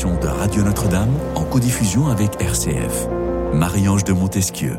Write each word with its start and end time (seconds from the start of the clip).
de 0.00 0.28
Radio 0.28 0.62
Notre-Dame 0.62 1.10
en 1.34 1.44
codiffusion 1.44 2.08
avec 2.08 2.40
RCF. 2.40 3.06
Marie-Ange 3.52 4.02
de 4.04 4.14
Montesquieu. 4.14 4.78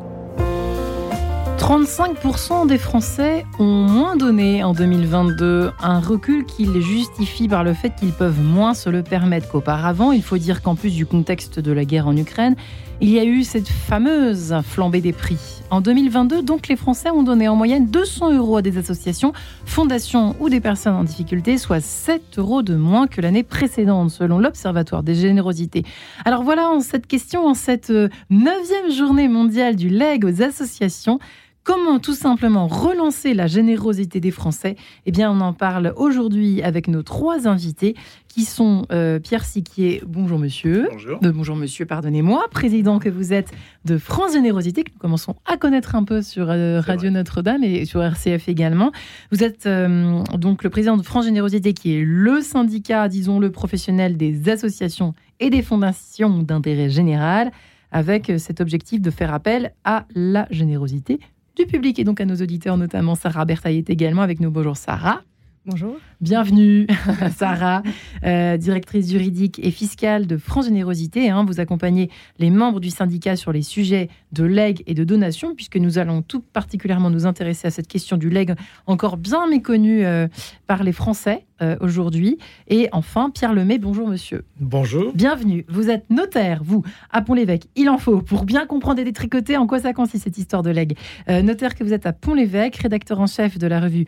35% 1.59 2.65
des 2.65 2.79
Français 2.79 3.45
ont 3.59 3.83
moins 3.83 4.15
donné 4.15 4.63
en 4.63 4.73
2022, 4.73 5.73
un 5.79 5.99
recul 5.99 6.43
qui 6.45 6.65
les 6.65 6.81
justifie 6.81 7.47
par 7.47 7.63
le 7.63 7.75
fait 7.75 7.93
qu'ils 7.93 8.13
peuvent 8.13 8.41
moins 8.41 8.73
se 8.73 8.89
le 8.89 9.03
permettre 9.03 9.47
qu'auparavant. 9.47 10.11
Il 10.11 10.23
faut 10.23 10.39
dire 10.39 10.63
qu'en 10.63 10.73
plus 10.73 10.95
du 10.95 11.05
contexte 11.05 11.59
de 11.59 11.71
la 11.71 11.85
guerre 11.85 12.07
en 12.07 12.17
Ukraine, 12.17 12.55
il 12.99 13.09
y 13.09 13.19
a 13.19 13.23
eu 13.23 13.43
cette 13.43 13.69
fameuse 13.69 14.55
flambée 14.63 15.01
des 15.01 15.13
prix. 15.13 15.60
En 15.71 15.79
2022, 15.79 16.41
donc, 16.41 16.67
les 16.67 16.75
Français 16.75 17.11
ont 17.11 17.23
donné 17.23 17.47
en 17.47 17.55
moyenne 17.55 17.87
200 17.87 18.33
euros 18.33 18.57
à 18.57 18.61
des 18.61 18.77
associations, 18.77 19.31
fondations 19.65 20.35
ou 20.41 20.49
des 20.49 20.59
personnes 20.59 20.95
en 20.95 21.05
difficulté, 21.05 21.57
soit 21.57 21.79
7 21.79 22.39
euros 22.39 22.61
de 22.61 22.75
moins 22.75 23.07
que 23.07 23.21
l'année 23.21 23.43
précédente, 23.43 24.11
selon 24.11 24.37
l'Observatoire 24.37 25.01
des 25.01 25.15
générosités. 25.15 25.85
Alors 26.25 26.43
voilà, 26.43 26.69
en 26.69 26.81
cette 26.81 27.07
question, 27.07 27.47
en 27.47 27.53
cette 27.53 27.89
euh, 27.89 28.09
neuvième 28.29 28.91
journée 28.91 29.29
mondiale 29.29 29.77
du 29.77 29.87
leg 29.87 30.25
aux 30.25 30.43
associations, 30.43 31.19
Comment 31.63 31.99
tout 31.99 32.15
simplement 32.15 32.65
relancer 32.65 33.35
la 33.35 33.45
générosité 33.45 34.19
des 34.19 34.31
Français? 34.31 34.75
Eh 35.05 35.11
bien, 35.11 35.31
on 35.31 35.41
en 35.41 35.53
parle 35.53 35.93
aujourd'hui 35.95 36.63
avec 36.63 36.87
nos 36.87 37.03
trois 37.03 37.47
invités 37.47 37.95
qui 38.27 38.45
sont 38.45 38.87
euh, 38.91 39.19
Pierre 39.19 39.45
Siquier, 39.45 40.01
bonjour 40.07 40.39
monsieur. 40.39 40.87
Bonjour. 40.91 41.19
De 41.19 41.29
bonjour 41.29 41.55
monsieur, 41.55 41.85
pardonnez-moi, 41.85 42.47
président 42.49 42.97
que 42.97 43.09
vous 43.09 43.31
êtes 43.31 43.51
de 43.85 43.99
France 43.99 44.33
Générosité, 44.33 44.83
que 44.83 44.91
nous 44.91 44.97
commençons 44.97 45.35
à 45.45 45.57
connaître 45.57 45.93
un 45.93 46.03
peu 46.03 46.23
sur 46.23 46.49
euh, 46.49 46.79
Radio 46.79 47.11
Notre-Dame 47.11 47.63
et 47.63 47.85
sur 47.85 48.01
RCF 48.01 48.49
également. 48.49 48.91
Vous 49.31 49.43
êtes 49.43 49.67
euh, 49.67 50.23
donc 50.39 50.63
le 50.63 50.71
président 50.71 50.97
de 50.97 51.03
France 51.03 51.25
Générosité, 51.25 51.73
qui 51.73 51.93
est 51.95 52.03
le 52.03 52.41
syndicat, 52.41 53.07
disons-le, 53.07 53.51
professionnel 53.51 54.17
des 54.17 54.49
associations 54.49 55.13
et 55.39 55.51
des 55.51 55.61
fondations 55.61 56.39
d'intérêt 56.41 56.89
général, 56.89 57.51
avec 57.91 58.31
cet 58.37 58.61
objectif 58.61 58.99
de 58.99 59.11
faire 59.11 59.31
appel 59.31 59.73
à 59.83 60.05
la 60.15 60.47
générosité 60.49 61.19
du 61.55 61.65
public 61.65 61.99
et 61.99 62.03
donc 62.03 62.21
à 62.21 62.25
nos 62.25 62.35
auditeurs, 62.35 62.77
notamment 62.77 63.15
Sarah 63.15 63.45
Bertaille 63.45 63.77
est 63.77 63.89
également 63.89 64.21
avec 64.21 64.39
nous. 64.39 64.51
Bonjour 64.51 64.77
Sarah. 64.77 65.21
Bonjour. 65.65 65.97
Bienvenue, 66.21 66.85
Sarah, 67.35 67.81
euh, 68.23 68.55
directrice 68.55 69.09
juridique 69.09 69.59
et 69.63 69.71
fiscale 69.71 70.27
de 70.27 70.37
France 70.37 70.65
Générosité. 70.65 71.31
Hein. 71.31 71.43
vous 71.43 71.59
accompagnez 71.59 72.11
les 72.37 72.51
membres 72.51 72.79
du 72.79 72.91
syndicat 72.91 73.35
sur 73.35 73.51
les 73.51 73.63
sujets 73.63 74.07
de 74.31 74.43
legs 74.43 74.83
et 74.85 74.93
de 74.93 75.03
donation, 75.03 75.55
puisque 75.55 75.77
nous 75.77 75.97
allons 75.97 76.21
tout 76.21 76.41
particulièrement 76.41 77.09
nous 77.09 77.25
intéresser 77.25 77.69
à 77.69 77.71
cette 77.71 77.87
question 77.87 78.17
du 78.17 78.29
leg, 78.29 78.53
encore 78.85 79.17
bien 79.17 79.47
méconnue 79.47 80.05
euh, 80.05 80.27
par 80.67 80.83
les 80.83 80.91
Français 80.91 81.47
euh, 81.63 81.75
aujourd'hui. 81.81 82.37
Et 82.67 82.87
enfin, 82.91 83.31
Pierre 83.31 83.55
Lemay, 83.55 83.79
bonjour 83.79 84.07
monsieur. 84.07 84.45
Bonjour. 84.59 85.13
Bienvenue. 85.15 85.65
Vous 85.69 85.89
êtes 85.89 86.07
notaire, 86.11 86.61
vous, 86.63 86.83
à 87.09 87.23
Pont-l'Évêque. 87.23 87.65
Il 87.75 87.89
en 87.89 87.97
faut 87.97 88.21
pour 88.21 88.45
bien 88.45 88.67
comprendre 88.67 88.99
et 88.99 89.03
détricoter 89.03 89.57
en 89.57 89.65
quoi 89.65 89.79
ça 89.79 89.91
consiste 89.91 90.25
cette 90.25 90.37
histoire 90.37 90.61
de 90.61 90.69
leg. 90.69 90.95
notaire 91.27 91.73
que 91.73 91.83
vous 91.83 91.93
êtes 91.93 92.05
à 92.05 92.13
Pont-l'Évêque, 92.13 92.75
rédacteur 92.75 93.19
en 93.19 93.25
chef 93.25 93.57
de 93.57 93.65
la 93.65 93.79
revue 93.79 94.05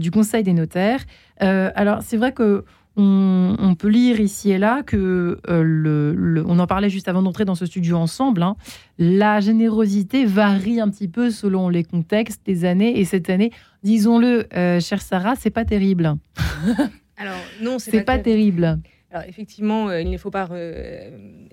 du 0.00 0.12
Conseil 0.12 0.44
des 0.44 0.52
notaires. 0.52 1.00
Euh, 1.42 1.70
alors, 1.74 2.02
c'est 2.02 2.16
vrai 2.16 2.32
que 2.32 2.64
on, 2.98 3.74
peut 3.78 3.88
lire 3.88 4.20
ici 4.20 4.50
et 4.50 4.58
là 4.58 4.82
que 4.82 5.38
euh, 5.50 5.62
le, 5.62 6.42
on 6.46 6.58
en 6.58 6.66
parlait 6.66 6.88
juste 6.88 7.08
avant 7.08 7.22
d'entrer 7.22 7.44
dans 7.44 7.54
ce 7.54 7.66
studio 7.66 7.98
ensemble. 7.98 8.42
Hein, 8.42 8.56
la 8.98 9.40
générosité 9.40 10.24
varie 10.24 10.80
un 10.80 10.88
petit 10.88 11.08
peu 11.08 11.30
selon 11.30 11.68
les 11.68 11.84
contextes, 11.84 12.40
les 12.46 12.64
années. 12.64 12.98
Et 12.98 13.04
cette 13.04 13.28
année, 13.28 13.52
disons-le, 13.82 14.46
euh, 14.54 14.80
chère 14.80 15.02
Sarah, 15.02 15.34
c'est 15.36 15.50
pas 15.50 15.66
terrible. 15.66 16.14
Alors 17.18 17.36
non, 17.62 17.78
c'est 17.78 18.02
pas, 18.02 18.16
pas 18.16 18.18
terrible. 18.18 18.78
Alors 19.12 19.24
effectivement, 19.28 19.92
il 19.92 20.10
ne 20.10 20.18
faut 20.18 20.30
pas 20.30 20.48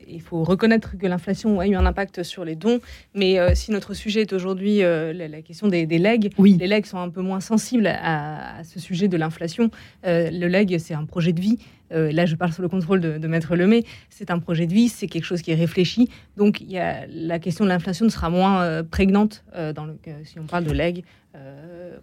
il 0.07 0.21
faut 0.21 0.43
reconnaître 0.43 0.97
que 0.97 1.07
l'inflation 1.07 1.59
a 1.59 1.67
eu 1.67 1.75
un 1.75 1.85
impact 1.85 2.23
sur 2.23 2.45
les 2.45 2.55
dons, 2.55 2.79
mais 3.13 3.39
euh, 3.39 3.55
si 3.55 3.71
notre 3.71 3.93
sujet 3.93 4.21
est 4.21 4.33
aujourd'hui 4.33 4.83
euh, 4.83 5.13
la, 5.13 5.41
question 5.41 5.67
des, 5.67 5.85
legs, 5.85 6.31
les 6.39 6.67
legs 6.67 6.85
sont 6.85 6.99
un 6.99 7.09
peu 7.09 7.21
moins 7.21 7.39
sensibles 7.39 7.87
à, 7.87 8.63
ce 8.63 8.79
sujet 8.79 9.07
de 9.07 9.17
l'inflation. 9.17 9.69
Euh, 10.05 10.29
le 10.31 10.47
leg, 10.47 10.77
c'est 10.79 10.93
un 10.93 11.05
projet 11.05 11.33
de 11.33 11.41
vie. 11.41 11.59
Là, 11.91 12.25
je 12.25 12.35
parle 12.35 12.51
sous 12.51 12.61
le 12.61 12.69
contrôle 12.69 13.01
de, 13.01 13.17
de 13.17 13.27
Maître 13.27 13.55
Lemay. 13.55 13.83
C'est 14.09 14.31
un 14.31 14.39
projet 14.39 14.65
de 14.67 14.73
vie, 14.73 14.89
c'est 14.89 15.07
quelque 15.07 15.25
chose 15.25 15.41
qui 15.41 15.51
est 15.51 15.55
réfléchi. 15.55 16.09
Donc, 16.37 16.61
y 16.61 16.77
a, 16.77 17.05
la 17.07 17.39
question 17.39 17.65
de 17.65 17.69
l'inflation 17.69 18.09
sera 18.09 18.29
moins 18.29 18.83
prégnante 18.83 19.43
dans 19.75 19.85
le, 19.85 19.97
si 20.23 20.39
on 20.39 20.45
parle 20.45 20.63
de 20.63 20.71
legs. 20.71 21.03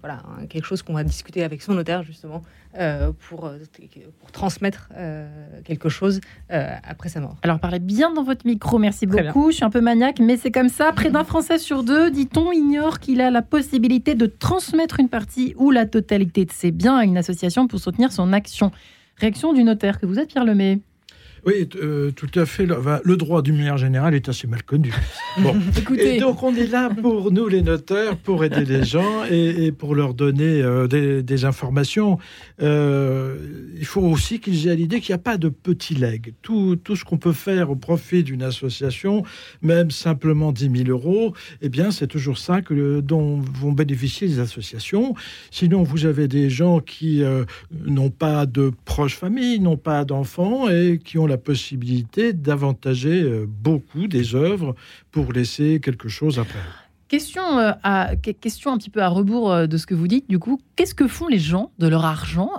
voilà, 0.00 0.22
hein, 0.24 0.46
quelque 0.48 0.64
chose 0.64 0.82
qu'on 0.82 0.94
va 0.94 1.04
discuter 1.04 1.42
avec 1.42 1.62
son 1.62 1.74
notaire 1.74 2.02
justement 2.02 2.42
pour, 3.28 3.50
pour 4.20 4.32
transmettre 4.32 4.90
quelque 5.64 5.88
chose 5.88 6.20
après 6.48 7.08
sa 7.08 7.20
mort. 7.20 7.36
Alors, 7.42 7.58
parlez 7.58 7.78
bien 7.78 8.12
dans 8.12 8.22
votre 8.22 8.46
micro, 8.46 8.78
merci 8.78 9.06
beaucoup. 9.06 9.50
Je 9.50 9.56
suis 9.56 9.64
un 9.64 9.70
peu 9.70 9.80
maniaque, 9.80 10.20
mais 10.20 10.36
c'est 10.36 10.50
comme 10.50 10.68
ça. 10.68 10.92
Près 10.92 11.10
d'un 11.10 11.24
Français 11.24 11.58
sur 11.58 11.82
deux, 11.82 12.10
dit-on, 12.10 12.52
ignore 12.52 13.00
qu'il 13.00 13.20
a 13.20 13.30
la 13.30 13.42
possibilité 13.42 14.14
de 14.14 14.26
transmettre 14.26 15.00
une 15.00 15.08
partie 15.08 15.54
ou 15.56 15.70
la 15.70 15.86
totalité 15.86 16.44
de 16.44 16.52
ses 16.52 16.70
biens 16.70 16.96
à 16.96 17.04
une 17.04 17.16
association 17.16 17.66
pour 17.66 17.80
soutenir 17.80 18.12
son 18.12 18.32
action. 18.32 18.70
Réaction 19.20 19.52
du 19.52 19.64
notaire 19.64 20.00
que 20.00 20.06
vous 20.06 20.18
êtes, 20.18 20.30
Pierre 20.30 20.46
Lemay. 20.46 20.80
Oui, 21.46 21.68
euh, 21.76 22.10
tout 22.10 22.30
à 22.34 22.46
fait. 22.46 22.66
Le, 22.66 23.16
droit 23.16 23.42
du 23.42 23.52
meilleur 23.52 23.78
général 23.78 24.14
est 24.14 24.28
assez 24.28 24.46
mal 24.46 24.62
connu. 24.62 24.92
Bon. 25.38 25.54
Écoutez. 25.78 26.16
Et 26.16 26.20
donc 26.20 26.42
on 26.42 26.54
est 26.56 26.66
là 26.66 26.90
pour 26.90 27.30
nous, 27.30 27.46
les 27.46 27.62
notaires, 27.62 28.16
pour 28.16 28.44
aider 28.44 28.64
les 28.64 28.82
gens 28.84 29.24
et, 29.30 29.70
pour 29.70 29.94
leur 29.94 30.12
donner 30.12 30.60
euh, 30.60 30.88
des, 30.88 31.44
informations. 31.44 32.18
Euh, 32.60 33.36
il 33.78 33.86
faut 33.86 34.02
aussi 34.02 34.40
qu'ils 34.40 34.66
aient 34.66 34.74
l'idée 34.74 35.00
qu'il 35.00 35.12
n'y 35.12 35.20
a 35.20 35.22
pas 35.22 35.38
de 35.38 35.48
petits 35.48 35.94
legs. 35.94 36.34
Tout, 36.42 36.76
tout 36.82 36.96
ce 36.96 37.04
qu'on 37.04 37.16
peut 37.16 37.32
faire 37.32 37.70
au 37.70 37.76
profit 37.76 38.24
d'une 38.24 38.42
association, 38.42 39.22
même 39.62 39.92
simplement 39.92 40.50
10 40.50 40.84
000 40.84 40.90
euros, 40.90 41.32
eh 41.62 41.68
bien 41.68 41.92
c'est 41.92 42.08
toujours 42.08 42.38
ça 42.38 42.60
que, 42.60 43.00
dont 43.00 43.38
vont 43.38 43.72
bénéficier 43.72 44.26
les 44.26 44.40
associations. 44.40 45.14
Sinon, 45.52 45.84
vous 45.84 46.06
avez 46.06 46.26
des 46.26 46.50
gens 46.50 46.80
qui 46.80 47.22
n'ont 47.86 48.10
pas 48.10 48.46
de 48.46 48.72
proches 48.84 49.16
familles, 49.16 49.60
n'ont 49.60 49.76
pas 49.76 50.04
d'enfants 50.04 50.68
et 50.68 50.98
qui 51.02 51.18
ont 51.18 51.26
la 51.30 51.38
possibilité 51.38 52.32
d'avantager 52.32 53.22
euh, 53.22 53.46
beaucoup 53.48 54.06
des 54.08 54.34
œuvres 54.34 54.74
pour 55.10 55.32
laisser 55.32 55.80
quelque 55.80 56.08
chose 56.08 56.38
après. 56.38 56.58
Question, 57.08 57.58
euh, 57.58 57.72
question 58.40 58.72
un 58.72 58.78
petit 58.78 58.90
peu 58.90 59.02
à 59.02 59.08
rebours 59.08 59.50
euh, 59.50 59.66
de 59.66 59.76
ce 59.76 59.86
que 59.86 59.94
vous 59.94 60.06
dites, 60.06 60.28
du 60.28 60.38
coup, 60.38 60.60
qu'est-ce 60.76 60.94
que 60.94 61.08
font 61.08 61.28
les 61.28 61.38
gens 61.38 61.70
de 61.78 61.88
leur 61.88 62.04
argent 62.04 62.50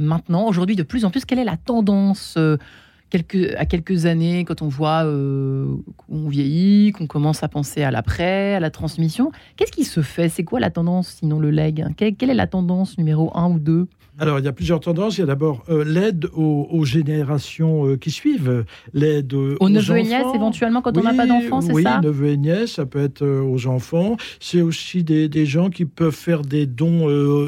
maintenant, 0.00 0.46
aujourd'hui, 0.46 0.76
de 0.76 0.82
plus 0.82 1.04
en 1.04 1.10
plus? 1.10 1.24
Quelle 1.24 1.38
est 1.38 1.44
la 1.44 1.56
tendance 1.56 2.36
à 2.36 3.66
quelques 3.66 4.06
années, 4.06 4.44
quand 4.44 4.62
on 4.62 4.68
voit 4.68 5.04
qu'on 5.04 6.28
vieillit, 6.28 6.92
qu'on 6.92 7.06
commence 7.06 7.42
à 7.42 7.48
penser 7.48 7.82
à 7.82 7.90
l'après, 7.90 8.54
à 8.54 8.60
la 8.60 8.70
transmission? 8.70 9.32
Qu'est-ce 9.56 9.72
qui 9.72 9.84
se 9.84 10.02
fait? 10.02 10.28
C'est 10.28 10.44
quoi 10.44 10.60
la 10.60 10.70
tendance, 10.70 11.08
sinon 11.20 11.40
le 11.40 11.50
leg 11.50 11.84
quelle, 11.96 12.14
quelle, 12.14 12.30
est 12.30 12.34
la 12.34 12.46
tendance 12.46 12.98
numéro 12.98 13.36
1 13.36 13.50
ou 13.50 13.58
2 13.58 13.88
alors, 14.18 14.38
il 14.38 14.44
y 14.44 14.48
a 14.48 14.52
plusieurs 14.52 14.80
tendances. 14.80 15.18
Il 15.18 15.20
y 15.20 15.24
a 15.24 15.26
d'abord 15.26 15.62
euh, 15.68 15.84
l'aide 15.84 16.28
aux, 16.34 16.84
générations 16.84 17.86
euh, 17.86 17.96
qui 17.96 18.10
suivent, 18.10 18.64
l'aide 18.94 19.34
aux, 19.34 19.56
aux 19.60 19.68
neveux 19.68 19.98
et 19.98 20.04
nièces, 20.04 20.26
éventuellement, 20.34 20.80
quand 20.80 20.96
on 20.96 21.02
n'a 21.02 21.12
pas 21.12 21.26
d'enfants, 21.26 21.60
c'est 21.60 21.82
ça? 21.82 22.00
Oui, 22.00 22.06
neveux 22.06 22.28
et 22.28 22.36
nièces, 22.36 22.74
ça 22.74 22.86
peut 22.86 23.02
être 23.02 23.22
euh, 23.22 23.42
aux 23.42 23.66
enfants. 23.66 24.16
C'est 24.40 24.62
aussi 24.62 25.04
des, 25.04 25.28
des, 25.28 25.44
gens 25.44 25.68
qui 25.68 25.84
peuvent 25.84 26.14
faire 26.14 26.42
des 26.42 26.66
dons 26.66 27.06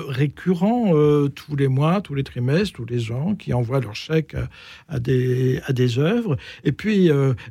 récurrents 0.09 0.93
tous 1.35 1.57
les 1.57 1.69
mois, 1.69 2.01
tous 2.01 2.15
les 2.15 2.23
trimestres, 2.23 2.75
tous 2.75 2.85
les 2.85 3.11
ans, 3.13 3.35
qui 3.35 3.53
envoient 3.53 3.81
leur 3.81 3.95
chèque 3.95 4.37
à, 4.89 5.01
des, 5.01 5.61
à 5.67 5.73
des 5.73 5.99
œuvres. 5.99 6.37
Et 6.65 6.73
puis, 6.73 7.11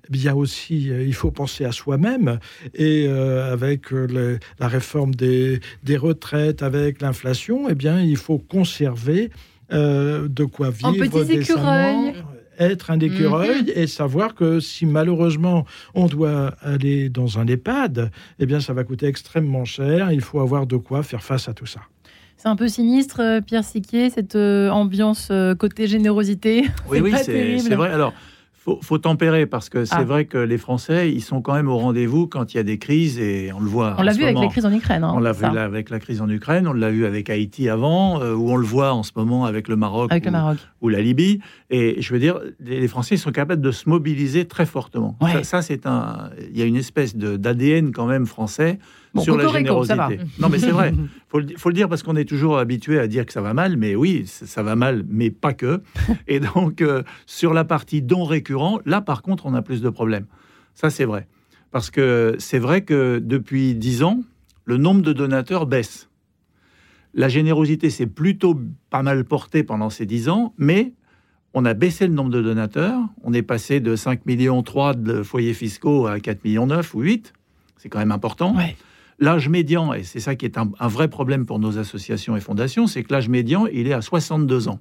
il 0.09 0.21
y 0.21 0.27
a 0.27 0.35
aussi, 0.35 0.85
il 0.87 1.13
faut 1.13 1.31
penser 1.31 1.65
à 1.65 1.71
soi-même. 1.71 2.39
Et 2.73 3.07
avec 3.07 3.91
la 3.91 4.67
réforme 4.67 5.15
des, 5.15 5.59
des 5.83 5.97
retraites, 5.97 6.63
avec 6.63 7.01
l'inflation, 7.01 7.67
eh 7.69 7.75
bien, 7.75 8.01
il 8.01 8.17
faut 8.17 8.37
conserver 8.37 9.06
euh, 9.71 10.27
de 10.27 10.43
quoi 10.45 10.69
vivre. 10.69 10.89
En 10.89 10.93
être 12.59 12.89
un 12.89 12.99
écureuil 12.99 13.61
mhm. 13.61 13.71
et 13.75 13.85
savoir 13.85 14.33
que 14.33 14.59
si 14.59 14.87
malheureusement 14.87 15.65
on 15.93 16.07
doit 16.07 16.55
aller 16.61 17.07
dans 17.07 17.37
un 17.37 17.45
EHPAD, 17.45 18.09
eh 18.39 18.45
bien 18.47 18.59
ça 18.59 18.73
va 18.73 18.83
coûter 18.83 19.05
extrêmement 19.05 19.63
cher. 19.63 20.11
Il 20.11 20.21
faut 20.21 20.39
avoir 20.39 20.65
de 20.65 20.75
quoi 20.75 21.03
faire 21.03 21.21
face 21.21 21.47
à 21.47 21.53
tout 21.53 21.67
ça. 21.67 21.81
C'est 22.35 22.47
un 22.47 22.55
peu 22.55 22.67
sinistre, 22.67 23.19
euh, 23.19 23.41
Pierre 23.41 23.63
Siquier, 23.63 24.09
cette 24.09 24.35
euh, 24.35 24.69
ambiance 24.69 25.31
côté 25.59 25.85
générosité. 25.85 26.65
Oui, 26.89 26.99
oui, 27.03 27.11
c'est 27.23 27.75
vrai. 27.75 27.91
Alors, 27.91 28.13
faut, 28.67 28.79
faut 28.81 28.97
tempérer 28.97 29.45
parce 29.45 29.69
que 29.69 29.85
c'est 29.85 29.95
ah. 29.95 30.03
vrai 30.03 30.25
que 30.25 30.37
les 30.37 30.57
Français, 30.57 31.09
ils 31.09 31.21
sont 31.21 31.41
quand 31.41 31.53
même 31.53 31.69
au 31.69 31.77
rendez-vous 31.77 32.27
quand 32.27 32.53
il 32.53 32.57
y 32.57 32.59
a 32.59 32.63
des 32.63 32.77
crises 32.77 33.17
et 33.17 33.51
on 33.53 33.61
le 33.61 33.67
voit. 33.69 33.95
On 33.97 34.01
l'a 34.01 34.11
vu 34.11 34.25
avec 34.25 34.37
la 34.37 34.47
crise 34.47 34.65
en 34.65 34.73
Ukraine. 34.73 35.03
Hein, 35.05 35.13
on 35.15 35.19
l'a 35.19 35.31
vu 35.31 35.45
avec 35.45 35.89
la 35.89 35.99
crise 35.99 36.21
en 36.21 36.29
Ukraine, 36.29 36.67
on 36.67 36.73
l'a 36.73 36.91
vu 36.91 37.05
avec 37.05 37.29
Haïti 37.29 37.69
avant, 37.69 38.21
euh, 38.21 38.33
ou 38.33 38.51
on 38.51 38.57
le 38.57 38.65
voit 38.65 38.93
en 38.93 39.03
ce 39.03 39.11
moment 39.15 39.45
avec 39.45 39.69
le 39.69 39.77
Maroc, 39.77 40.11
avec 40.11 40.23
ou, 40.23 40.27
le 40.27 40.31
Maroc. 40.31 40.57
ou 40.81 40.89
la 40.89 41.01
Libye. 41.01 41.39
Et 41.69 42.01
je 42.01 42.13
veux 42.13 42.19
dire, 42.19 42.39
les 42.59 42.87
Français 42.89 43.15
sont 43.15 43.31
capables 43.31 43.61
de 43.61 43.71
se 43.71 43.87
mobiliser 43.87 44.45
très 44.45 44.65
fortement. 44.65 45.17
Ça, 45.43 45.61
c'est 45.61 45.85
un. 45.85 46.29
Il 46.51 46.57
y 46.57 46.61
a 46.61 46.65
une 46.65 46.75
espèce 46.75 47.15
d'ADN 47.15 47.91
quand 47.91 48.05
même 48.05 48.25
français 48.25 48.79
sur 49.19 49.37
la 49.37 49.47
générosité. 49.47 50.19
Non, 50.39 50.49
mais 50.49 50.59
c'est 50.59 50.71
vrai. 50.71 50.93
Faut 51.29 51.41
faut 51.57 51.69
le 51.69 51.75
dire 51.75 51.89
parce 51.89 52.03
qu'on 52.03 52.15
est 52.15 52.23
toujours 52.23 52.57
habitué 52.57 52.99
à 52.99 53.07
dire 53.07 53.25
que 53.25 53.33
ça 53.33 53.41
va 53.41 53.53
mal, 53.53 53.75
mais 53.75 53.95
oui, 53.95 54.23
ça 54.25 54.63
va 54.63 54.77
mal, 54.77 55.03
mais 55.09 55.29
pas 55.29 55.53
que. 55.53 55.81
Et 56.27 56.39
donc, 56.39 56.81
euh, 56.81 57.03
sur 57.25 57.53
la 57.53 57.65
partie 57.65 58.01
dons 58.01 58.23
récurrents, 58.23 58.79
là, 58.85 59.01
par 59.01 59.21
contre, 59.21 59.45
on 59.45 59.53
a 59.53 59.61
plus 59.61 59.81
de 59.81 59.89
problèmes. 59.89 60.25
Ça, 60.73 60.89
c'est 60.89 61.03
vrai. 61.03 61.27
Parce 61.71 61.91
que 61.91 62.35
c'est 62.39 62.59
vrai 62.59 62.81
que 62.81 63.19
depuis 63.19 63.75
dix 63.75 64.03
ans, 64.03 64.21
le 64.63 64.77
nombre 64.77 65.01
de 65.01 65.11
donateurs 65.11 65.65
baisse. 65.65 66.09
La 67.13 67.27
générosité 67.29 67.89
s'est 67.89 68.07
plutôt 68.07 68.59
pas 68.89 69.03
mal 69.03 69.25
portée 69.25 69.63
pendant 69.63 69.89
ces 69.89 70.05
dix 70.05 70.29
ans, 70.29 70.53
mais 70.57 70.93
on 71.53 71.65
a 71.65 71.73
baissé 71.73 72.05
le 72.05 72.13
nombre 72.13 72.29
de 72.29 72.41
donateurs. 72.41 72.99
On 73.23 73.33
est 73.33 73.41
passé 73.41 73.79
de 73.79 73.95
5 73.95 74.25
millions 74.25 74.61
3 74.61 74.93
de 74.93 75.23
foyers 75.23 75.53
fiscaux 75.53 76.05
à 76.05 76.19
4 76.19 76.43
millions 76.43 76.67
9 76.67 76.93
ou 76.93 77.01
8. 77.01 77.33
C'est 77.77 77.89
quand 77.89 77.99
même 77.99 78.11
important. 78.11 78.55
L'âge 79.19 79.49
médian, 79.49 79.93
et 79.93 80.03
c'est 80.03 80.19
ça 80.19 80.35
qui 80.35 80.45
est 80.45 80.57
un, 80.57 80.87
vrai 80.87 81.07
problème 81.07 81.45
pour 81.45 81.59
nos 81.59 81.77
associations 81.79 82.35
et 82.35 82.39
fondations, 82.39 82.85
c'est 82.85 83.03
que 83.03 83.11
l'âge 83.11 83.29
médian, 83.29 83.65
il 83.65 83.87
est 83.87 83.93
à 83.93 84.01
62 84.01 84.67
ans. 84.67 84.79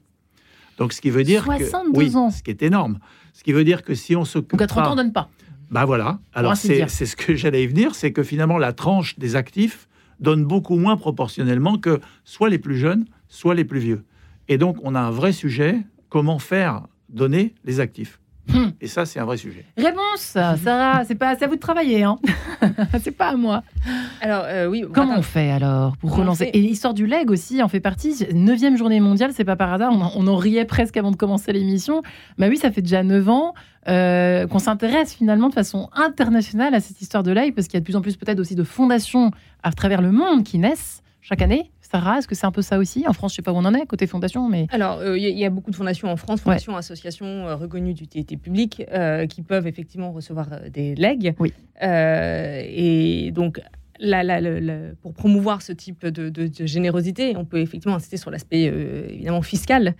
Donc, 0.76 0.92
ce 0.92 1.00
qui 1.00 1.08
veut 1.08 1.24
dire 1.24 1.44
62 1.44 1.92
que, 1.92 1.98
oui, 1.98 2.16
ans. 2.16 2.30
ce 2.30 2.42
qui 2.42 2.50
est 2.50 2.62
énorme. 2.62 2.98
Ce 3.32 3.42
qui 3.42 3.52
veut 3.52 3.64
dire 3.64 3.82
que 3.82 3.94
si 3.94 4.14
on 4.14 4.26
s'occupe 4.26 4.52
Donc 4.52 4.62
à 4.62 4.66
30 4.66 4.86
ans, 4.86 4.92
on 4.92 4.96
donne 4.96 5.12
pas. 5.12 5.30
Ben 5.70 5.84
voilà. 5.84 6.20
Alors 6.34 6.56
c'est 6.56 6.86
ce 6.86 7.16
que 7.16 7.34
j'allais 7.36 7.64
y 7.64 7.66
venir, 7.66 7.94
c'est 7.94 8.12
que 8.12 8.22
finalement 8.22 8.58
la 8.58 8.72
tranche 8.72 9.18
des 9.18 9.36
actifs 9.36 9.88
donne 10.20 10.44
beaucoup 10.44 10.76
moins 10.76 10.96
proportionnellement 10.96 11.78
que 11.78 12.00
soit 12.24 12.48
les 12.48 12.58
plus 12.58 12.76
jeunes, 12.76 13.04
soit 13.28 13.54
les 13.54 13.64
plus 13.64 13.80
vieux. 13.80 14.04
Et 14.48 14.58
donc 14.58 14.76
on 14.82 14.94
a 14.94 15.00
un 15.00 15.10
vrai 15.10 15.32
sujet 15.32 15.80
comment 16.08 16.38
faire 16.38 16.86
donner 17.08 17.54
les 17.64 17.80
actifs. 17.80 18.20
Hmm. 18.48 18.70
Et 18.80 18.86
ça, 18.86 19.04
c'est 19.06 19.18
un 19.18 19.24
vrai 19.24 19.36
sujet. 19.36 19.64
Réponse, 19.76 20.20
Sarah, 20.62 21.04
c'est 21.04 21.14
pas 21.14 21.30
à 21.30 21.46
vous 21.46 21.56
de 21.56 21.60
travailler, 21.60 22.04
hein 22.04 22.16
c'est 23.02 23.10
pas 23.10 23.28
à 23.28 23.36
moi. 23.36 23.62
Alors 24.20 24.44
euh, 24.46 24.66
oui. 24.66 24.84
Comment 24.92 25.18
on 25.18 25.22
fait 25.22 25.50
alors 25.50 25.96
pour 25.96 26.14
relancer? 26.14 26.50
Et 26.52 26.60
l'histoire 26.60 26.94
du 26.94 27.06
leg 27.06 27.30
aussi 27.30 27.62
en 27.62 27.68
fait 27.68 27.80
partie. 27.80 28.26
Neuvième 28.32 28.76
journée 28.76 29.00
mondiale, 29.00 29.32
c'est 29.34 29.44
pas 29.44 29.56
par 29.56 29.72
hasard. 29.72 29.92
On 29.92 30.26
en, 30.26 30.36
riait 30.36 30.64
presque 30.64 30.96
avant 30.96 31.10
de 31.10 31.16
commencer 31.16 31.52
l'émission. 31.52 32.02
Bah 32.38 32.46
oui, 32.48 32.56
ça 32.56 32.70
fait 32.70 32.82
déjà 32.82 33.02
neuf 33.02 33.28
ans 33.28 33.54
euh, 33.88 34.46
qu'on 34.46 34.58
s'intéresse 34.58 35.14
finalement 35.14 35.48
de 35.48 35.54
façon 35.54 35.88
internationale 35.94 36.74
à 36.74 36.80
cette 36.80 37.00
histoire 37.00 37.22
de 37.22 37.32
leg 37.32 37.54
parce 37.54 37.66
qu'il 37.66 37.74
y 37.74 37.78
a 37.78 37.80
de 37.80 37.84
plus 37.84 37.96
en 37.96 38.00
plus 38.00 38.16
peut-être 38.16 38.40
aussi 38.40 38.54
de 38.54 38.64
fondations 38.64 39.30
à 39.62 39.72
travers 39.72 40.02
le 40.02 40.12
monde 40.12 40.44
qui 40.44 40.58
naissent 40.58 41.02
chaque 41.20 41.42
année 41.42 41.72
Sarah, 41.90 42.18
est-ce 42.18 42.26
que 42.26 42.34
c'est 42.34 42.46
un 42.46 42.52
peu 42.52 42.62
ça 42.62 42.78
aussi? 42.78 43.04
En 43.06 43.12
France, 43.12 43.32
je 43.32 43.34
ne 43.34 43.36
sais 43.36 43.42
pas 43.42 43.52
où 43.52 43.56
on 43.56 43.64
en 43.64 43.74
est, 43.74 43.86
côté 43.86 44.06
fondation, 44.06 44.48
mais... 44.48 44.66
Alors, 44.70 45.02
il 45.02 45.08
euh, 45.08 45.18
y, 45.18 45.44
a 45.44 45.50
beaucoup 45.50 45.70
de 45.70 45.76
fondations 45.76 46.10
en 46.10 46.16
France, 46.16 46.40
fondations, 46.40 46.76
associations 46.76 47.26
euh, 47.26 47.54
reconnues 47.54 47.94
d'utilité 47.94 48.36
publique, 48.36 48.82
euh, 48.92 49.26
qui 49.26 49.42
peuvent 49.42 49.66
effectivement 49.66 50.10
recevoir 50.10 50.48
des 50.70 50.94
legs. 50.96 51.34
Oui. 51.38 51.52
et 51.80 53.30
donc, 53.32 53.60
pour 55.00 55.14
promouvoir 55.14 55.62
ce 55.62 55.72
type 55.72 56.06
de, 56.06 56.28
de, 56.28 56.66
générosité, 56.66 57.36
on 57.36 57.44
peut 57.44 57.60
effectivement 57.60 57.96
insister 57.96 58.16
sur 58.16 58.30
l'aspect 58.30 58.64
évidemment 58.64 59.42
fiscal. 59.42 59.94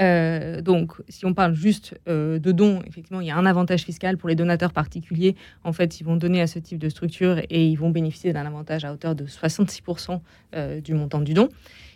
Euh, 0.00 0.60
donc, 0.60 0.92
si 1.08 1.26
on 1.26 1.34
parle 1.34 1.54
juste 1.54 1.98
euh, 2.08 2.38
de 2.38 2.52
dons, 2.52 2.82
effectivement, 2.86 3.20
il 3.20 3.26
y 3.26 3.30
a 3.30 3.36
un 3.36 3.46
avantage 3.46 3.82
fiscal 3.82 4.16
pour 4.16 4.28
les 4.28 4.34
donateurs 4.34 4.72
particuliers. 4.72 5.34
En 5.64 5.72
fait, 5.72 6.00
ils 6.00 6.04
vont 6.04 6.16
donner 6.16 6.40
à 6.40 6.46
ce 6.46 6.58
type 6.58 6.78
de 6.78 6.88
structure 6.88 7.38
et 7.50 7.66
ils 7.66 7.76
vont 7.76 7.90
bénéficier 7.90 8.32
d'un 8.32 8.46
avantage 8.46 8.84
à 8.84 8.92
hauteur 8.92 9.14
de 9.14 9.24
66% 9.24 10.20
euh, 10.54 10.80
du 10.80 10.94
montant 10.94 11.20
du 11.20 11.34
don. 11.34 11.48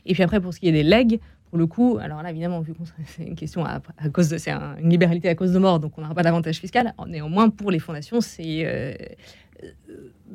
Et 0.05 0.15
puis 0.15 0.23
après, 0.23 0.41
pour 0.41 0.53
ce 0.53 0.61
qui 0.61 0.69
est 0.69 0.73
des 0.73 0.83
legs, 0.83 1.21
pour 1.51 1.59
le 1.59 1.67
coup, 1.67 1.99
alors 2.01 2.23
là, 2.23 2.31
évidemment, 2.31 2.61
vu 2.61 2.73
que 2.73 2.81
c'est 3.07 3.25
une 3.25 3.37
question 3.37 3.65
à, 3.65 3.81
cause 4.13 4.31
de, 4.31 4.39
c'est 4.39 4.51
une 4.51 4.91
libéralité 4.91 5.29
à 5.29 5.35
cause 5.35 5.53
de 5.53 5.59
mort, 5.59 5.79
donc 5.79 5.97
on 5.97 6.01
n'aura 6.01 6.15
pas 6.15 6.23
d'avantage 6.23 6.57
fiscal. 6.57 6.95
Néanmoins, 7.07 7.51
pour 7.51 7.71
les 7.71 7.79
fondations, 7.79 8.21
c'est 8.21 9.17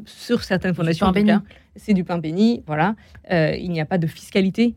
sur 0.06 0.44
certaines 0.44 0.74
fondations, 0.74 1.12
c'est 1.76 1.94
du 1.94 2.06
pain 2.06 2.20
béni. 2.20 2.64
Voilà, 2.66 2.96
il 3.30 3.70
n'y 3.72 3.82
a 3.82 3.86
pas 3.86 3.98
de 3.98 4.08
fiscalité 4.08 4.76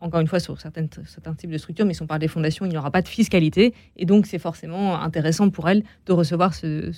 encore 0.00 0.20
une 0.20 0.26
fois, 0.26 0.40
sur 0.40 0.60
certaines, 0.60 0.88
certains 1.06 1.34
types 1.34 1.50
de 1.50 1.58
structures, 1.58 1.86
mais 1.86 1.94
si 1.94 2.02
on 2.02 2.06
parle 2.06 2.20
des 2.20 2.28
fondations, 2.28 2.64
il 2.64 2.70
n'y 2.70 2.78
aura 2.78 2.90
pas 2.90 3.02
de 3.02 3.08
fiscalité. 3.08 3.74
Et 3.96 4.06
donc, 4.06 4.26
c'est 4.26 4.38
forcément 4.38 5.00
intéressant 5.00 5.50
pour 5.50 5.68
elles 5.68 5.82
de 6.06 6.12
recevoir 6.12 6.54
ces, 6.54 6.92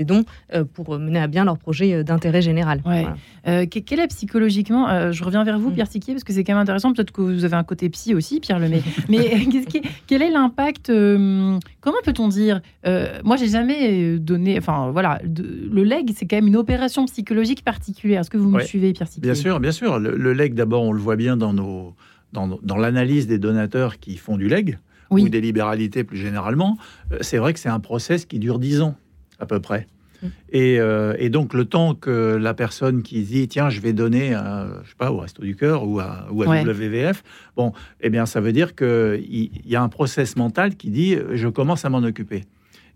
dons 0.00 0.24
euh, 0.52 0.64
pour 0.64 0.98
mener 0.98 1.18
à 1.18 1.26
bien 1.26 1.44
leur 1.44 1.58
projet 1.58 1.94
euh, 1.94 2.02
d'intérêt 2.02 2.42
général. 2.42 2.82
Ouais. 2.84 3.06
Euh, 3.46 3.66
quel 3.66 4.00
est 4.00 4.06
psychologiquement, 4.08 5.12
je 5.12 5.24
reviens 5.24 5.44
vers 5.44 5.58
vous, 5.58 5.70
mm. 5.70 5.74
Pierre 5.74 5.86
Siquier, 5.86 6.14
parce 6.14 6.24
que 6.24 6.32
c'est 6.32 6.44
quand 6.44 6.54
même 6.54 6.62
intéressant. 6.62 6.92
Peut-être 6.92 7.12
que 7.12 7.22
vous 7.22 7.44
avez 7.44 7.56
un 7.56 7.64
côté 7.64 7.88
psy 7.90 8.14
aussi, 8.14 8.40
Pierre 8.40 8.58
Lemay. 8.58 8.82
mais 9.08 9.46
quel 10.06 10.22
est 10.22 10.30
l'impact 10.30 10.88
Comment 10.88 11.98
peut-on 12.04 12.28
dire 12.28 12.60
Moi, 13.24 13.36
j'ai 13.36 13.48
jamais 13.48 14.18
donné. 14.18 14.58
Enfin, 14.58 14.90
voilà, 14.90 15.20
le 15.24 15.82
leg, 15.82 16.10
c'est 16.14 16.26
quand 16.26 16.36
même 16.36 16.48
une 16.48 16.56
opération 16.56 17.04
psychologique 17.06 17.64
particulière. 17.64 18.20
Est-ce 18.20 18.30
que 18.30 18.38
vous 18.38 18.50
me 18.50 18.60
suivez, 18.60 18.92
Pierre 18.92 19.08
Siquier? 19.08 19.22
Bien 19.22 19.34
sûr, 19.34 19.60
bien 19.60 19.72
sûr. 19.72 19.98
Le, 19.98 20.16
le 20.16 20.32
leg, 20.32 20.54
d'abord, 20.54 20.82
on 20.82 20.92
le 20.92 21.00
voit 21.00 21.16
bien 21.16 21.36
dans 21.36 21.52
nos 21.52 21.94
dans, 22.34 22.76
l'analyse 22.76 23.26
des 23.26 23.38
donateurs 23.38 23.98
qui 23.98 24.16
font 24.16 24.36
du 24.36 24.48
leg, 24.48 24.78
ou 25.10 25.28
des 25.28 25.40
libéralités 25.40 26.02
plus 26.02 26.16
généralement, 26.16 26.76
euh, 27.12 27.18
c'est 27.20 27.38
vrai 27.38 27.52
que 27.52 27.60
c'est 27.60 27.68
un 27.68 27.80
process 27.80 28.24
qui 28.24 28.38
dure 28.38 28.58
10 28.58 28.80
ans, 28.80 28.96
à 29.38 29.46
peu 29.46 29.60
près. 29.60 29.86
Mm. 30.22 30.26
Euh, 30.54 31.14
et, 31.18 31.28
donc, 31.28 31.54
le 31.54 31.66
temps 31.66 31.94
que 31.94 32.36
la 32.36 32.52
personne 32.52 33.02
qui 33.02 33.22
dit 33.22 33.46
tiens, 33.46 33.70
je 33.70 33.80
vais 33.80 33.92
donner, 33.92 34.34
à, 34.34 34.66
je 34.82 34.88
sais 34.88 34.96
pas, 34.96 35.12
au 35.12 35.18
Resto 35.18 35.42
du 35.42 35.54
Cœur 35.54 35.86
ou 35.86 36.00
à, 36.00 36.26
ou 36.32 36.42
à 36.42 36.62
WVF, 36.62 37.22
bon, 37.56 37.72
eh 38.00 38.10
bien, 38.10 38.26
ça 38.26 38.40
veut 38.40 38.52
dire 38.52 38.74
qu'il 38.74 39.50
y 39.64 39.76
a 39.76 39.82
un 39.82 39.88
process 39.88 40.36
mental 40.36 40.76
qui 40.76 40.90
dit 40.90 41.16
je 41.32 41.48
commence 41.48 41.84
à 41.84 41.90
m'en 41.90 42.02
occuper. 42.02 42.44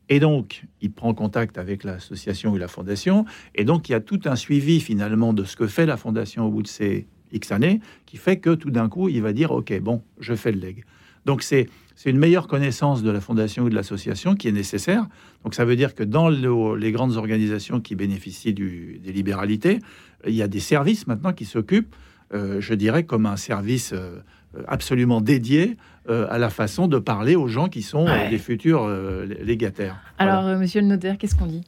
Et 0.08 0.20
donc, 0.20 0.64
il 0.80 0.90
prend 0.90 1.12
contact 1.12 1.58
avec 1.58 1.84
l'association 1.84 2.52
ou 2.52 2.56
la 2.56 2.68
fondation, 2.68 3.26
et 3.54 3.64
donc 3.64 3.88
il 3.88 3.92
y 3.92 3.94
a 3.94 4.00
tout 4.00 4.20
un 4.24 4.36
suivi 4.36 4.80
finalement 4.80 5.34
de 5.34 5.44
ce 5.44 5.54
que 5.54 5.66
fait 5.66 5.84
la 5.84 5.98
fondation 5.98 6.46
au 6.46 6.50
bout 6.50 6.62
de 6.62 6.68
ces 6.68 7.06
X 7.32 7.52
années, 7.52 7.80
qui 8.06 8.16
fait 8.16 8.38
que 8.38 8.54
tout 8.54 8.70
d'un 8.70 8.88
coup, 8.88 9.08
il 9.08 9.22
va 9.22 9.32
dire, 9.32 9.50
OK, 9.52 9.78
bon, 9.80 10.02
je 10.20 10.34
fais 10.34 10.52
le 10.52 10.60
leg. 10.60 10.84
Donc 11.24 11.42
c'est 11.42 11.68
une 12.06 12.18
meilleure 12.18 12.46
connaissance 12.46 13.02
de 13.02 13.10
la 13.10 13.20
fondation 13.20 13.64
ou 13.64 13.70
de 13.70 13.74
l'association 13.74 14.34
qui 14.34 14.48
est 14.48 14.52
nécessaire. 14.52 15.06
Donc 15.44 15.54
ça 15.54 15.64
veut 15.64 15.76
dire 15.76 15.94
que 15.94 16.02
dans 16.02 16.28
les 16.30 16.92
grandes 16.92 17.16
organisations 17.16 17.80
qui 17.80 17.96
bénéficient 17.96 18.54
des 18.54 19.12
libéralités, 19.12 19.80
il 20.26 20.34
y 20.34 20.42
a 20.42 20.48
des 20.48 20.60
services 20.60 21.06
maintenant 21.06 21.32
qui 21.32 21.44
s'occupent, 21.44 21.94
euh, 22.34 22.60
je 22.60 22.74
dirais, 22.74 23.04
comme 23.04 23.26
un 23.26 23.36
service 23.36 23.92
euh, 23.92 24.20
absolument 24.66 25.20
dédié 25.20 25.76
euh, 26.10 26.26
à 26.30 26.38
la 26.38 26.48
façon 26.48 26.86
de 26.86 26.98
parler 26.98 27.36
aux 27.36 27.48
gens 27.48 27.68
qui 27.68 27.82
sont 27.82 28.06
euh, 28.08 28.30
des 28.30 28.38
futurs 28.38 28.84
euh, 28.84 29.26
légataires. 29.42 29.96
Alors, 30.16 30.44
monsieur 30.56 30.80
le 30.80 30.86
notaire, 30.86 31.18
qu'est-ce 31.18 31.34
qu'on 31.34 31.44
dit 31.44 31.60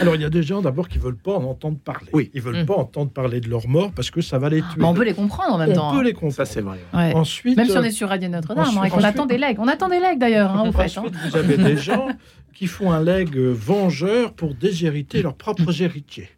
alors, 0.00 0.14
il 0.14 0.22
y 0.22 0.24
a 0.24 0.30
des 0.30 0.42
gens 0.42 0.62
d'abord 0.62 0.88
qui 0.88 0.96
veulent 0.98 1.16
pas 1.16 1.34
en 1.34 1.44
entendre 1.44 1.76
parler. 1.76 2.08
Oui. 2.14 2.30
Ils 2.32 2.40
veulent 2.40 2.62
mm. 2.62 2.66
pas 2.66 2.76
entendre 2.76 3.10
parler 3.10 3.40
de 3.40 3.50
leur 3.50 3.68
mort 3.68 3.92
parce 3.92 4.10
que 4.10 4.22
ça 4.22 4.38
va 4.38 4.48
les 4.48 4.62
tuer. 4.62 4.82
on 4.82 4.94
peut 4.94 5.04
les 5.04 5.12
comprendre 5.12 5.54
en 5.54 5.58
même 5.58 5.74
temps. 5.74 5.90
On 5.90 5.92
peut 5.92 5.98
hein. 5.98 6.04
les 6.04 6.12
comprendre. 6.14 6.32
Ça, 6.32 6.46
c'est 6.46 6.62
vrai. 6.62 6.78
Ensuite, 6.94 7.58
même 7.58 7.66
si 7.66 7.76
on 7.76 7.82
est 7.82 7.90
sur 7.90 8.08
Radio 8.08 8.30
Notre-Dame, 8.30 8.64
hein, 8.66 8.88
on 8.90 9.04
attend 9.04 9.26
des 9.26 9.36
legs. 9.36 9.58
On 9.58 9.68
attend 9.68 9.90
des 9.90 10.00
legs 10.00 10.18
d'ailleurs. 10.18 10.52
Hein, 10.52 10.72
ensuite, 10.74 10.96
hein. 10.96 11.28
vous 11.28 11.36
avez 11.36 11.58
des 11.58 11.76
gens 11.76 12.08
qui 12.54 12.68
font 12.68 12.90
un 12.90 13.02
leg 13.02 13.36
vengeur 13.36 14.32
pour 14.32 14.54
déshériter 14.54 15.20
leurs 15.20 15.36
propres 15.36 15.82
héritiers. 15.82 16.30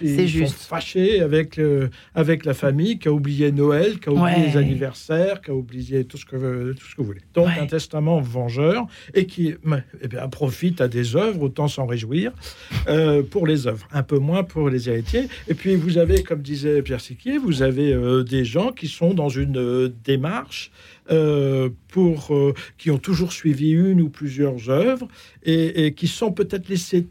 Ils, 0.00 0.28
juste. 0.28 0.56
sont 0.56 0.68
fâchés 0.68 1.20
avec, 1.20 1.58
euh, 1.58 1.88
avec 2.14 2.44
la 2.44 2.54
famille 2.54 2.98
qui 2.98 3.08
a 3.08 3.12
oublié 3.12 3.52
Noël, 3.52 3.98
qui 3.98 4.08
a 4.08 4.12
oublié 4.12 4.46
les 4.46 4.56
anniversaires, 4.56 5.40
qui 5.40 5.50
a 5.50 5.54
oublié 5.54 6.04
tout 6.04 6.16
ce 6.16 6.24
que, 6.24 6.72
tout 6.72 6.86
ce 6.86 6.94
que 6.94 7.00
vous 7.00 7.06
voulez. 7.06 7.20
Donc 7.34 7.48
un 7.48 7.66
testament 7.66 8.20
vengeur 8.20 8.86
et 9.14 9.26
qui 9.26 9.54
eh 10.00 10.08
bien, 10.08 10.28
profite 10.28 10.80
à 10.80 10.88
des 10.88 11.16
œuvres, 11.16 11.42
autant 11.42 11.68
s'en 11.68 11.86
réjouir, 11.86 12.32
euh, 12.88 13.22
pour 13.22 13.46
les 13.46 13.66
œuvres, 13.66 13.86
un 13.92 14.02
peu 14.02 14.18
moins 14.18 14.44
pour 14.44 14.68
les 14.68 14.88
héritiers. 14.88 15.28
Et 15.48 15.54
puis 15.54 15.74
vous 15.74 15.98
avez, 15.98 16.22
comme 16.22 16.42
disait 16.42 16.82
Pierre 16.82 17.00
Siquier, 17.00 17.38
vous 17.38 17.62
avez 17.62 17.92
euh, 17.92 18.22
des 18.22 18.44
gens 18.44 18.72
qui 18.72 18.88
sont 18.88 19.14
dans 19.14 19.28
une 19.28 19.92
démarche 20.04 20.70
pour, 21.88 22.32
qui 22.78 22.90
ont 22.90 22.98
toujours 22.98 23.32
suivi 23.32 23.72
une 23.72 24.00
ou 24.00 24.08
plusieurs 24.08 24.70
œuvres 24.70 25.08
et, 25.42 25.84
et 25.84 25.94
qui 25.94 26.06
sont 26.06 26.32
peut-être 26.32 26.68
laissés 26.68 27.06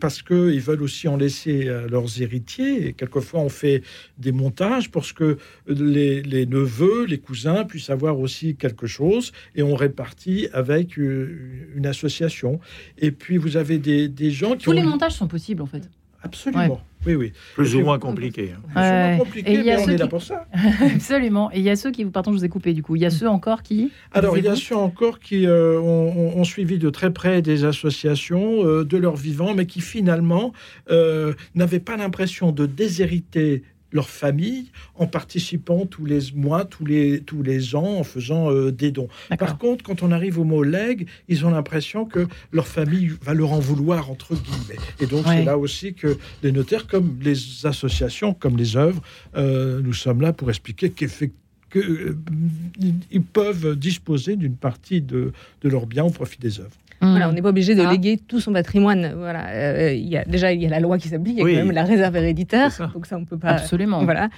parce 0.00 0.22
qu'ils 0.22 0.60
veulent 0.60 0.82
aussi 0.82 1.08
en 1.08 1.16
laisser 1.16 1.68
à 1.68 1.86
leurs 1.86 2.20
héritiers. 2.20 2.86
Et 2.86 2.92
quelquefois, 2.92 3.40
on 3.40 3.48
fait 3.48 3.82
des 4.18 4.32
montages 4.32 4.90
pour 4.90 5.04
que 5.14 5.38
les, 5.66 6.46
neveux, 6.46 7.04
les 7.04 7.18
cousins 7.18 7.64
puissent 7.64 7.90
avoir 7.90 8.18
aussi 8.18 8.56
quelque 8.56 8.86
chose 8.86 9.32
et 9.54 9.62
on 9.62 9.74
répartit 9.74 10.48
avec 10.52 10.98
euh, 10.98 11.68
une 11.74 11.86
association. 11.86 12.60
Et 12.98 13.10
puis, 13.10 13.36
vous 13.36 13.56
avez 13.56 13.78
des, 13.78 14.30
gens 14.30 14.56
qui... 14.56 14.64
Tous 14.64 14.72
les 14.72 14.82
montages 14.82 15.14
sont 15.14 15.28
possibles, 15.28 15.62
en 15.62 15.66
fait. 15.66 15.88
Absolument. 16.22 16.80
Oui, 17.06 17.14
oui. 17.14 17.32
Plus 17.54 17.74
ou 17.76 17.80
moins 17.80 17.98
compliqué. 17.98 18.54
Plus 18.72 18.76
ou 18.76 18.78
moins 18.78 19.16
compliqué, 19.18 19.62
mais 19.64 19.76
on 19.76 19.88
est 19.88 19.96
là 19.96 20.06
pour 20.06 20.22
ça. 20.22 20.46
Absolument. 20.94 21.50
Et 21.52 21.58
il 21.58 21.64
y 21.64 21.70
a 21.70 21.76
ceux 21.76 21.90
qui, 21.90 22.04
pardon, 22.04 22.32
je 22.32 22.38
vous 22.38 22.44
ai 22.44 22.48
coupé 22.48 22.72
du 22.72 22.82
coup. 22.82 22.96
Il 22.96 23.02
y 23.02 23.06
a 23.06 23.10
ceux 23.10 23.28
encore 23.28 23.62
qui. 23.62 23.90
Alors, 24.12 24.38
il 24.38 24.44
y 24.44 24.48
a 24.48 24.56
ceux 24.56 24.76
encore 24.76 25.20
qui 25.20 25.46
euh, 25.46 25.78
ont, 25.80 26.44
suivi 26.44 26.78
de 26.78 26.90
très 26.90 27.12
près 27.12 27.42
des 27.42 27.64
associations 27.64 28.64
euh, 28.66 28.84
de 28.84 28.96
leur 28.96 29.16
vivant, 29.16 29.54
mais 29.54 29.66
qui 29.66 29.80
finalement 29.80 30.52
euh, 30.90 31.32
n'avaient 31.54 31.80
pas 31.80 31.96
l'impression 31.96 32.52
de 32.52 32.66
déshériter 32.66 33.62
leur 33.94 34.10
famille 34.10 34.66
en 34.96 35.06
participant 35.06 35.86
tous 35.86 36.04
les 36.04 36.32
mois, 36.34 36.66
tous 36.66 36.84
les, 36.84 37.20
tous 37.20 37.42
les 37.42 37.74
ans, 37.74 38.00
en 38.00 38.04
faisant 38.04 38.50
euh, 38.50 38.70
des 38.70 38.90
dons. 38.90 39.08
Par 39.38 39.56
contre, 39.56 39.82
quand 39.82 40.02
on 40.02 40.10
arrive 40.10 40.38
au 40.38 40.44
mot 40.44 40.62
legs, 40.62 41.06
ils 41.28 41.46
ont 41.46 41.50
l'impression 41.50 42.04
que 42.04 42.26
leur 42.52 42.66
famille 42.66 43.12
va 43.22 43.32
leur 43.32 43.52
en 43.52 43.60
vouloir, 43.60 44.10
entre 44.10 44.34
guillemets. 44.34 44.80
Et 45.00 45.06
donc, 45.06 45.24
c'est 45.26 45.44
là 45.44 45.56
aussi 45.56 45.94
que 45.94 46.18
les 46.42 46.52
notaires, 46.52 46.86
comme 46.86 47.18
les 47.22 47.64
associations, 47.64 48.34
comme 48.34 48.56
les 48.56 48.76
œuvres, 48.76 49.00
euh, 49.36 49.80
nous 49.82 49.94
sommes 49.94 50.20
là 50.20 50.32
pour 50.32 50.50
expliquer 50.50 50.90
qu'effectivement, 50.90 51.40
qu'ils 51.74 53.22
peuvent 53.32 53.76
disposer 53.76 54.36
d'une 54.36 54.56
partie 54.56 55.00
de, 55.00 55.32
de 55.62 55.68
leurs 55.68 55.86
biens 55.86 56.04
au 56.04 56.10
profit 56.10 56.38
des 56.38 56.60
œuvres. 56.60 56.76
Voilà, 57.00 57.28
on 57.28 57.32
n'est 57.32 57.42
pas 57.42 57.50
obligé 57.50 57.74
de 57.74 57.82
ah. 57.82 57.90
léguer 57.90 58.16
tout 58.16 58.40
son 58.40 58.52
patrimoine. 58.52 59.12
Voilà, 59.16 59.48
euh, 59.48 59.92
il 59.92 60.08
y 60.08 60.16
a, 60.16 60.24
déjà 60.24 60.52
il 60.52 60.62
y 60.62 60.66
a 60.66 60.70
la 60.70 60.80
loi 60.80 60.98
qui 60.98 61.08
s'applique, 61.08 61.34
il 61.38 61.38
y 61.38 61.42
a 61.42 61.58
quand 61.58 61.66
même 61.66 61.74
la 61.74 61.84
réserve 61.84 62.16
héréditaire, 62.16 62.70
donc 62.94 63.06
ça 63.06 63.16
on 63.16 63.24
peut 63.24 63.38
pas. 63.38 63.50
Absolument. 63.50 64.04
Voilà, 64.04 64.30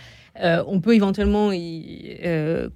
euh, 0.43 0.63
on 0.67 0.81
peut 0.81 0.95
éventuellement 0.95 1.53
y, 1.53 2.19
euh, 2.25 2.69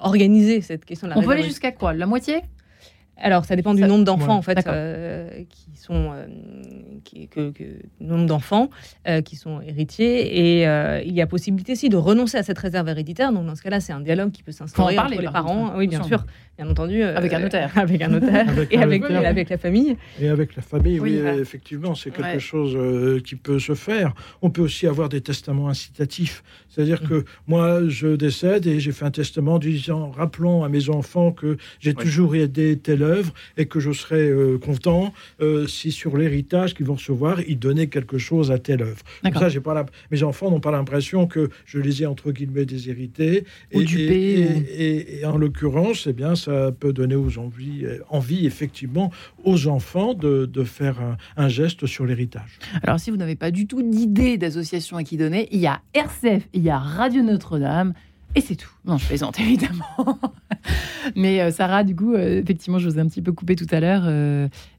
organiser 0.00 0.60
cette 0.60 0.84
question. 0.84 1.06
De 1.06 1.14
la 1.14 1.18
on 1.18 1.22
peut 1.22 1.30
aller 1.30 1.42
jusqu'à 1.42 1.72
quoi? 1.72 1.92
La 1.92 2.06
moitié? 2.06 2.42
Alors, 3.20 3.44
ça 3.44 3.54
dépend 3.54 3.74
du 3.74 3.82
nombre 3.82 4.04
d'enfants, 4.04 4.36
en 4.36 4.42
fait, 4.42 4.66
euh, 4.66 5.44
qui 5.48 5.76
sont. 5.76 6.12
Euh, 6.14 6.26
qui, 7.04 7.28
que, 7.28 7.52
nombre 8.00 8.26
d'enfants 8.26 8.70
euh, 9.06 9.20
qui 9.20 9.36
sont 9.36 9.60
héritiers. 9.60 10.60
Et 10.60 11.04
il 11.06 11.12
y 11.12 11.20
a 11.20 11.26
possibilité 11.26 11.72
aussi 11.72 11.88
de 11.88 11.96
renoncer 11.96 12.38
à 12.38 12.42
cette 12.42 12.58
réserve 12.58 12.88
héréditaire. 12.88 13.32
Donc, 13.32 13.46
dans 13.46 13.54
ce 13.54 13.62
cas-là, 13.62 13.80
c'est 13.80 13.92
un 13.92 14.00
dialogue 14.00 14.32
qui 14.32 14.42
peut 14.42 14.52
s'instaurer 14.52 14.98
entre 14.98 15.20
les 15.20 15.28
parents. 15.28 15.72
Oui, 15.76 15.86
bien 15.86 16.02
sûr. 16.02 16.24
Bien 16.60 16.70
entendu. 16.70 17.02
avec 17.20 17.32
un 17.32 17.38
notaire. 17.38 17.72
avec 17.76 18.02
un 18.02 18.08
notaire. 18.08 18.46
et 18.70 18.76
avec, 18.76 19.02
avec, 19.04 19.48
la 19.48 19.56
famille. 19.56 19.96
Et 20.20 20.28
avec 20.28 20.56
la 20.56 20.62
famille, 20.62 21.00
oui, 21.00 21.18
effectivement, 21.40 21.94
c'est 21.94 22.10
quelque 22.10 22.38
chose 22.38 22.76
qui 23.22 23.36
peut 23.36 23.58
se 23.58 23.74
faire. 23.74 24.12
On 24.42 24.50
peut 24.50 24.62
aussi 24.62 24.86
avoir 24.86 25.08
des 25.08 25.22
testaments 25.22 25.68
incitatifs. 25.68 26.42
C'est-à-dire 26.68 27.02
que 27.02 27.24
moi, 27.46 27.80
je 27.88 28.14
décède 28.14 28.66
et 28.66 28.78
j'ai 28.78 28.92
fait 28.92 29.04
un 29.04 29.10
testament 29.10 29.58
disant 29.58 30.10
rappelons 30.10 30.62
à 30.62 30.68
mes 30.68 30.88
enfants 30.88 31.32
que 31.32 31.56
j'ai 31.80 31.94
toujours 31.94 32.36
aidé 32.36 32.78
telle 32.78 33.02
œuvre 33.02 33.32
et 33.56 33.66
que 33.66 33.80
je 33.80 33.90
serais 33.92 34.28
euh, 34.28 34.58
content 34.58 35.12
euh, 35.40 35.66
si 35.66 35.90
sur 35.92 36.16
l'héritage 36.16 36.74
qu'ils 36.74 36.86
vont 36.86 36.94
recevoir, 36.94 37.40
ils 37.48 37.58
donnaient 37.58 37.88
quelque 37.88 38.18
chose 38.18 38.50
à 38.50 38.58
telle 38.58 38.82
œuvre. 38.82 39.02
Comme 39.22 39.34
ça, 39.34 39.48
j'ai 39.48 39.60
pas 39.60 39.74
la... 39.74 39.86
mes 40.10 40.22
enfants 40.22 40.50
n'ont 40.50 40.60
pas 40.60 40.70
l'impression 40.70 41.26
que 41.26 41.50
je 41.64 41.78
les 41.78 42.02
ai 42.02 42.06
entre 42.06 42.30
guillemets 42.30 42.66
déshérités. 42.66 43.44
Et, 43.72 43.80
et, 43.80 45.20
et, 45.20 45.24
en 45.24 45.38
l'occurrence, 45.38 46.06
eh 46.06 46.12
bien, 46.12 46.34
ça 46.34 46.49
peut 46.78 46.92
donner 46.92 47.14
aux 47.14 47.38
envies, 47.38 47.84
euh, 47.84 47.98
envie 48.08 48.46
effectivement 48.46 49.10
aux 49.44 49.66
enfants 49.66 50.14
de, 50.14 50.46
de 50.46 50.64
faire 50.64 51.16
un, 51.36 51.48
geste 51.48 51.86
sur 51.86 52.06
l'héritage. 52.06 52.58
Alors, 52.82 53.00
si 53.00 53.10
vous 53.10 53.16
n'avez 53.16 53.36
pas 53.36 53.50
du 53.50 53.66
tout 53.66 53.82
d'idée 53.82 54.38
d'association 54.38 54.96
à 54.96 55.04
qui 55.04 55.16
donner, 55.16 55.48
il 55.50 55.60
y 55.60 55.66
a 55.66 55.80
RCF 55.94 56.48
il 56.52 56.62
y 56.62 56.70
a 56.70 56.78
Radio 56.78 57.22
Notre-Dame. 57.22 57.94
Et 58.36 58.40
c'est 58.40 58.54
tout. 58.54 58.70
Non, 58.84 58.96
je 58.96 59.06
plaisante 59.06 59.40
évidemment. 59.40 60.20
Mais 61.16 61.40
euh, 61.40 61.50
Sarah, 61.50 61.82
du 61.82 61.96
coup, 61.96 62.14
euh, 62.14 62.40
effectivement, 62.40 62.78
je 62.78 62.88
vous 62.88 62.98
ai 62.98 63.00
un 63.00 63.08
petit 63.08 63.22
peu 63.22 63.32
coupé 63.32 63.56
tout 63.56 63.66
à 63.70 63.80
l'heure. 63.80 64.04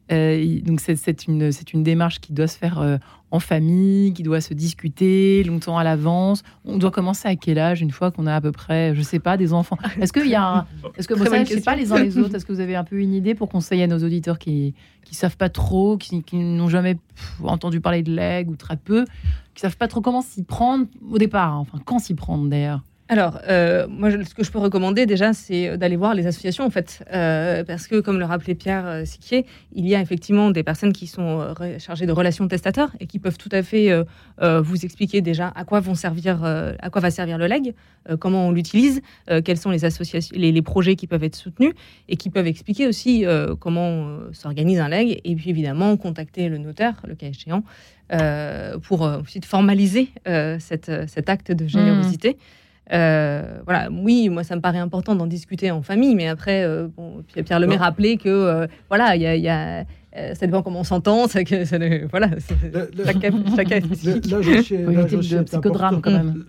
Donc 0.09 0.81
c'est 0.81 1.27
une, 1.27 1.51
une 1.73 1.83
démarche 1.83 2.19
qui 2.19 2.33
doit 2.33 2.47
se 2.47 2.57
faire 2.57 2.99
en 3.31 3.39
famille, 3.39 4.13
qui 4.13 4.23
doit 4.23 4.41
se 4.41 4.53
discuter 4.53 5.43
longtemps 5.43 5.77
à 5.77 5.83
l'avance. 5.83 6.43
On 6.65 6.77
doit 6.77 6.91
commencer 6.91 7.29
à 7.29 7.35
quel 7.35 7.57
âge 7.59 7.81
une 7.81 7.91
fois 7.91 8.11
qu'on 8.11 8.27
a 8.27 8.35
à 8.35 8.41
peu 8.41 8.51
près, 8.51 8.93
je 8.93 9.01
sais 9.01 9.19
pas, 9.19 9.37
des 9.37 9.53
enfants? 9.53 9.77
Est-ce 10.01 10.11
qu'il 10.11 10.27
y 10.27 10.35
a 10.35 10.43
un... 10.43 10.67
Est-ce 10.97 11.07
que 11.07 11.13
vous 11.13 11.25
savez, 11.25 11.45
je 11.45 11.53
sais 11.53 11.61
pas 11.61 11.75
les 11.75 11.91
uns 11.93 12.03
les 12.03 12.17
autres, 12.17 12.35
est-ce 12.35 12.45
que 12.45 12.51
vous 12.51 12.59
avez 12.59 12.75
un 12.75 12.83
peu 12.83 12.99
une 12.99 13.13
idée 13.13 13.33
pour 13.33 13.47
conseiller 13.47 13.83
à 13.83 13.87
nos 13.87 13.99
auditeurs 13.99 14.37
qui 14.37 14.73
qui 15.03 15.15
savent 15.15 15.37
pas 15.37 15.49
trop, 15.49 15.97
qui, 15.97 16.23
n'ont 16.33 16.69
jamais 16.69 16.97
entendu 17.43 17.81
parler 17.81 18.03
de 18.03 18.13
l'aigle 18.13 18.51
ou 18.51 18.55
très 18.55 18.77
peu, 18.77 19.05
qui 19.55 19.61
savent 19.61 19.77
pas 19.77 19.87
trop 19.87 20.01
comment 20.01 20.21
s'y 20.21 20.43
prendre 20.43 20.85
au 21.09 21.17
départ, 21.17 21.53
hein. 21.53 21.59
enfin 21.59 21.79
quand 21.83 21.99
s'y 21.99 22.13
prendre 22.13 22.47
d'ailleurs? 22.47 22.83
Alors, 23.11 23.39
euh, 23.49 23.87
moi, 23.89 24.09
ce 24.09 24.33
que 24.33 24.41
je 24.41 24.49
peux 24.51 24.59
recommander 24.59 25.05
déjà, 25.05 25.33
c'est 25.33 25.77
d'aller 25.77 25.97
voir 25.97 26.15
les 26.15 26.27
associations, 26.27 26.63
en 26.63 26.69
fait, 26.69 27.03
euh, 27.11 27.61
parce 27.65 27.87
que, 27.87 27.99
comme 27.99 28.19
le 28.19 28.23
rappelait 28.23 28.55
Pierre 28.55 28.87
euh, 28.87 29.03
Siquier, 29.03 29.45
il 29.73 29.85
y 29.85 29.95
a 29.95 29.99
effectivement 29.99 30.49
des 30.49 30.63
personnes 30.63 30.93
qui 30.93 31.07
sont 31.07 31.53
chargées 31.77 32.05
de 32.05 32.13
relations 32.13 32.47
testateurs 32.47 32.91
et 33.01 33.07
qui 33.07 33.19
peuvent 33.19 33.37
tout 33.37 33.49
à 33.51 33.63
fait 33.63 33.91
vous 34.39 34.85
expliquer 34.85 35.21
déjà 35.21 35.51
à 35.55 35.65
quoi 35.65 35.81
vont 35.81 35.95
servir, 35.95 36.43
à 36.43 36.89
quoi 36.89 37.01
va 37.01 37.11
servir 37.11 37.37
le 37.37 37.47
leg, 37.47 37.73
comment 38.19 38.47
on 38.47 38.51
l'utilise, 38.51 39.01
quels 39.43 39.57
sont 39.57 39.71
les 39.71 39.83
associations, 39.83 40.35
les, 40.37 40.61
projets 40.61 40.95
qui 40.95 41.07
peuvent 41.07 41.23
être 41.23 41.35
soutenus 41.35 41.73
et 42.07 42.15
qui 42.15 42.29
peuvent 42.29 42.47
expliquer 42.47 42.87
aussi 42.87 43.25
comment 43.59 44.19
s'organise 44.31 44.79
un 44.79 44.89
leg 44.89 45.21
et 45.23 45.35
puis 45.35 45.49
évidemment 45.49 45.95
contacter 45.97 46.49
le 46.49 46.57
notaire, 46.57 47.01
le 47.07 47.15
cas 47.15 47.27
échéant, 47.27 47.63
pour 48.83 49.01
ensuite 49.01 49.45
formaliser 49.45 50.09
cet 50.59 51.29
acte 51.29 51.51
de 51.51 51.67
générosité. 51.67 52.37
Euh, 52.93 53.61
voilà, 53.65 53.89
oui, 53.91 54.29
moi 54.29 54.43
ça 54.43 54.55
me 54.55 54.61
paraît 54.61 54.79
important 54.79 55.15
d'en 55.15 55.27
discuter 55.27 55.71
en 55.71 55.81
famille, 55.81 56.15
mais 56.15 56.27
après, 56.27 56.63
euh, 56.63 56.87
bon, 56.95 57.23
Pierre 57.45 57.59
Lemay 57.59 57.77
rappelait 57.77 58.17
que 58.17 58.29
euh, 58.29 58.67
voilà, 58.89 59.15
il 59.15 59.21
y 59.21 59.49
a, 59.49 59.85
euh, 60.17 60.35
ça 60.35 60.45
dépend 60.45 60.61
comment 60.61 60.81
on 60.81 60.83
s'entend. 60.83 61.27
Ça, 61.27 61.39
ça, 61.45 61.77
voilà, 62.09 62.29
chaque, 63.05 63.19
cas 63.19 63.77
est 63.77 63.85
spécifique. 63.85 64.29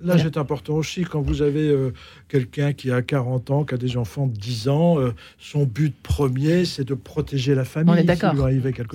Là, 0.02 0.18
c'est 0.18 0.36
important 0.36 0.74
aussi 0.74 1.02
quand 1.04 1.20
vous 1.20 1.42
avez 1.42 1.68
euh, 1.68 1.92
quelqu'un 2.32 2.72
qui 2.72 2.90
a 2.90 3.02
40 3.02 3.50
ans, 3.50 3.64
qui 3.64 3.74
a 3.74 3.76
des 3.76 3.98
enfants 3.98 4.26
de 4.26 4.32
10 4.32 4.68
ans. 4.68 4.98
Euh, 4.98 5.12
son 5.38 5.64
but 5.64 5.94
premier, 6.02 6.64
c'est 6.64 6.84
de 6.84 6.94
protéger 6.94 7.54
la 7.54 7.66
famille. 7.66 7.92
On 7.92 7.96
est 7.96 8.04
d'accord. 8.04 8.34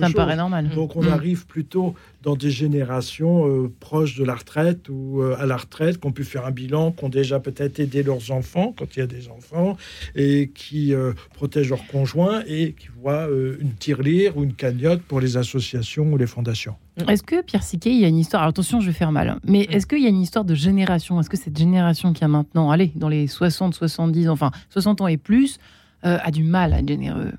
Ça 0.00 0.08
me 0.08 0.12
paraît 0.12 0.34
normal. 0.34 0.70
Donc, 0.74 0.96
on 0.96 1.04
mm. 1.04 1.08
arrive 1.08 1.46
plutôt 1.46 1.94
dans 2.22 2.34
des 2.34 2.50
générations 2.50 3.70
proches 3.78 4.16
de 4.16 4.24
la 4.24 4.34
retraite 4.34 4.88
ou 4.88 5.22
à 5.38 5.46
la 5.46 5.56
retraite, 5.56 6.00
qui 6.00 6.06
ont 6.08 6.12
pu 6.12 6.24
faire 6.24 6.46
un 6.46 6.50
bilan, 6.50 6.90
qui 6.90 7.04
ont 7.04 7.08
déjà 7.08 7.38
peut-être 7.38 7.78
aidé 7.78 8.02
leurs 8.02 8.32
enfants 8.32 8.74
quand 8.76 8.96
il 8.96 8.98
y 8.98 9.02
a 9.02 9.06
des 9.06 9.28
enfants, 9.28 9.76
et 10.16 10.50
qui 10.52 10.92
protègent 11.34 11.70
leurs 11.70 11.86
conjoints 11.86 12.42
et 12.48 12.72
qui 12.72 12.88
voient 13.00 13.28
une 13.60 13.72
tirelire 13.74 14.36
ou 14.36 14.42
une 14.42 14.54
cagnotte 14.54 15.02
pour 15.02 15.20
les 15.20 15.36
associations 15.36 16.12
ou 16.12 16.16
les 16.16 16.26
fondations. 16.26 16.74
Est-ce 17.06 17.22
que, 17.22 17.42
Pierre 17.42 17.62
Siquet, 17.62 17.90
il 17.90 18.00
y 18.00 18.04
a 18.04 18.08
une 18.08 18.18
histoire, 18.18 18.42
attention, 18.42 18.80
je 18.80 18.86
vais 18.86 18.92
faire 18.92 19.12
mal, 19.12 19.36
mais 19.44 19.62
est-ce 19.70 19.86
qu'il 19.86 20.02
y 20.02 20.06
a 20.06 20.08
une 20.08 20.20
histoire 20.20 20.44
de 20.44 20.54
génération? 20.54 21.20
Est-ce 21.20 21.30
que 21.30 21.36
cette 21.36 21.56
génération 21.56 22.12
qui 22.12 22.24
a 22.24 22.28
maintenant, 22.28 22.70
allez, 22.70 22.92
dans 22.96 23.08
les 23.08 23.26
60, 23.26 23.74
70, 23.74 24.28
enfin 24.28 24.50
60 24.70 25.00
ans 25.02 25.06
et 25.06 25.16
plus, 25.16 25.58
euh, 26.04 26.18
a 26.22 26.30
du 26.30 26.44
mal 26.44 26.72
à 26.72 26.80
être 26.80 26.88
généreux 26.88 27.32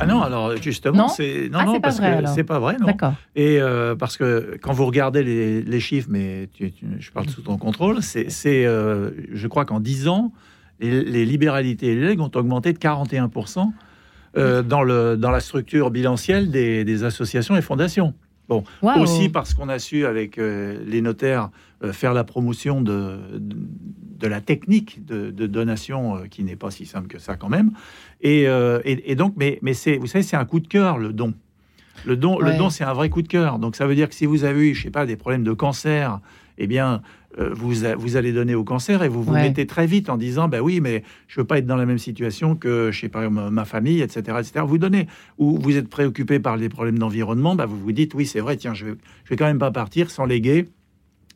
Ah 0.00 0.06
non, 0.06 0.22
alors 0.22 0.56
justement, 0.56 1.08
c'est 1.08 1.48
non, 1.50 1.58
ah, 1.60 1.64
non, 1.64 1.80
parce 1.80 2.00
que 2.00 2.26
c'est 2.34 2.44
pas 2.44 2.58
vrai, 2.58 2.76
non. 2.78 2.88
Et 3.36 3.60
euh, 3.60 3.94
parce 3.94 4.16
que 4.16 4.58
quand 4.60 4.72
vous 4.72 4.86
regardez 4.86 5.22
les, 5.22 5.80
chiffres, 5.80 6.08
mais 6.10 6.48
je 6.98 7.10
parle 7.10 7.28
sous 7.28 7.42
ton 7.42 7.56
contrôle, 7.56 8.02
c'est, 8.02 8.66
euh, 8.66 9.10
je 9.32 9.46
crois 9.46 9.64
qu'en 9.64 9.80
10 9.80 10.08
ans, 10.08 10.32
les, 10.80 11.02
les 11.02 11.24
libéralités 11.24 11.88
et 11.88 11.94
les 11.94 12.08
legs 12.08 12.20
ont 12.20 12.30
augmenté 12.34 12.72
de 12.72 12.78
41 12.78 13.30
euh, 14.36 14.62
dans, 14.62 14.82
le, 14.82 15.16
dans 15.16 15.30
la 15.30 15.40
structure 15.40 15.90
bilancielle 15.90 16.50
des, 16.50 17.04
associations 17.04 17.56
et 17.56 17.62
fondations. 17.62 18.12
Bon, 18.48 18.64
aussi 18.96 19.28
parce 19.28 19.52
qu'on 19.52 19.68
a 19.68 19.78
su 19.78 20.06
avec 20.06 20.38
euh, 20.38 20.82
les 20.86 21.02
notaires 21.02 21.50
euh, 21.84 21.92
faire 21.92 22.14
la 22.14 22.24
promotion 22.24 22.80
de, 22.80 23.18
de, 23.38 24.26
la 24.26 24.40
technique 24.40 25.04
de, 25.04 25.30
donation 25.46 26.22
qui 26.30 26.44
n'est 26.44 26.56
pas 26.56 26.70
si 26.70 26.86
simple 26.86 27.08
que 27.08 27.18
ça 27.18 27.36
quand 27.36 27.50
même. 27.50 27.72
Et, 28.22 28.46
et, 28.84 29.14
donc, 29.14 29.34
mais, 29.36 29.58
mais 29.62 29.74
c'est, 29.74 29.98
vous 29.98 30.06
savez, 30.06 30.24
c'est 30.24 30.36
un 30.36 30.44
coup 30.44 30.60
de 30.60 30.66
cœur 30.66 30.98
le 30.98 31.12
don. 31.12 31.34
Le 32.04 32.16
don, 32.16 32.38
le 32.38 32.56
don, 32.56 32.70
c'est 32.70 32.84
un 32.84 32.92
vrai 32.92 33.10
coup 33.10 33.22
de 33.22 33.28
cœur. 33.28 33.58
Donc 33.58 33.76
ça 33.76 33.86
veut 33.86 33.94
dire 33.94 34.08
que 34.08 34.14
si 34.14 34.26
vous 34.26 34.44
avez 34.44 34.70
eu, 34.70 34.74
je 34.74 34.84
sais 34.84 34.90
pas, 34.90 35.04
des 35.04 35.16
problèmes 35.16 35.44
de 35.44 35.52
cancer, 35.52 36.20
eh 36.58 36.66
bien, 36.66 37.02
euh, 37.38 37.50
vous, 37.52 37.72
vous 37.98 38.16
allez 38.16 38.32
donner 38.32 38.54
au 38.54 38.64
cancer 38.64 39.02
et 39.02 39.08
vous 39.08 39.22
vous 39.22 39.32
mettez 39.32 39.66
très 39.66 39.86
vite 39.86 40.08
en 40.08 40.16
disant 40.16 40.48
ben 40.48 40.60
oui 40.60 40.80
mais 40.80 41.04
je 41.26 41.40
veux 41.40 41.46
pas 41.46 41.58
être 41.58 41.66
dans 41.66 41.76
la 41.76 41.84
même 41.84 41.98
situation 41.98 42.56
que 42.56 42.90
je 42.90 43.00
sais 43.00 43.08
pas 43.10 43.28
ma 43.28 43.64
famille 43.66 44.00
etc 44.00 44.38
etc 44.40 44.64
vous 44.66 44.78
donnez 44.78 45.06
ou 45.36 45.58
vous 45.58 45.76
êtes 45.76 45.88
préoccupé 45.88 46.40
par 46.40 46.56
les 46.56 46.70
problèmes 46.70 46.98
d'environnement 46.98 47.54
ben 47.54 47.66
vous 47.66 47.78
vous 47.78 47.92
dites 47.92 48.14
oui 48.14 48.24
c'est 48.24 48.40
vrai 48.40 48.56
tiens 48.56 48.72
je 48.72 48.86
vais, 48.86 48.94
je 49.24 49.30
vais 49.30 49.36
quand 49.36 49.44
même 49.44 49.58
pas 49.58 49.70
partir 49.70 50.10
sans 50.10 50.24
léguer 50.24 50.68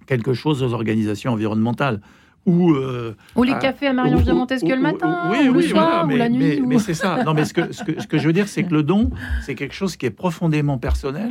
quelque 0.07 0.33
chose 0.33 0.63
aux 0.63 0.73
organisations 0.73 1.33
environnementales 1.33 2.01
ou, 2.47 2.73
euh, 2.73 3.15
ou 3.37 3.45
les 3.45 3.57
cafés 3.59 3.87
à 3.87 3.93
Marion 3.93 4.21
de 4.21 4.33
Montesquieu 4.33 4.75
le 4.75 4.83
matin, 4.83 5.31
oui, 5.31 5.49
ou 5.49 5.53
le 5.53 5.63
soir, 5.63 6.07
mais, 6.07 6.15
ou 6.15 6.17
la 6.17 6.29
nuit. 6.29 6.61
Mais, 6.61 6.79
c'est 6.79 6.95
ça. 6.95 7.23
Non, 7.25 7.35
mais 7.35 7.45
ce 7.45 7.55
que, 7.55 7.73
ce 7.73 7.85
que, 7.85 8.01
ce, 8.01 8.09
que, 8.09 8.19
je 8.19 8.27
veux 8.27 8.33
dire, 8.33 8.49
c'est 8.49 8.65
que 8.65 8.75
le 8.75 8.83
don, 8.83 9.11
c'est 9.43 9.55
quelque 9.55 9.75
chose 9.75 9.97
qui 9.97 10.07
est 10.07 10.11
profondément 10.11 10.77
personnel, 10.77 11.31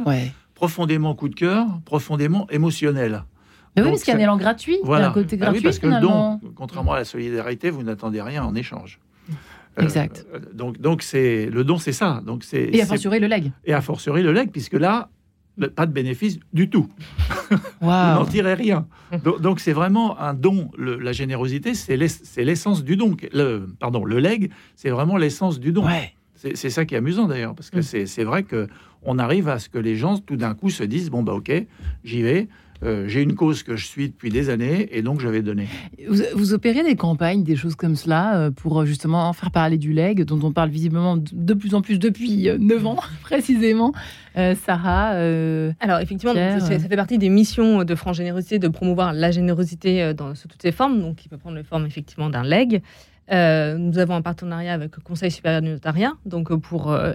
profondément 0.55 1.13
coup 1.13 1.27
de 1.27 1.36
cœur, 1.36 1.65
profondément 1.83 2.48
émotionnel. 2.50 3.24
Mais 3.75 3.84
oui, 3.84 3.90
parce 3.90 4.04
qu'il 4.04 4.13
y 4.13 4.18
a 4.18 4.20
un 4.20 4.24
élan 4.24 4.38
gratuit, 4.38 4.78
voilà. 4.84 5.10
un 5.10 5.12
côté 5.12 5.38
gratuit. 5.38 5.56
Ah 5.56 5.58
oui, 5.58 5.63
parce 5.63 5.80
que 5.80 5.88
le 5.88 6.00
don, 6.01 6.40
contrairement 6.56 6.94
à 6.94 6.98
la 6.98 7.06
solidarité, 7.06 7.70
vous 7.70 7.84
n'attendez 7.84 8.22
rien 8.22 8.44
en 8.44 8.54
échange. 8.56 9.00
Exact. 9.78 10.25
Euh, 10.34 10.40
donc, 10.54 10.80
donc 10.80 11.01
c'est 11.01 11.46
le 11.46 11.63
don, 11.63 11.78
c'est 11.78 11.94
ça. 11.94 12.22
Donc 12.25 12.44
c'est 12.44 12.70
et 12.74 12.82
à 12.82 12.86
fortiori 12.86 13.20
le 13.20 13.28
leg. 13.28 13.51
Et 13.66 13.74
à 13.74 13.82
fortiori 13.82 14.22
le 14.22 14.34
leg, 14.34 14.51
puisque 14.51 14.74
là, 14.74 15.10
pas 15.75 15.86
de 15.86 15.94
bénéfice 15.94 16.40
du 16.54 16.70
tout. 16.70 16.88
Wow. 17.82 17.90
vous 17.90 18.20
n'en 18.20 18.25
tirez 18.25 18.54
rien. 18.54 18.88
Donc 19.42 19.60
c'est 19.60 19.74
vraiment 19.74 20.18
un 20.20 20.34
don. 20.34 20.72
la 20.78 21.12
générosité, 21.12 21.74
c'est 21.74 21.98
l'essence 21.98 22.84
du 22.86 22.96
don. 22.96 23.18
Le, 23.34 23.68
pardon, 23.80 24.06
le 24.06 24.20
leg, 24.20 24.51
c'est 24.75 24.90
vraiment 24.90 25.18
l'essence 25.18 25.60
du 25.60 25.74
don. 25.74 25.86
Ouais. 25.86 26.13
C'est 26.36 26.70
ça 26.70 26.86
qui 26.86 26.96
est 26.96 26.98
amusant 26.98 27.28
d'ailleurs, 27.28 27.54
parce 27.54 27.70
que 27.70 27.80
mm. 27.80 28.06
c'est 28.06 28.24
vrai 28.24 28.44
que 28.44 28.68
on 29.04 29.20
arrive 29.20 29.50
à 29.50 29.60
ce 29.60 29.68
que 29.68 29.80
les 29.80 29.96
gens 29.96 30.18
tout 30.18 30.38
d'un 30.38 30.54
coup 30.54 30.70
se 30.70 30.84
disent 30.84 31.10
bon 31.10 31.24
bah 31.24 31.34
ok, 31.34 31.51
j'y 32.04 32.22
vais. 32.22 32.48
Euh, 32.83 33.07
j'ai 33.07 33.21
une 33.21 33.35
cause 33.35 33.63
que 33.63 33.75
je 33.75 33.85
suis 33.85 34.09
depuis 34.09 34.29
des 34.29 34.50
années 34.50 34.88
et 34.91 35.01
donc 35.01 35.21
je 35.21 35.27
vais 35.27 35.41
donner. 35.41 35.67
Vous, 36.33 36.53
opérez 36.53 36.83
des 36.83 36.95
campagnes, 36.95 37.43
des 37.43 37.55
choses 37.55 37.75
comme 37.75 37.95
cela, 37.95 38.38
euh, 38.38 38.51
pour 38.51 38.85
justement 38.85 39.31
faire 39.33 39.51
parler 39.51 39.77
du 39.77 39.93
leg, 39.93 40.23
dont 40.23 40.39
on 40.43 40.51
parle 40.51 40.69
visiblement 40.69 41.17
de 41.17 41.53
plus 41.53 41.75
en 41.75 41.81
plus 41.81 42.00
depuis 42.00 42.50
9 42.57 42.85
ans, 42.85 42.97
précisément. 43.21 43.93
Sarah 44.35 45.09
Alors, 45.79 46.00
effectivement, 46.00 46.33
ça 46.33 46.79
fait 46.79 46.95
partie 46.95 47.17
des 47.17 47.29
missions 47.29 47.83
de 47.83 47.95
France 47.95 48.17
Générosité 48.17 48.59
de 48.59 48.69
promouvoir 48.69 49.13
la 49.13 49.31
générosité 49.31 50.13
dans, 50.13 50.35
sous 50.35 50.47
toutes 50.47 50.61
ses 50.61 50.71
formes, 50.71 51.01
donc 51.01 51.17
qui 51.17 51.27
peut 51.27 51.38
prendre 51.38 51.57
la 51.57 51.63
forme 51.63 51.85
effectivement 51.85 52.29
d'un 52.29 52.43
leg. 52.43 52.81
Euh, 53.31 53.77
nous 53.77 53.97
avons 53.97 54.15
un 54.15 54.21
partenariat 54.21 54.73
avec 54.73 54.95
le 54.97 55.01
Conseil 55.01 55.31
supérieur 55.31 55.61
du 55.61 55.69
notariat, 55.69 56.13
donc 56.25 56.51
euh, 56.51 56.57
pour 56.57 56.91
euh, 56.91 57.13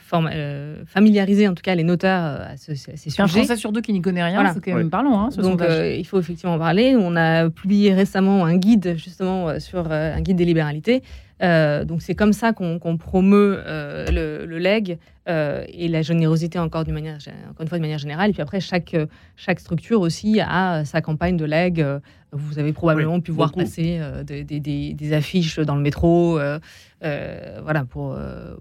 familiariser 0.00 1.48
en 1.48 1.54
tout 1.54 1.62
cas 1.62 1.74
les 1.74 1.84
notaires 1.84 2.48
à, 2.50 2.56
ce, 2.56 2.74
ces 2.74 2.96
sujets. 2.96 3.22
Un 3.22 3.26
Français 3.26 3.56
sur 3.56 3.72
deux 3.72 3.80
qui 3.80 3.92
n'y 3.92 4.02
connaît 4.02 4.24
rien, 4.24 4.52
c'est 4.52 4.64
quand 4.64 4.76
même 4.76 4.90
parlons. 4.90 5.18
Hein, 5.18 5.28
donc 5.38 5.62
il 5.62 6.04
faut 6.04 6.18
effectivement 6.18 6.54
en 6.54 6.58
parler. 6.58 6.96
On 6.98 7.16
a 7.16 7.48
publié 7.50 7.94
récemment 7.94 8.44
un 8.44 8.56
guide 8.56 8.94
justement 8.96 9.58
sur 9.60 9.90
un 9.90 10.20
guide 10.20 10.36
des 10.36 10.44
libéralités. 10.44 11.02
donc 11.40 12.02
c'est 12.02 12.14
comme 12.14 12.32
ça 12.32 12.52
qu'on 12.52 12.96
promeut 12.96 13.62
le, 13.66 14.46
le, 14.46 14.58
leg 14.58 14.98
et 15.26 15.88
la 15.88 16.02
générosité 16.02 16.58
encore, 16.58 16.86
manière, 16.88 17.18
encore 17.50 17.62
une 17.62 17.68
fois 17.68 17.78
de 17.78 17.82
manière 17.82 17.98
générale. 17.98 18.30
Et 18.30 18.32
puis 18.32 18.42
après, 18.42 18.60
chaque, 18.60 18.96
chaque 19.36 19.60
structure 19.60 20.00
aussi 20.00 20.40
a 20.40 20.84
sa 20.84 21.00
campagne 21.00 21.36
de 21.36 21.44
leg 21.44 21.84
vous 22.32 22.58
avez 22.58 22.72
probablement 22.72 23.20
pu 23.20 23.32
voir 23.32 23.52
passer 23.52 23.98
euh, 24.00 24.22
des, 24.22 25.12
affiches 25.12 25.58
dans 25.58 25.74
le 25.74 25.82
métro, 25.82 26.38
euh, 26.38 26.58
euh, 27.02 27.58
voilà, 27.62 27.84
pour, 27.84 28.16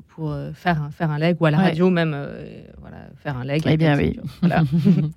pour 0.08 0.36
faire, 0.54 0.90
faire 0.92 1.12
un 1.12 1.20
leg, 1.20 1.38
ou 1.40 1.46
à 1.46 1.52
la 1.52 1.58
radio 1.58 1.90
même, 1.90 2.18
voilà, 2.80 2.98
faire 3.18 3.38
un 3.38 3.44
leg. 3.44 3.62
Eh 3.66 3.78
bien 3.78 3.98
oui, 3.98 4.20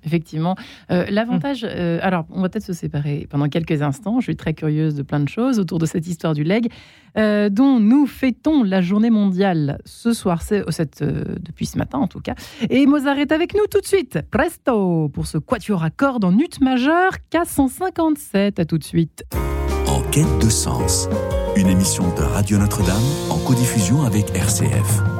effectivement. 0.03 0.55
L'avantage, 0.89 1.63
alors 1.63 2.25
on 2.29 2.41
va 2.41 2.49
peut-être 2.49 2.65
se 2.65 2.73
séparer 2.73 3.27
pendant 3.29 3.49
quelques 3.49 3.81
instants, 3.81 4.19
je 4.19 4.25
suis 4.25 4.35
très 4.35 4.53
curieuse 4.53 4.95
de 4.95 5.03
plein 5.03 5.19
de 5.19 5.29
choses 5.29 5.59
autour 5.59 5.79
de 5.79 5.85
cette 5.85 6.05
histoire 6.05 6.33
du 6.33 6.43
leg, 6.43 6.69
dont 7.15 7.79
nous 7.79 8.05
fêtons 8.05 8.63
la 8.63 8.81
journée 8.81 9.09
mondiale 9.09 9.79
ce 9.85 10.13
soir, 10.13 10.41
cette, 10.43 11.03
depuis 11.03 11.65
ce 11.65 11.77
matin 11.77 11.99
en 11.99 12.07
tout 12.07 12.21
cas. 12.21 12.35
Et 12.69 12.85
Mozart 12.85 13.17
est 13.17 13.31
avec 13.31 13.53
nous 13.53 13.65
tout 13.71 13.79
de 13.79 13.85
suite, 13.85 14.19
presto, 14.29 15.09
pour 15.09 15.25
ce 15.27 15.37
quatuor 15.37 15.83
à 15.83 15.89
cordes 15.89 16.25
en 16.25 16.37
ut 16.37 16.59
majeur 16.61 17.13
K157. 17.31 18.42
À 18.57 18.65
tout 18.65 18.77
de 18.77 18.83
suite. 18.83 19.23
En 19.87 20.01
quête 20.11 20.39
de 20.41 20.49
sens, 20.49 21.07
une 21.55 21.67
émission 21.67 22.03
de 22.15 22.23
Radio 22.23 22.57
Notre-Dame 22.57 23.03
en 23.29 23.37
codiffusion 23.37 24.03
avec 24.03 24.35
RCF. 24.35 25.12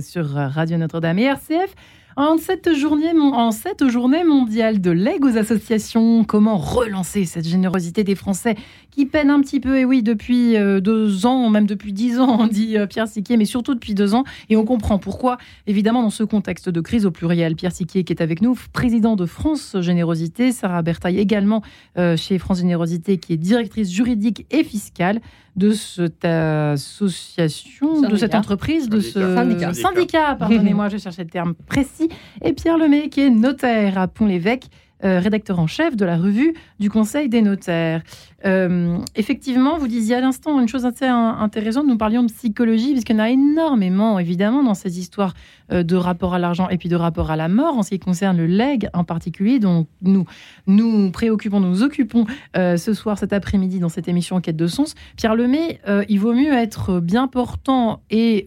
Sur 0.00 0.26
Radio 0.28 0.78
Notre-Dame 0.78 1.18
et 1.18 1.24
RCF. 1.24 1.74
En 2.16 2.38
cette, 2.38 2.74
journée, 2.74 3.12
en 3.12 3.50
cette 3.50 3.88
journée 3.88 4.24
mondiale 4.24 4.80
de 4.80 4.90
l'aide 4.90 5.22
aux 5.22 5.36
associations, 5.36 6.24
comment 6.24 6.56
relancer 6.56 7.26
cette 7.26 7.46
générosité 7.46 8.04
des 8.04 8.14
Français 8.14 8.54
qui 8.90 9.04
peinent 9.04 9.28
un 9.28 9.40
petit 9.42 9.60
peu, 9.60 9.78
et 9.78 9.84
oui, 9.84 10.02
depuis 10.02 10.56
euh, 10.56 10.80
deux 10.80 11.26
ans, 11.26 11.50
même 11.50 11.66
depuis 11.66 11.92
dix 11.92 12.18
ans, 12.18 12.46
dit 12.50 12.78
euh, 12.78 12.86
Pierre 12.86 13.06
Siquier, 13.06 13.36
mais 13.36 13.44
surtout 13.44 13.74
depuis 13.74 13.94
deux 13.94 14.14
ans, 14.14 14.24
et 14.48 14.56
on 14.56 14.64
comprend 14.64 14.98
pourquoi, 14.98 15.36
évidemment, 15.66 16.02
dans 16.02 16.10
ce 16.10 16.24
contexte 16.24 16.70
de 16.70 16.80
crise 16.80 17.04
au 17.04 17.10
pluriel. 17.10 17.54
Pierre 17.54 17.72
Siquier 17.72 18.02
qui 18.04 18.14
est 18.14 18.22
avec 18.22 18.40
nous, 18.40 18.58
président 18.72 19.14
de 19.14 19.26
France 19.26 19.76
Générosité, 19.80 20.52
Sarah 20.52 20.80
Bertaille 20.80 21.18
également 21.18 21.60
euh, 21.98 22.16
chez 22.16 22.38
France 22.38 22.60
Générosité, 22.60 23.18
qui 23.18 23.34
est 23.34 23.36
directrice 23.36 23.92
juridique 23.92 24.46
et 24.50 24.64
fiscale 24.64 25.20
de 25.56 25.70
cette 25.72 26.24
association, 26.24 28.02
de 28.02 28.16
cette 28.16 28.34
entreprise, 28.34 28.88
de 28.88 29.00
ce 29.00 29.34
syndicat, 29.34 29.74
syndicat 29.74 30.36
pardonnez-moi, 30.36 30.88
je 30.90 30.98
cherchais 30.98 31.24
le 31.24 31.30
terme 31.30 31.54
précis, 31.54 32.08
et 32.44 32.52
Pierre 32.52 32.78
Lemay 32.78 33.08
qui 33.08 33.22
est 33.22 33.30
notaire 33.30 33.98
à 33.98 34.06
Pont-l'Évêque 34.06 34.68
euh, 35.04 35.20
rédacteur 35.20 35.58
en 35.58 35.66
chef 35.66 35.94
de 35.94 36.06
la 36.06 36.16
revue 36.16 36.54
du 36.80 36.88
Conseil 36.88 37.28
des 37.28 37.42
notaires. 37.42 38.02
Euh, 38.46 38.96
effectivement, 39.14 39.76
vous 39.76 39.88
disiez 39.88 40.14
à 40.16 40.20
l'instant 40.22 40.58
une 40.58 40.68
chose 40.68 40.86
assez 40.86 41.04
intéressante, 41.04 41.86
nous 41.86 41.98
parlions 41.98 42.22
de 42.22 42.32
psychologie, 42.32 42.92
puisqu'il 42.92 43.16
y 43.16 43.16
en 43.16 43.22
a 43.22 43.28
énormément, 43.28 44.18
évidemment, 44.18 44.62
dans 44.62 44.72
ces 44.72 44.98
histoires 44.98 45.34
euh, 45.70 45.82
de 45.82 45.96
rapport 45.96 46.32
à 46.32 46.38
l'argent 46.38 46.70
et 46.70 46.78
puis 46.78 46.88
de 46.88 46.96
rapport 46.96 47.30
à 47.30 47.36
la 47.36 47.48
mort, 47.48 47.76
en 47.76 47.82
ce 47.82 47.90
qui 47.90 47.98
concerne 47.98 48.38
le 48.38 48.46
leg 48.46 48.88
en 48.94 49.04
particulier, 49.04 49.58
dont 49.58 49.86
nous 50.00 50.24
nous 50.66 51.10
préoccupons, 51.10 51.60
nous, 51.60 51.68
nous 51.68 51.82
occupons 51.82 52.24
ce 52.54 52.94
soir, 52.94 53.18
cet 53.18 53.34
après-midi, 53.34 53.80
dans 53.80 53.90
cette 53.90 54.08
émission 54.08 54.40
Quête 54.40 54.56
de 54.56 54.66
sens. 54.66 54.94
Pierre 55.16 55.34
Lemay, 55.34 55.78
il 56.08 56.18
vaut 56.18 56.32
mieux 56.32 56.54
être 56.54 57.00
bien 57.00 57.28
portant 57.28 58.00
et 58.10 58.46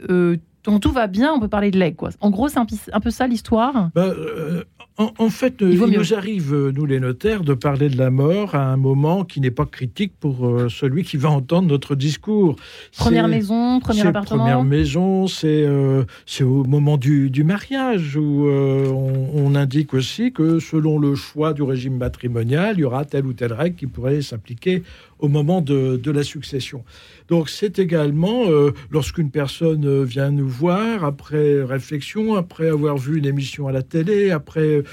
donc 0.64 0.82
tout 0.82 0.92
va 0.92 1.08
bien, 1.08 1.32
on 1.34 1.40
peut 1.40 1.48
parler 1.48 1.72
de 1.72 1.80
leg. 1.80 1.96
Quoi. 1.96 2.10
En 2.22 2.30
gros, 2.30 2.50
c'est 2.50 2.60
un, 2.60 3.00
peu 3.00 3.10
ça 3.10 3.28
l'histoire? 3.28 3.90
Bah, 3.96 4.14
en, 5.00 5.30
fait, 5.30 5.56
il, 5.62 5.80
nous 5.80 6.14
arrive, 6.14 6.54
euh, 6.54 6.74
nous 6.76 6.86
les 6.86 7.00
notaires, 7.00 7.46
de 7.46 7.54
parler 7.54 7.88
de 7.88 7.98
la 7.98 8.10
mort 8.10 8.54
à 8.54 8.66
un 8.66 8.76
moment 8.76 9.24
qui 9.24 9.40
n'est 9.40 9.50
pas 9.50 9.66
critique 9.66 10.12
pour 10.20 10.46
euh, 10.46 10.68
celui 10.68 11.04
qui 11.04 11.16
va 11.16 11.30
entendre 11.30 11.70
notre 11.70 11.96
discours. 11.96 12.58
Première 12.98 13.30
maison, 13.30 13.80
premier 13.80 14.06
appartement. 14.06 14.44
Première 14.44 14.64
maison, 14.66 15.28
c'est 15.28 15.64
euh, 15.64 16.04
au 16.42 16.66
moment 16.66 16.98
du, 16.98 17.30
du 17.30 17.46
mariage 17.46 18.18
où 18.18 18.46
on, 18.50 19.56
indique 19.56 19.94
aussi 19.94 20.32
que 20.32 20.60
selon 20.60 21.00
le 21.00 21.16
choix 21.16 21.54
du 21.54 21.64
régime 21.64 21.98
matrimonial, 21.98 22.76
il 22.78 22.82
y 22.82 22.84
aura 22.84 23.04
telle 23.04 23.26
ou 23.26 23.34
telle 23.34 23.54
règle 23.54 23.76
qui 23.76 23.88
pourrait 23.88 24.22
s'appliquer 24.22 24.84
au 25.18 25.28
moment 25.28 25.62
de, 25.62 25.98
de, 25.98 26.12
la 26.12 26.24
succession. 26.24 26.84
Donc 27.30 27.50
c'est 27.50 27.80
également 27.80 28.46
lorsqu'une 28.90 29.30
personne 29.30 30.04
vient 30.04 30.32
nous 30.32 30.50
voir 30.50 31.04
après 31.04 31.64
réflexion, 31.64 32.36
après 32.36 32.70
avoir 32.70 32.98
vu 32.98 33.18
une 33.18 33.26
émission 33.26 33.68
à 33.68 33.72
la 33.72 33.84
télé, 33.84 34.32
après 34.32 34.84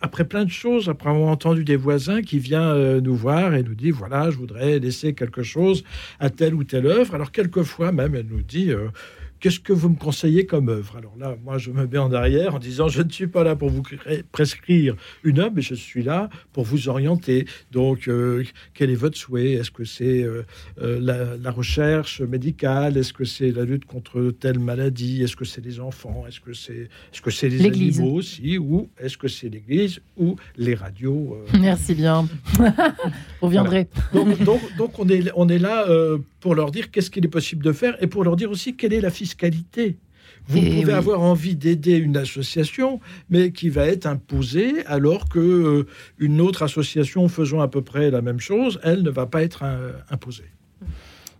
après 0.00 0.24
plein 0.24 0.44
de 0.44 0.50
choses, 0.50 0.88
après 0.88 1.10
avoir 1.10 1.28
entendu 1.28 1.64
des 1.64 1.76
voisins 1.76 2.22
qui 2.22 2.38
viennent 2.38 2.62
euh, 2.62 3.00
nous 3.00 3.16
voir 3.16 3.54
et 3.54 3.62
nous 3.62 3.74
dit 3.74 3.90
voilà, 3.90 4.30
je 4.30 4.36
voudrais 4.36 4.78
laisser 4.78 5.14
quelque 5.14 5.42
chose 5.42 5.84
à 6.20 6.30
telle 6.30 6.54
ou 6.54 6.64
telle 6.64 6.86
œuvre. 6.86 7.14
Alors 7.14 7.32
quelquefois 7.32 7.92
même, 7.92 8.14
elle 8.14 8.26
nous 8.26 8.42
dit 8.42 8.70
euh, 8.70 8.88
qu'est-ce 9.46 9.60
que 9.60 9.72
vous 9.72 9.90
me 9.90 9.96
conseillez 9.96 10.44
comme 10.44 10.68
œuvre? 10.68 10.96
Alors 10.96 11.16
là, 11.16 11.36
moi, 11.44 11.56
je 11.56 11.70
me 11.70 11.86
mets 11.86 11.98
en 11.98 12.12
arrière 12.12 12.56
en 12.56 12.58
disant, 12.58 12.88
je 12.88 13.00
ne 13.00 13.08
suis 13.08 13.28
pas 13.28 13.44
là 13.44 13.54
pour 13.54 13.70
vous 13.70 13.82
prescrire 14.32 14.96
une 15.22 15.38
œuvre, 15.38 15.52
mais 15.54 15.62
je 15.62 15.76
suis 15.76 16.02
là 16.02 16.30
pour 16.52 16.64
vous 16.64 16.88
orienter. 16.88 17.46
Donc, 17.70 18.08
euh, 18.08 18.42
quel 18.74 18.90
est 18.90 18.96
votre 18.96 19.16
souhait? 19.16 19.52
Est-ce 19.52 19.70
que 19.70 19.84
c'est 19.84 20.24
euh, 20.24 20.42
euh, 20.82 21.38
la, 21.40 21.50
recherche 21.52 22.22
médicale? 22.22 22.96
Est-ce 22.96 23.12
que 23.12 23.24
c'est 23.24 23.52
la 23.52 23.64
lutte 23.64 23.84
contre 23.84 24.32
telle 24.32 24.58
maladie? 24.58 25.22
Est-ce 25.22 25.36
que 25.36 25.44
c'est 25.44 25.64
les 25.64 25.78
enfants? 25.78 26.24
Est-ce 26.26 26.40
que 26.40 26.52
c'est 26.52 26.88
est-ce 27.12 27.22
que 27.22 27.30
c'est 27.30 27.48
les 27.48 27.64
animaux 27.66 28.14
aussi? 28.14 28.58
Ou 28.58 28.88
est-ce 28.98 29.16
que 29.16 29.28
c'est 29.28 29.48
l'Église? 29.48 30.00
Ou 30.16 30.34
les 30.56 30.74
radios 30.74 31.38
Merci 31.60 31.94
bien. 31.94 32.28
on 33.42 33.46
viendrait. 33.46 33.86
Donc, 34.12 34.42
donc, 34.76 34.98
on 34.98 35.08
est 35.08 35.30
on 35.36 35.48
est 35.48 35.60
là 35.60 35.86
pour 36.46 36.54
leur 36.54 36.70
dire 36.70 36.92
qu'est-ce 36.92 37.10
qu'il 37.10 37.24
est 37.24 37.28
possible 37.28 37.64
de 37.64 37.72
faire 37.72 38.00
et 38.00 38.06
pour 38.06 38.22
leur 38.22 38.36
dire 38.36 38.52
aussi 38.52 38.76
quelle 38.76 38.92
est 38.92 39.00
la 39.00 39.10
fiscalité. 39.10 39.98
Vous 40.46 40.60
pouvez 40.60 40.92
avoir 40.92 41.20
envie 41.20 41.56
d'aider 41.56 41.96
une 41.96 42.16
association, 42.16 43.00
mais 43.30 43.50
qui 43.50 43.68
va 43.68 43.84
être 43.88 44.06
imposée, 44.06 44.86
alors 44.86 45.28
que 45.28 45.40
euh, 45.40 45.86
une 46.20 46.40
autre 46.40 46.62
association 46.62 47.26
faisant 47.26 47.58
à 47.58 47.66
peu 47.66 47.82
près 47.82 48.12
la 48.12 48.22
même 48.22 48.38
chose, 48.38 48.78
elle 48.84 49.02
ne 49.02 49.10
va 49.10 49.26
pas 49.26 49.42
être 49.42 49.62
euh, 49.64 49.90
imposée. 50.08 50.52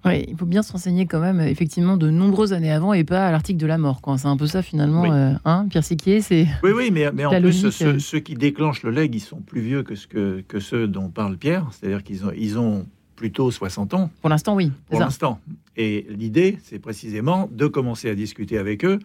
Oui, 0.05 0.25
il 0.27 0.37
faut 0.37 0.45
bien 0.45 0.65
se 0.65 0.73
renseigner 0.73 1.07
quand 1.07 1.21
même, 1.21 1.39
effectivement, 1.39 1.97
de 1.97 2.11
nombreuses 2.11 2.53
années 2.53 2.73
avant 2.73 2.93
et 2.93 3.05
pas 3.05 3.29
à 3.29 3.31
l'article 3.31 3.61
de 3.61 3.67
la 3.67 3.79
mort. 3.79 4.01
C'est 4.19 4.27
un 4.27 4.37
peu 4.37 4.49
ça 4.49 4.61
finalement, 4.61 5.05
euh, 5.13 5.35
hein, 5.45 5.69
Pierre 5.71 5.85
Siquier, 5.85 6.21
c'est. 6.21 6.49
Oui, 6.65 6.73
oui, 6.75 6.91
mais, 6.93 7.13
mais 7.15 7.25
en 7.25 7.41
plus, 7.41 7.71
ceux, 7.71 8.19
qui 8.19 8.35
déclenchent 8.35 8.83
le 8.83 8.91
leg, 8.91 9.15
ils 9.15 9.21
sont 9.21 9.41
plus 9.41 9.61
vieux 9.61 9.85
que, 9.85 9.95
ce 9.95 10.09
que, 10.09 10.43
que 10.49 10.59
ceux 10.59 10.89
dont 10.89 11.11
parle 11.11 11.37
Pierre. 11.37 11.69
C'est-à-dire 11.71 12.03
qu'ils 12.03 12.25
ont, 12.25 12.33
ils 12.37 12.59
ont 12.59 12.87
plutôt 13.17 13.51
60 13.51 13.95
ans. 13.95 14.11
Pour 14.21 14.31
l'instant, 14.31 14.55
oui. 14.55 14.71
Pour 14.89 15.01
l'instant. 15.01 15.41
Et 15.77 16.07
l'idée, 16.09 16.59
c'est 16.63 16.79
précisément 16.79 17.49
de 17.51 17.67
commencer 17.67 18.09
à 18.09 18.15
discuter 18.15 18.59
avec 18.59 18.85
eux, 18.85 18.99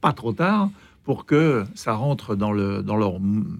pas 0.00 0.12
trop 0.12 0.32
tard, 0.32 0.70
pour 1.04 1.26
que 1.26 1.64
ça 1.74 1.92
rentre 1.92 2.34
dans, 2.34 2.50
le, 2.50 2.82
dans 2.82 2.96
leur 2.96 3.18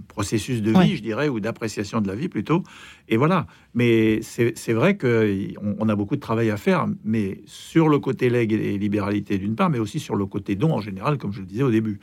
processus 0.09 0.63
de 0.63 0.73
vie, 0.81 0.97
je 0.97 1.03
dirais, 1.03 1.29
ou 1.29 1.41
d'appréciation 1.41 2.01
de 2.01 2.09
la 2.09 2.15
vie 2.15 2.29
plutôt. 2.29 2.63
Et 3.09 3.19
voilà. 3.19 3.47
Mais 3.75 4.21
c'est 4.23 4.73
vrai 4.73 4.97
qu'on 4.97 5.77
on 5.79 5.89
a 5.89 5.95
beaucoup 5.95 6.17
de 6.17 6.21
travail 6.21 6.51
à 6.51 6.57
faire, 6.57 6.87
mais 7.05 7.43
sur 7.45 7.89
le 7.89 7.99
côté 7.99 8.31
leg 8.31 8.53
et 8.53 8.79
libéralité 8.79 9.37
d'une 9.37 9.57
part, 9.57 9.69
mais 9.69 9.79
aussi 9.79 10.01
sur 10.01 10.17
le 10.17 10.25
côté 10.27 10.55
don 10.57 10.73
en 10.73 10.81
général, 10.81 11.19
comme 11.19 11.33
je 11.33 11.41
le 11.41 11.47
disais 11.47 11.63
au 11.63 11.71
début. 11.71 12.01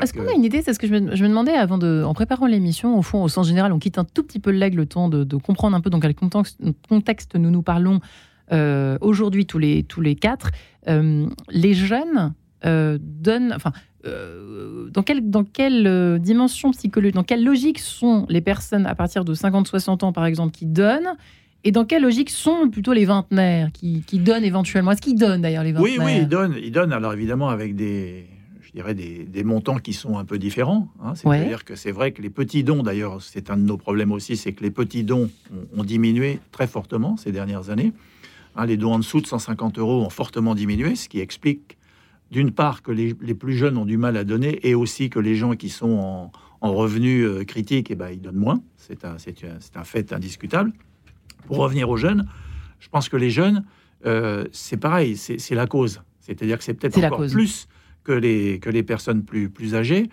Est-ce 0.00 0.12
qu'on 0.12 0.28
a 0.28 0.32
une 0.32 0.44
idée 0.44 0.62
C'est 0.62 0.72
ce 0.72 0.78
que 0.78 0.86
je 0.86 0.92
me, 0.92 1.16
je 1.16 1.22
me, 1.24 1.28
demandais 1.28 1.52
avant 1.52 1.78
de, 1.78 2.04
en 2.04 2.14
préparant 2.14 2.46
l'émission. 2.46 2.96
Au 2.96 3.02
fond, 3.02 3.24
au 3.24 3.28
sens 3.28 3.48
général, 3.48 3.72
on 3.72 3.78
quitte 3.78 3.98
un 3.98 4.04
tout 4.04 4.22
petit 4.22 4.38
peu 4.38 4.52
le 4.52 4.58
leg, 4.58 4.74
le 4.74 4.86
temps 4.86 5.08
de, 5.08 5.24
de 5.24 5.36
comprendre 5.36 5.76
un 5.76 5.80
peu 5.80 5.90
dans 5.90 6.00
quel 6.00 6.14
contexte, 6.14 6.60
contexte 6.88 7.34
nous 7.34 7.50
nous 7.50 7.62
parlons 7.62 8.00
euh, 8.52 8.96
aujourd'hui 9.00 9.46
tous 9.46 9.58
les, 9.58 9.82
tous 9.82 10.00
les 10.00 10.14
quatre. 10.14 10.50
Euh, 10.88 11.26
les 11.50 11.74
jeunes 11.74 12.34
euh, 12.64 12.98
donnent, 13.00 13.52
enfin, 13.54 13.72
euh, 14.06 14.88
dans 14.90 15.02
quelle, 15.02 15.30
dans 15.30 15.44
quelle 15.44 15.86
euh, 15.86 16.18
dimension 16.18 16.70
psychologique, 16.70 17.14
dans 17.14 17.24
quelle 17.24 17.44
logique 17.44 17.78
sont 17.78 18.26
les 18.28 18.40
personnes 18.40 18.86
à 18.86 18.94
partir 18.94 19.24
de 19.24 19.34
50-60 19.34 20.04
ans, 20.04 20.12
par 20.12 20.26
exemple, 20.26 20.52
qui 20.52 20.66
donnent? 20.66 21.16
Et 21.64 21.72
dans 21.72 21.84
quelle 21.84 22.02
logique 22.02 22.30
sont 22.30 22.70
plutôt 22.70 22.92
les 22.92 23.04
vingtenaires 23.04 23.72
qui, 23.72 24.02
qui 24.06 24.18
donnent 24.18 24.44
éventuellement? 24.44 24.92
Est-ce 24.92 25.02
qu'ils 25.02 25.18
donnent 25.18 25.42
d'ailleurs 25.42 25.64
les 25.64 25.72
vingtenaires 25.72 26.04
Oui, 26.04 26.14
oui, 26.14 26.20
ils 26.22 26.28
donnent, 26.28 26.54
ils 26.62 26.70
donnent. 26.70 26.92
Alors 26.92 27.12
évidemment 27.12 27.48
avec 27.48 27.74
des, 27.74 28.26
je 28.62 28.70
dirais 28.72 28.94
des, 28.94 29.24
des 29.24 29.42
montants 29.42 29.78
qui 29.78 29.92
sont 29.92 30.18
un 30.18 30.24
peu 30.24 30.38
différents. 30.38 30.88
Hein. 31.02 31.14
C'est-à-dire 31.14 31.64
que 31.64 31.74
c'est 31.74 31.90
vrai 31.90 32.12
que 32.12 32.22
les 32.22 32.30
petits 32.30 32.62
dons, 32.62 32.82
d'ailleurs, 32.82 33.20
c'est 33.20 33.50
un 33.50 33.56
de 33.56 33.62
nos 33.62 33.76
problèmes 33.76 34.12
aussi, 34.12 34.36
c'est 34.36 34.52
que 34.52 34.62
les 34.62 34.70
petits 34.70 35.02
dons 35.02 35.28
ont, 35.76 35.82
diminué 35.82 36.40
très 36.52 36.66
fortement 36.66 37.16
ces 37.16 37.32
dernières 37.32 37.70
années. 37.70 37.92
Hein, 38.54 38.66
les 38.66 38.76
dons 38.76 38.92
en 38.92 38.98
dessous 38.98 39.20
de 39.20 39.26
150 39.26 39.78
euros 39.78 40.02
ont 40.02 40.10
fortement 40.10 40.54
diminué, 40.54 40.94
ce 40.94 41.08
qui 41.08 41.20
explique 41.20 41.75
d'une 42.30 42.50
part 42.50 42.82
que 42.82 42.90
les, 42.90 43.14
plus 43.14 43.56
jeunes 43.56 43.76
ont 43.76 43.84
du 43.84 43.96
mal 43.96 44.16
à 44.16 44.24
donner 44.24 44.66
et 44.66 44.74
aussi 44.74 45.10
que 45.10 45.18
les 45.18 45.36
gens 45.36 45.54
qui 45.54 45.68
sont 45.68 45.90
en, 45.90 46.32
en 46.60 46.74
revenus 46.74 47.24
euh, 47.24 47.44
critiques, 47.44 47.90
eh 47.90 47.94
ben, 47.94 48.10
ils 48.10 48.20
donnent 48.20 48.36
moins. 48.36 48.60
C'est 48.76 49.04
un, 49.04 49.16
un, 49.16 49.84
fait 49.84 50.12
indiscutable. 50.12 50.72
Pour 51.46 51.58
revenir 51.58 51.88
aux 51.88 51.96
jeunes, 51.96 52.28
je 52.80 52.88
pense 52.88 53.08
que 53.08 53.16
les 53.16 53.30
jeunes, 53.30 53.64
euh, 54.04 54.44
c'est 54.52 54.76
pareil, 54.76 55.16
c'est 55.16 55.54
la 55.54 55.66
cause. 55.66 56.02
C'est-à-dire 56.20 56.58
que 56.58 56.64
c'est 56.64 56.74
peut-être 56.74 56.98
encore 56.98 57.26
plus 57.26 57.68
que 58.02 58.12
les, 58.12 58.58
que 58.58 58.70
les 58.70 58.82
personnes 58.82 59.22
plus, 59.24 59.48
plus 59.48 59.74
âgées. 59.74 60.08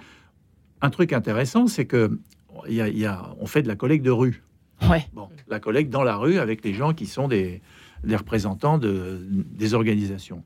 Un 0.82 0.89
truc 0.89 1.13
intéressant, 1.13 1.67
c'est 1.67 1.86
que 1.86 2.19
y 2.67 2.82
a, 2.82 2.88
y 2.88 3.06
a, 3.06 3.34
on 3.39 3.47
fait 3.47 3.63
de 3.63 3.67
la 3.67 3.76
collecte 3.76 4.06
de 4.06 4.12
rue. 4.12 4.43
Ouais. 4.89 5.08
Bon, 5.13 5.30
la 5.47 5.60
collecte 5.60 5.89
dans 5.89 6.04
la 6.04 6.17
rue 6.17 6.38
avec 6.38 6.63
les 6.63 6.73
gens 6.73 6.93
qui 6.93 7.08
sont 7.08 7.28
des, 7.28 7.62
des 8.04 8.15
représentants 8.15 8.78
de, 8.78 9.19
des 9.30 9.73
organisations. 9.73 10.43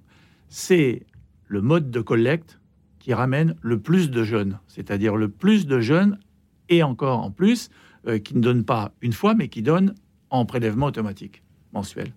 C'est 0.47 1.05
le 1.47 1.61
mode 1.61 1.91
de 1.91 2.01
collecte 2.01 2.59
qui 2.99 3.13
ramène 3.13 3.55
le 3.61 3.79
plus 3.79 4.11
de 4.11 4.23
jeunes, 4.23 4.59
c'est-à-dire 4.67 5.15
le 5.15 5.29
plus 5.29 5.65
de 5.65 5.79
jeunes 5.79 6.19
et 6.69 6.83
encore 6.83 7.19
en 7.19 7.31
plus 7.31 7.69
euh, 8.07 8.19
qui 8.19 8.35
ne 8.35 8.41
donnent 8.41 8.65
pas 8.65 8.91
une 9.01 9.13
fois, 9.13 9.33
mais 9.33 9.47
qui 9.47 9.61
donnent 9.61 9.95
en 10.29 10.45
prélèvement 10.45 10.87
automatique 10.87 11.43
mensuel. 11.73 12.11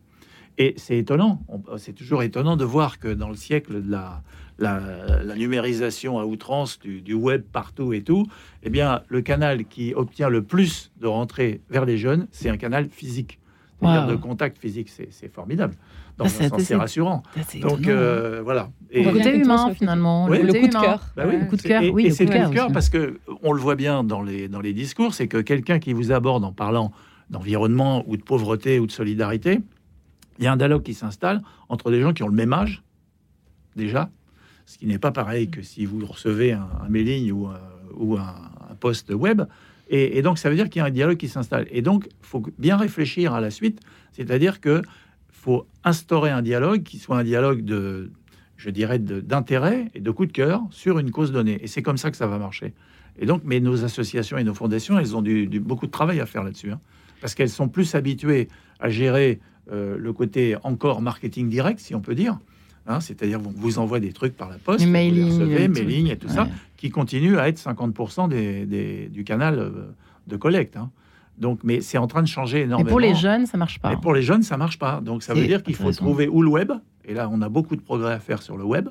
Et 0.58 0.74
c'est 0.76 0.98
étonnant, 0.98 1.42
c'est 1.78 1.94
toujours 1.94 2.22
étonnant 2.22 2.56
de 2.56 2.64
voir 2.64 2.98
que 2.98 3.08
dans 3.08 3.28
le 3.28 3.36
siècle 3.36 3.82
de 3.82 3.90
la, 3.90 4.22
la, 4.58 5.34
numérisation 5.34 6.18
à 6.18 6.24
outrance 6.24 6.78
du, 6.80 7.14
web 7.14 7.42
partout 7.50 7.92
et 7.92 8.02
tout, 8.02 8.26
eh 8.62 8.68
bien, 8.68 9.02
le 9.08 9.22
canal 9.22 9.64
qui 9.64 9.94
obtient 9.94 10.28
le 10.28 10.42
plus 10.42 10.92
de 11.00 11.06
rentrées 11.06 11.62
vers 11.70 11.84
les 11.84 11.96
jeunes, 11.96 12.26
c'est 12.30 12.50
un 12.50 12.58
canal 12.58 12.88
physique, 12.88 13.38
c'est-à-dire 13.80 14.06
de 14.06 14.16
contact 14.16 14.58
physique. 14.58 14.90
C'est 14.90 15.32
formidable 15.32 15.76
dans 16.20 16.58
c'est 16.58 16.76
rassurant. 16.76 17.22
Donc 17.60 17.86
euh, 17.86 18.40
voilà. 18.44 18.70
Et, 18.90 19.04
le 19.04 19.12
côté 19.12 19.36
humain 19.36 19.72
finalement, 19.74 20.28
le, 20.28 20.38
coup 20.38 20.66
de 20.66 20.72
cœur. 20.72 21.00
Bah 21.16 21.24
oui, 21.26 21.38
le 21.38 21.46
coup 21.46 21.56
de 21.56 21.62
cœur. 21.62 21.82
Et, 21.82 21.90
oui, 21.90 22.06
et 22.06 22.10
c'est 22.10 22.24
le 22.24 22.30
coup 22.30 22.50
de 22.50 22.54
cœur 22.54 22.72
parce 22.72 22.88
que 22.88 23.18
on 23.42 23.52
le 23.52 23.60
voit 23.60 23.76
bien 23.76 24.04
dans 24.04 24.22
les 24.22 24.48
dans 24.48 24.60
les 24.60 24.72
discours, 24.72 25.14
c'est 25.14 25.28
que 25.28 25.38
quelqu'un 25.38 25.78
qui 25.78 25.92
vous 25.92 26.12
aborde 26.12 26.44
en 26.44 26.52
parlant 26.52 26.92
d'environnement 27.30 28.04
ou 28.06 28.16
de 28.16 28.22
pauvreté 28.22 28.78
ou 28.78 28.86
de 28.86 28.92
solidarité, 28.92 29.60
il 30.38 30.44
y 30.44 30.46
a 30.46 30.52
un 30.52 30.56
dialogue 30.56 30.82
qui 30.82 30.94
s'installe 30.94 31.42
entre 31.68 31.90
des 31.90 32.00
gens 32.00 32.12
qui 32.12 32.22
ont 32.22 32.28
le 32.28 32.34
même 32.34 32.52
âge 32.52 32.82
déjà, 33.76 34.10
ce 34.66 34.78
qui 34.78 34.86
n'est 34.86 34.98
pas 34.98 35.12
pareil 35.12 35.48
que 35.48 35.62
si 35.62 35.86
vous 35.86 36.04
recevez 36.04 36.52
un, 36.52 36.68
mailing 36.88 37.30
ou, 37.30 37.46
un, 37.46 37.60
ou 37.96 38.16
un, 38.16 38.34
un 38.70 38.74
post 38.74 39.10
web. 39.10 39.42
Et, 39.88 40.18
et, 40.18 40.22
donc, 40.22 40.38
ça 40.38 40.48
veut 40.48 40.54
dire 40.54 40.70
qu'il 40.70 40.80
y 40.80 40.82
a 40.82 40.86
un 40.86 40.90
dialogue 40.90 41.16
qui 41.16 41.28
s'installe. 41.28 41.66
Et 41.70 41.82
donc, 41.82 42.06
il 42.06 42.26
faut 42.26 42.42
bien 42.58 42.76
réfléchir 42.76 43.34
à 43.34 43.40
la 43.40 43.50
suite, 43.50 43.80
c'est-à-dire 44.12 44.60
que 44.60 44.82
faut 45.40 45.66
instaurer 45.84 46.30
un 46.30 46.42
dialogue 46.42 46.82
qui 46.82 46.98
soit 46.98 47.18
un 47.18 47.24
dialogue 47.24 47.64
de, 47.64 48.10
je 48.58 48.68
dirais, 48.68 48.98
d'intérêt 48.98 49.86
et 49.94 50.00
de 50.00 50.10
coup 50.10 50.26
de 50.26 50.32
cœur 50.32 50.62
sur 50.70 50.98
une 50.98 51.10
cause 51.10 51.32
donnée. 51.32 51.58
Et 51.62 51.66
c'est 51.66 51.80
comme 51.80 51.96
ça 51.96 52.10
que 52.10 52.16
ça 52.18 52.26
va 52.26 52.38
marcher. 52.38 52.74
Et 53.18 53.24
donc, 53.24 53.40
mais 53.44 53.58
nos 53.58 53.82
associations 53.82 54.36
et 54.36 54.44
nos 54.44 54.52
fondations, 54.52 54.98
elles 54.98 55.16
ont 55.16 55.22
du, 55.22 55.46
beaucoup 55.60 55.86
de 55.86 55.90
travail 55.90 56.20
à 56.20 56.26
faire 56.26 56.44
là-dessus, 56.44 56.72
hein. 56.72 56.80
parce 57.22 57.34
qu'elles 57.34 57.50
sont 57.50 57.68
plus 57.68 57.94
habituées 57.94 58.48
à 58.80 58.90
gérer 58.90 59.40
euh, 59.72 59.96
le 59.96 60.12
côté 60.12 60.56
encore 60.62 61.00
marketing 61.00 61.48
direct, 61.48 61.80
si 61.80 61.94
on 61.94 62.00
peut 62.00 62.14
dire. 62.14 62.38
Hein, 62.86 63.00
c'est-à-dire, 63.00 63.40
vous, 63.40 63.52
vous 63.54 63.78
envoie 63.78 63.98
des 63.98 64.12
trucs 64.12 64.36
par 64.36 64.50
la 64.50 64.56
poste, 64.56 64.84
vous 64.84 64.90
recevez, 64.90 65.68
mailing 65.68 66.10
et 66.10 66.16
tout 66.16 66.28
ça, 66.28 66.48
qui 66.76 66.90
continue 66.90 67.38
à 67.38 67.48
être 67.48 67.58
50% 67.58 68.28
des, 68.28 69.08
du 69.08 69.24
canal 69.24 69.58
euh, 69.58 69.70
de 70.26 70.36
collecte. 70.36 70.76
Hein. 70.76 70.90
Donc, 71.40 71.60
mais 71.64 71.80
c'est 71.80 71.98
en 71.98 72.06
train 72.06 72.22
de 72.22 72.28
changer 72.28 72.62
énormément. 72.62 72.88
Et 72.88 72.90
pour 72.90 73.00
les 73.00 73.14
jeunes, 73.14 73.46
ça 73.46 73.56
marche 73.56 73.80
pas. 73.80 73.92
Et 73.92 73.96
pour 73.96 74.12
les 74.12 74.22
jeunes, 74.22 74.42
ça 74.42 74.58
marche 74.58 74.78
pas. 74.78 75.00
Donc, 75.00 75.22
ça 75.22 75.34
veut 75.34 75.46
dire 75.46 75.62
qu'il 75.62 75.74
faut 75.74 75.90
trouver 75.90 76.28
où 76.28 76.42
le 76.42 76.50
web. 76.50 76.72
Et 77.04 77.14
là, 77.14 77.28
on 77.32 77.40
a 77.40 77.48
beaucoup 77.48 77.76
de 77.76 77.80
progrès 77.80 78.12
à 78.12 78.20
faire 78.20 78.42
sur 78.42 78.58
le 78.58 78.64
web, 78.64 78.90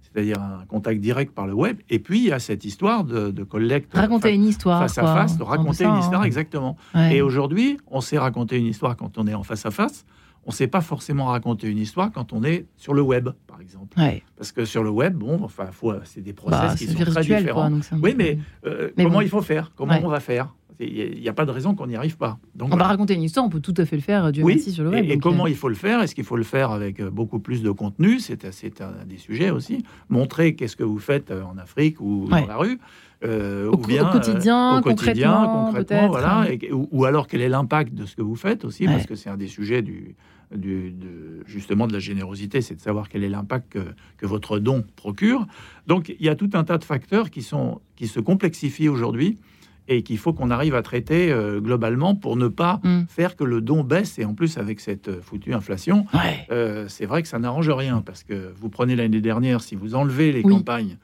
c'est-à-dire 0.00 0.40
un 0.40 0.64
contact 0.66 1.00
direct 1.00 1.34
par 1.34 1.46
le 1.46 1.54
web. 1.54 1.78
Et 1.90 1.98
puis, 1.98 2.20
il 2.20 2.24
y 2.26 2.32
a 2.32 2.38
cette 2.38 2.64
histoire 2.64 3.02
de, 3.04 3.30
de 3.30 3.42
collecte. 3.42 3.92
Raconter 3.94 4.32
une 4.32 4.44
histoire. 4.44 4.80
Face 4.80 4.96
à 4.96 5.02
face, 5.02 5.36
de 5.36 5.42
raconter 5.42 5.84
une 5.84 5.98
histoire, 5.98 6.22
hein. 6.22 6.24
exactement. 6.24 6.76
Et 7.10 7.20
aujourd'hui, 7.20 7.78
on 7.88 8.00
sait 8.00 8.18
raconter 8.18 8.58
une 8.58 8.66
histoire 8.66 8.96
quand 8.96 9.18
on 9.18 9.26
est 9.26 9.34
en 9.34 9.42
face 9.42 9.66
à 9.66 9.72
face. 9.72 10.06
On 10.44 10.50
ne 10.50 10.54
sait 10.54 10.68
pas 10.68 10.80
forcément 10.80 11.26
raconter 11.26 11.68
une 11.68 11.76
histoire 11.76 12.10
quand 12.10 12.32
on 12.32 12.42
est 12.42 12.64
sur 12.76 12.94
le 12.94 13.02
web, 13.02 13.28
par 13.46 13.60
exemple. 13.60 13.98
Parce 14.36 14.52
que 14.52 14.64
sur 14.64 14.82
le 14.82 14.88
web, 14.88 15.14
bon, 15.14 15.40
enfin, 15.42 15.68
c'est 16.04 16.22
des 16.22 16.32
process 16.32 16.58
bah, 16.58 16.74
qui 16.74 16.86
sont 16.86 17.04
très 17.04 17.22
différents. 17.22 17.70
oui, 18.00 18.14
mais, 18.16 18.38
euh, 18.64 18.90
comment 18.96 19.20
il 19.20 19.28
faut 19.28 19.42
faire? 19.42 19.72
Comment 19.76 19.98
on 20.02 20.08
va 20.08 20.20
faire? 20.20 20.54
Il 20.80 21.20
n'y 21.20 21.28
a, 21.28 21.32
pas 21.32 21.44
de 21.44 21.50
raison 21.50 21.74
qu'on 21.74 21.88
n'y 21.88 21.96
arrive 21.96 22.16
pas. 22.16 22.38
Donc, 22.54 22.72
on 22.72 22.76
va 22.76 22.84
raconter 22.84 23.14
une 23.14 23.24
histoire, 23.24 23.44
on 23.44 23.48
peut 23.48 23.60
tout 23.60 23.74
à 23.76 23.84
fait 23.84 23.96
le 23.96 24.02
faire, 24.02 24.30
Dieu 24.30 24.44
oui, 24.44 24.60
sur 24.60 24.84
le 24.84 24.90
web. 24.90 25.04
Et, 25.10 25.18
comment 25.18 25.46
euh, 25.46 25.50
il 25.50 25.56
faut 25.56 25.68
le 25.68 25.74
faire? 25.74 26.00
Est-ce 26.02 26.14
qu'il 26.14 26.24
faut 26.24 26.36
le 26.36 26.44
faire 26.44 26.70
avec 26.70 27.00
euh, 27.00 27.10
beaucoup 27.10 27.40
plus 27.40 27.62
de 27.62 27.70
contenu? 27.70 28.20
C'est 28.20 28.44
un 28.80 29.04
des 29.06 29.18
sujets 29.18 29.50
aussi. 29.50 29.84
Montrer 30.08 30.54
qu'est-ce 30.54 30.76
que 30.76 30.84
vous 30.84 30.98
faites 30.98 31.30
euh, 31.30 31.42
en 31.42 31.58
Afrique 31.58 32.00
ou 32.00 32.28
dans 32.28 32.46
la 32.46 32.56
rue. 32.56 32.78
ou 33.22 33.76
bien, 33.86 34.08
au 34.08 34.12
quotidien, 34.12 34.80
concrètement, 34.84 35.64
concrètement 35.66 36.08
voilà, 36.08 36.46
ou, 36.70 37.04
alors 37.04 37.26
quel 37.26 37.40
est 37.40 37.48
l'impact 37.48 37.94
de 37.94 38.06
ce 38.06 38.14
que 38.14 38.22
vous 38.22 38.36
faites 38.36 38.64
aussi, 38.64 38.86
parce 38.86 39.06
que 39.06 39.16
c'est 39.16 39.30
un 39.30 39.36
des 39.36 39.48
sujets 39.48 39.82
du, 39.82 40.14
du 40.54 40.92
de, 40.92 41.42
justement 41.46 41.88
de 41.88 41.92
la 41.92 41.98
générosité, 41.98 42.60
c'est 42.60 42.76
de 42.76 42.80
savoir 42.80 43.08
quel 43.08 43.24
est 43.24 43.28
l'impact 43.28 43.72
que, 43.72 43.80
que, 44.16 44.26
votre 44.26 44.60
don 44.60 44.84
procure. 44.94 45.44
Donc 45.88 46.08
il 46.08 46.24
y 46.24 46.28
a 46.28 46.36
tout 46.36 46.50
un 46.54 46.62
tas 46.62 46.78
de 46.78 46.84
facteurs 46.84 47.30
qui, 47.30 47.42
sont, 47.42 47.80
qui 47.96 48.06
se 48.06 48.20
complexifient 48.20 48.88
aujourd'hui 48.88 49.38
et 49.88 50.02
qu'il 50.02 50.18
faut 50.18 50.32
qu'on 50.32 50.50
arrive 50.50 50.74
à 50.74 50.82
traiter 50.82 51.32
euh, 51.32 51.60
globalement 51.60 52.14
pour 52.14 52.36
ne 52.36 52.48
pas 52.48 52.80
mm. 52.84 53.04
faire 53.08 53.34
que 53.36 53.44
le 53.44 53.60
don 53.60 53.82
baisse. 53.82 54.18
Et 54.18 54.24
en 54.24 54.34
plus, 54.34 54.58
avec 54.58 54.80
cette 54.80 55.08
euh, 55.08 55.20
foutue 55.22 55.54
inflation, 55.54 56.04
euh, 56.50 56.84
c'est 56.88 57.06
vrai 57.06 57.22
que 57.22 57.28
ça 57.28 57.38
n'arrange 57.38 57.70
rien 57.70 58.02
parce 58.02 58.22
que 58.22 58.52
vous 58.56 58.68
prenez 58.68 58.94
l'année 58.94 59.20
dernière, 59.20 59.62
si 59.62 59.74
vous 59.74 59.94
enlevez 59.94 60.30
les 60.32 60.42
campagnes 60.42 60.98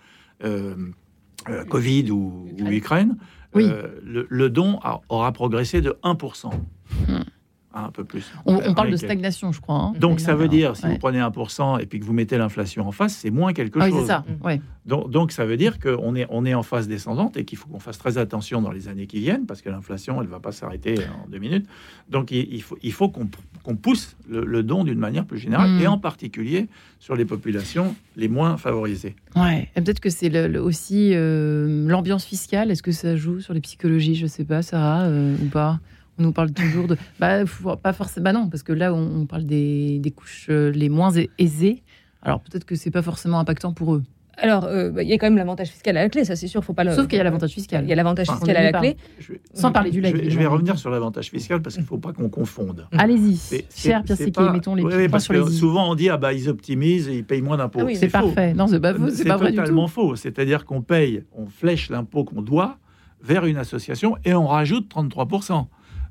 Covid 1.71 2.11
ou, 2.11 2.49
Ukraine, 2.59 3.17
le, 3.55 4.49
don 4.49 4.79
aura 5.09 5.33
progressé 5.33 5.81
de 5.81 5.97
1% 6.03 6.51
un 7.83 7.91
peu 7.91 8.05
plus. 8.05 8.33
On, 8.47 8.75
parle 8.75 8.91
de 8.91 8.97
stagnation, 8.97 9.53
je 9.53 9.61
crois. 9.61 9.77
Hein. 9.77 9.93
Donc 9.99 10.21
ça 10.21 10.35
veut 10.35 10.49
dire, 10.49 10.77
si 10.77 10.87
vous 10.87 10.99
prenez 10.99 11.19
1% 11.19 11.81
et 11.81 11.87
puis 11.87 12.01
que 12.01 12.05
vous 12.05 12.13
mettez 12.13 12.39
l'inflation 12.39 12.87
en 12.87 12.93
face, 12.93 13.15
c'est 13.17 13.31
moins 13.31 13.53
quelque 13.53 13.79
ah 13.81 13.89
chose. 13.89 14.01
c'est 14.01 14.07
ça. 14.07 14.25
Mm. 14.29 14.59
Donc, 14.87 15.11
donc, 15.11 15.33
ça 15.33 15.47
veut 15.47 15.57
dire 15.57 15.79
qu'on 15.79 16.15
est, 16.15 16.27
on 16.29 16.45
est 16.45 16.55
en 16.55 16.63
phase 16.63 16.89
descendante 16.89 17.37
et 17.37 17.45
qu'il 17.45 17.57
faut 17.57 17.69
qu'on 17.69 17.79
fasse 17.79 17.99
très 17.99 18.19
attention 18.19 18.61
dans 18.61 18.71
les 18.71 18.89
années 18.89 19.07
qui 19.07 19.19
viennent 19.21 19.47
parce 19.47 19.63
que 19.63 19.71
l'inflation, 19.71 20.21
elle 20.21 20.27
ne 20.27 20.33
va 20.33 20.41
pas 20.41 20.53
s'arrêter 20.53 20.97
en 20.99 21.29
deux 21.29 21.39
minutes. 21.39 21.67
Donc 22.11 22.31
il, 22.31 22.63
faut, 22.63 22.77
il 22.83 22.93
faut 22.93 23.09
qu'on 23.09 23.77
pousse 23.77 24.17
le, 24.29 24.63
don 24.63 24.85
d'une 24.85 24.99
manière 24.99 25.25
plus 25.25 25.39
générale 25.39 25.71
mm. 25.71 25.81
et 25.81 25.87
en 25.87 25.99
particulier 25.99 26.69
sur 26.99 27.17
les 27.17 27.25
populations 27.25 27.95
les 28.17 28.29
moins 28.29 28.57
favorisées. 28.57 29.17
Ouais. 29.37 29.71
Peut-être 29.75 30.01
que 30.01 30.11
c'est 30.11 30.57
aussi 30.59 31.11
euh, 31.15 31.89
l'ambiance 31.89 32.25
fiscale. 32.25 32.71
Est-ce 32.71 32.83
que 32.83 32.93
ça 32.93 33.17
joue 33.17 33.41
sur 33.41 33.55
les 33.55 33.61
psychologies? 33.61 34.15
Je 34.15 34.25
ne 34.25 34.29
sais 34.29 34.45
pas, 34.45 34.63
Sarah, 34.63 35.03
euh, 35.03 35.37
ou 35.43 35.49
pas? 35.49 35.81
On 36.19 36.23
nous 36.23 36.33
parle 36.33 36.53
toujours 36.53 36.87
de. 36.87 36.97
Bah, 37.19 37.45
pas 37.83 37.93
forcément. 37.93 38.25
Bah 38.25 38.33
non, 38.33 38.49
parce 38.49 38.63
que 38.63 38.73
là, 38.73 38.95
on, 38.95 39.27
parle 39.27 39.45
des, 39.45 40.15
couches 40.15 40.47
euh, 40.51 40.71
les 40.71 40.89
moins 40.89 41.13
aisées. 41.39 41.83
Alors 42.23 42.41
peut-être 42.41 42.65
que 42.65 42.75
c'est 42.75 42.91
pas 42.91 43.03
forcément 43.03 43.39
impactant 43.39 43.73
pour 43.73 43.95
eux. 43.95 44.03
Alors, 44.37 44.65
euh, 44.65 44.91
bah, 44.91 45.03
il 45.03 45.09
y 45.09 45.13
a 45.13 45.19
quand 45.19 45.27
même 45.27 45.37
l'avantage 45.37 45.69
fiscal 45.69 45.97
à 45.97 46.03
la 46.03 46.09
clé, 46.09 46.25
ça 46.25 46.37
c'est 46.37 46.49
sûr, 46.49 46.65
faut 46.65 46.73
pas 46.73 46.85
le... 46.85 46.93
Sauf 46.93 47.07
qu'il 47.07 47.19
y 47.19 47.21
a 47.21 47.25
l'avantage 47.25 47.53
fiscal. 47.53 47.85
Il 47.85 47.89
y 47.89 47.93
a 47.93 47.97
l'avantage 47.97 48.29
fiscal 48.29 48.57
à 48.57 48.71
la 48.71 48.79
clé. 48.79 48.97
Sans 49.53 49.71
parler 49.71 49.91
du 49.91 50.01
leg. 50.01 50.29
Je 50.29 50.39
vais, 50.39 50.47
revenir 50.47 50.79
sur 50.79 50.91
l'avantage 50.91 51.31
fiscal 51.31 51.63
parce 51.63 51.77
qu'il 51.77 51.85
ne 51.85 51.89
faut 51.89 51.99
pas 51.99 52.13
qu'on 52.13 52.29
confonde. 52.29 52.87
Allez-y, 52.97 53.63
cher 53.75 54.03
Pierre 54.03 54.17
Séquier, 54.17 54.51
mettons 54.53 54.75
les 54.75 54.83
oui, 54.83 55.09
parce 55.09 55.29
que 55.29 55.49
souvent 55.51 55.91
on 55.91 55.95
dit 55.95 56.09
ah 56.09 56.17
bah 56.17 56.33
ils 56.33 56.49
optimisent, 56.49 57.07
ils 57.07 57.25
payent 57.25 57.43
moins 57.43 57.57
d'impôts. 57.57 57.81
Ah 57.83 57.95
c'est 57.95 58.09
parfait. 58.09 58.55
Non, 58.55 58.67
c'est 58.67 58.81
pas 58.81 58.95
faux. 58.95 59.11
C'est 59.11 59.25
totalement 59.25 59.89
faux. 59.89 60.17
C'est-à-dire 60.17 60.65
qu'on 60.65 60.83
paye, 60.83 61.25
on 61.33 61.47
flèche 61.47 61.91
l'impôt 61.91 62.25
qu'on 62.25 62.43
doit 62.43 62.79
vers 63.23 63.47
une 63.47 63.57
association 63.57 64.17
et 64.25 64.35
on 64.35 64.47
rajoute 64.47 64.89
33 64.89 65.27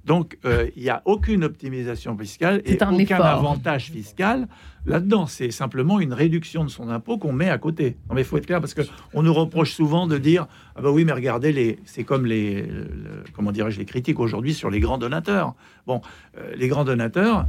donc, 0.06 0.38
euh, 0.44 0.70
il 0.76 0.84
n'y 0.84 0.90
a 0.90 1.02
aucune 1.06 1.46
optimisation 1.46 2.18
fiscale 2.18 2.62
et 2.66 2.76
aucun 2.76 3.22
avantage 3.22 3.90
fiscal 3.92 4.48
là-dedans. 4.86 5.28
C'est 5.28 5.52
simplement 5.52 6.02
une 6.02 6.12
réduction 6.12 6.66
de 6.66 6.70
son 6.70 6.90
impôt 6.90 7.18
qu'on 7.18 7.32
met 7.32 7.50
à 7.50 7.58
côté. 7.58 7.96
Non, 8.10 8.16
mais 8.16 8.22
il 8.22 8.26
faut 8.26 8.38
être 8.38 8.46
clair 8.46 8.60
parce 8.60 8.74
qu'on 8.74 9.24
nous 9.24 9.34
reproche 9.34 9.72
souvent 9.72 10.06
de 10.06 10.18
dire 10.18 10.48
Ah, 10.76 10.82
bah 10.82 10.92
oui, 10.92 11.06
mais 11.06 11.14
regardez, 11.14 11.54
les, 11.54 11.80
c'est 11.86 12.04
comme 12.04 12.26
les, 12.26 12.68
comment 13.34 13.54
dirais-je, 13.54 13.80
les 13.80 13.86
critiques 13.86 14.20
aujourd'hui 14.20 14.54
sur 14.54 14.70
les 14.70 14.82
grands 14.82 14.98
donateurs. 14.98 15.56
Bon, 15.88 16.02
euh, 16.38 16.54
les 16.58 16.68
grands 16.68 16.84
donateurs, 16.84 17.46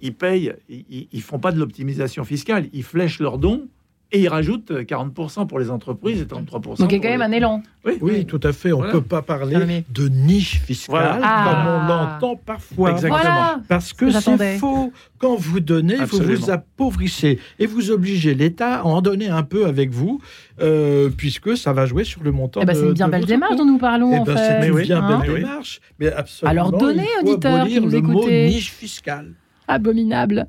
ils 0.00 0.14
payent, 0.14 0.54
ils, 0.68 1.08
ne 1.12 1.20
font 1.20 1.40
pas 1.40 1.50
de 1.50 1.58
l'optimisation 1.58 2.24
fiscale, 2.24 2.68
ils 2.72 2.84
flèchent 2.84 3.18
leurs 3.18 3.38
dons 3.38 3.66
et 4.10 4.20
il 4.20 4.28
rajoute 4.28 4.70
40% 4.70 5.46
pour 5.46 5.58
les 5.58 5.70
entreprises 5.70 6.22
et 6.22 6.24
33%. 6.24 6.78
Donc 6.78 6.92
il 6.92 6.96
y 6.96 6.98
a 6.98 7.02
quand 7.02 7.08
même 7.10 7.22
un 7.22 7.32
élan. 7.32 7.62
Oui, 8.00 8.24
tout 8.24 8.40
à 8.42 8.52
fait. 8.52 8.72
On 8.72 8.82
ne 8.82 8.90
peut 8.90 9.02
pas 9.02 9.22
parler 9.22 9.84
de 9.90 10.08
niche 10.08 10.60
fiscale 10.60 11.20
comme 11.20 11.22
on 11.22 11.24
ah. 11.24 12.18
l'entend 12.20 12.36
parfois. 12.36 12.92
Exactement. 12.92 13.62
Parce 13.68 13.92
que 13.92 14.10
c'est 14.10 14.58
faux. 14.58 14.92
Quand 15.18 15.36
vous 15.36 15.60
donnez, 15.60 15.96
vous 15.96 16.22
vous 16.22 16.50
appauvrissez 16.50 17.38
et 17.58 17.66
vous 17.66 17.90
obligez 17.90 18.34
l'État 18.34 18.80
à 18.80 18.84
en 18.84 19.02
donner 19.02 19.28
un 19.28 19.42
peu 19.42 19.66
avec 19.66 19.90
vous, 19.90 20.20
euh, 20.60 21.10
puisque 21.10 21.56
ça 21.56 21.72
va 21.72 21.86
jouer 21.86 22.04
sur 22.04 22.22
le 22.22 22.30
montant. 22.30 22.60
Eh 22.62 22.66
ben, 22.66 22.74
c'est 22.74 22.86
une 22.86 22.92
bien 22.92 23.08
belle 23.08 23.26
démarche 23.26 23.56
dont 23.56 23.66
nous 23.66 23.78
parlons. 23.78 24.22
Eh 24.22 24.24
ben, 24.24 24.36
c'est 24.36 24.68
une 24.68 24.80
bien 24.80 25.18
belle 25.18 25.34
démarche. 25.34 25.80
Mais 25.98 26.12
absolument, 26.12 26.50
Alors 26.50 26.78
donnez, 26.78 27.08
auditeurs, 27.22 27.66
qui 27.66 27.80
nous 27.80 27.90
le 27.90 28.00
mot 28.00 28.28
niche 28.28 28.70
fiscale 28.70 29.34
abominable. 29.68 30.46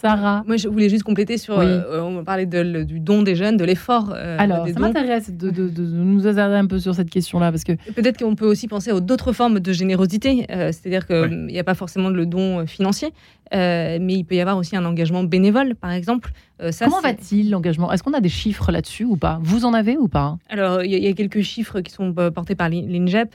Sarah 0.00 0.42
Moi, 0.46 0.56
je 0.56 0.68
voulais 0.68 0.88
juste 0.88 1.04
compléter 1.04 1.38
sur. 1.38 1.58
Euh, 1.58 2.00
on 2.00 2.24
parlait 2.24 2.46
de, 2.46 2.82
du 2.82 2.98
don 2.98 3.22
des 3.22 3.36
jeunes, 3.36 3.56
de 3.56 3.64
l'effort. 3.64 4.12
Euh, 4.14 4.36
Alors, 4.38 4.66
ça 4.66 4.80
m'intéresse 4.80 5.30
de, 5.30 5.50
de, 5.50 5.70
nous 5.82 6.26
hasarder 6.26 6.56
un 6.56 6.66
peu 6.66 6.78
sur 6.78 6.94
cette 6.94 7.10
question-là. 7.10 7.50
parce 7.50 7.64
que 7.64 7.72
Peut-être 7.92 8.18
qu'on 8.18 8.34
peut 8.34 8.46
aussi 8.46 8.66
penser 8.66 8.90
aux 8.92 9.00
d'autres 9.00 9.32
formes 9.32 9.60
de 9.60 9.72
générosité. 9.72 10.46
Euh, 10.50 10.72
c'est-à-dire 10.72 11.06
qu'il 11.06 11.46
n'y 11.46 11.58
a 11.58 11.64
pas 11.64 11.74
forcément 11.74 12.08
le 12.08 12.26
don 12.26 12.66
financier. 12.66 13.12
Euh, 13.54 13.98
mais 14.00 14.14
il 14.14 14.24
peut 14.24 14.34
y 14.34 14.40
avoir 14.40 14.56
aussi 14.56 14.76
un 14.76 14.84
engagement 14.84 15.22
bénévole, 15.22 15.74
par 15.74 15.92
exemple. 15.92 16.32
Euh, 16.62 16.72
ça, 16.72 16.86
Comment 16.86 17.00
va-t-il 17.00 17.50
l'engagement? 17.50 17.92
Est-ce 17.92 18.02
qu'on 18.02 18.14
a 18.14 18.20
des 18.20 18.28
chiffres 18.28 18.72
là-dessus 18.72 19.04
ou 19.04 19.16
pas? 19.16 19.38
Vous 19.42 19.64
en 19.64 19.74
avez 19.74 19.96
ou 19.96 20.08
pas? 20.08 20.38
Alors, 20.48 20.82
il 20.82 20.90
y, 20.90 21.06
a 21.06 21.12
quelques 21.12 21.42
chiffres 21.42 21.80
qui 21.80 21.92
sont 21.92 22.14
euh, 22.18 22.30
portés 22.30 22.54
par 22.54 22.68
l'INGEP, 22.68 23.34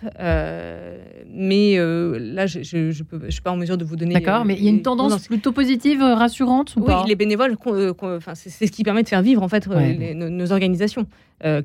mais 1.29 1.77
là, 1.77 2.45
je 2.45 2.59
ne 2.77 2.91
suis 3.29 3.41
pas 3.41 3.51
en 3.51 3.57
mesure 3.57 3.77
de 3.77 3.85
vous 3.85 3.95
donner. 3.95 4.15
D'accord, 4.15 4.43
mais 4.43 4.55
il 4.55 4.63
y 4.63 4.67
a 4.67 4.71
une 4.71 4.81
tendance 4.81 5.27
plutôt 5.27 5.51
positive, 5.51 6.01
rassurante 6.01 6.75
ou 6.75 6.85
Oui, 6.85 6.93
les 7.07 7.15
bénévoles, 7.15 7.55
c'est 8.33 8.65
ce 8.65 8.71
qui 8.71 8.83
permet 8.83 9.03
de 9.03 9.09
faire 9.09 9.21
vivre 9.21 9.43
en 9.43 9.47
fait 9.47 9.67
nos, 9.67 10.51
organisations, 10.51 11.05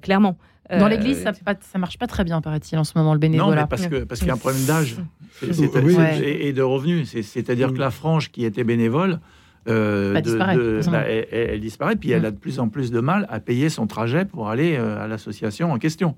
clairement. 0.03 0.37
Dans 0.71 0.89
l'Église, 0.89 1.23
ça, 1.23 1.33
ne 1.33 1.81
marche 1.81 1.99
pas 1.99 2.07
très 2.07 2.25
bien, 2.25 2.41
paraît-il, 2.41 2.79
en 2.79 2.85
ce 2.85 2.93
moment, 2.97 3.13
le 3.13 3.21
bénévolat. 3.21 3.63
Non, 3.63 3.67
parce 3.67 3.87
qu'il 3.87 4.07
parce 4.07 4.21
qu'il 4.21 4.29
y 4.29 4.31
a 4.31 4.35
un 4.35 4.39
problème 4.39 4.65
d'âge 4.65 4.97
et, 5.43 6.53
de 6.53 6.63
revenus. 6.63 7.17
C'est-à-dire 7.23 7.73
que 7.73 7.79
la 7.79 7.91
frange 7.91 8.31
qui 8.31 8.45
était 8.45 8.65
bénévole, 8.65 9.21
euh, 9.69 10.13
bah, 10.13 10.45
elle, 11.09 11.61
disparaît, 11.61 11.97
puis 11.97 12.11
elle 12.11 12.25
a 12.25 12.31
de 12.31 12.37
plus 12.37 12.61
en 12.61 12.69
plus 12.69 12.91
de 12.91 13.01
mal 13.01 13.27
à 13.31 13.41
payer 13.41 13.69
son 13.69 13.87
trajet 13.87 14.25
pour 14.25 14.49
aller 14.49 14.77
euh, 14.77 15.03
à 15.03 15.09
l'association 15.09 15.73
en 15.73 15.79
question. 15.79 16.15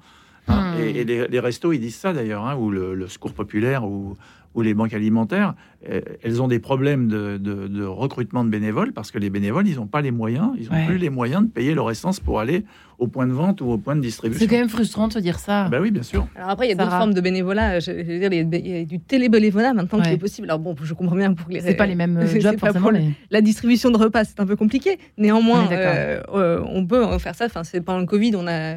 Hein, 0.48 0.74
hmm. 0.76 0.80
Et, 0.80 1.04
les, 1.04 1.40
restos, 1.40 1.72
ils 1.72 1.80
disent 1.80 1.96
ça 1.96 2.12
d'ailleurs, 2.12 2.46
hein, 2.46 2.56
ou 2.56 2.70
le, 2.70 3.06
secours 3.08 3.32
populaire, 3.32 3.84
ou, 3.84 4.16
ou 4.58 4.62
les 4.62 4.74
banques 4.74 4.92
alimentaires, 4.92 5.54
euh, 5.88 6.00
elles 6.24 6.42
ont 6.42 6.48
des 6.48 6.58
problèmes 6.58 7.06
de, 7.06 7.84
recrutement 7.84 8.42
de 8.42 8.50
bénévoles 8.50 8.92
parce 8.92 9.12
que 9.12 9.18
les 9.18 9.30
bénévoles, 9.30 9.68
ils 9.68 9.76
n'ont 9.76 9.86
pas 9.86 10.00
les 10.00 10.10
moyens, 10.10 10.50
ils 10.58 10.68
n'ont 10.68 10.84
plus 10.86 10.98
les 10.98 11.10
moyens 11.10 11.42
de 11.44 11.48
payer 11.48 11.74
leur 11.74 11.88
essence 11.92 12.18
pour 12.18 12.40
aller 12.40 12.64
au 12.98 13.06
point 13.06 13.28
de 13.28 13.32
vente 13.32 13.60
ou 13.60 13.66
au 13.66 13.78
point 13.78 13.94
de 13.94 14.00
distribution. 14.00 14.40
C'est 14.40 14.50
quand 14.50 14.58
même 14.58 14.68
frustrant 14.68 15.06
de 15.06 15.12
se 15.12 15.20
dire 15.20 15.38
ça. 15.38 15.68
Ben 15.68 15.80
oui, 15.80 15.92
bien 15.92 16.02
sûr. 16.02 16.26
Alors 16.34 16.50
après, 16.50 16.66
il 16.66 16.70
y 16.70 16.72
a 16.72 16.74
d'autres 16.74 16.90
formes 16.90 17.14
de 17.14 17.20
bénévolat. 17.20 17.78
Je, 17.78 17.92
veux 17.92 18.18
dire, 18.18 18.32
il 18.32 18.68
y 18.68 18.80
a 18.80 18.84
du 18.84 18.98
télébénévolat 18.98 19.74
maintenant 19.74 20.00
qui 20.00 20.10
est 20.10 20.18
possible. 20.18 20.48
Alors 20.48 20.58
bon, 20.58 20.74
je 20.82 20.92
comprends 20.92 21.14
bien 21.14 21.32
pour 21.32 21.48
les. 21.48 21.60
C'est 21.60 21.74
pas 21.74 21.86
les 21.86 21.94
mêmes 21.94 22.20
jobs 22.40 22.58
forcément. 22.58 22.90
La 23.30 23.40
distribution 23.40 23.92
de 23.92 23.98
repas, 23.98 24.24
c'est 24.24 24.40
un 24.40 24.46
peu 24.46 24.56
compliqué. 24.56 24.98
Néanmoins, 25.16 25.70
euh, 25.70 26.20
euh, 26.34 26.64
on 26.66 26.84
peut 26.84 27.16
faire 27.18 27.36
ça. 27.36 27.44
Enfin, 27.44 27.62
c'est 27.62 27.80
pendant 27.80 28.00
le 28.00 28.06
Covid, 28.06 28.34
on 28.34 28.48
a, 28.48 28.74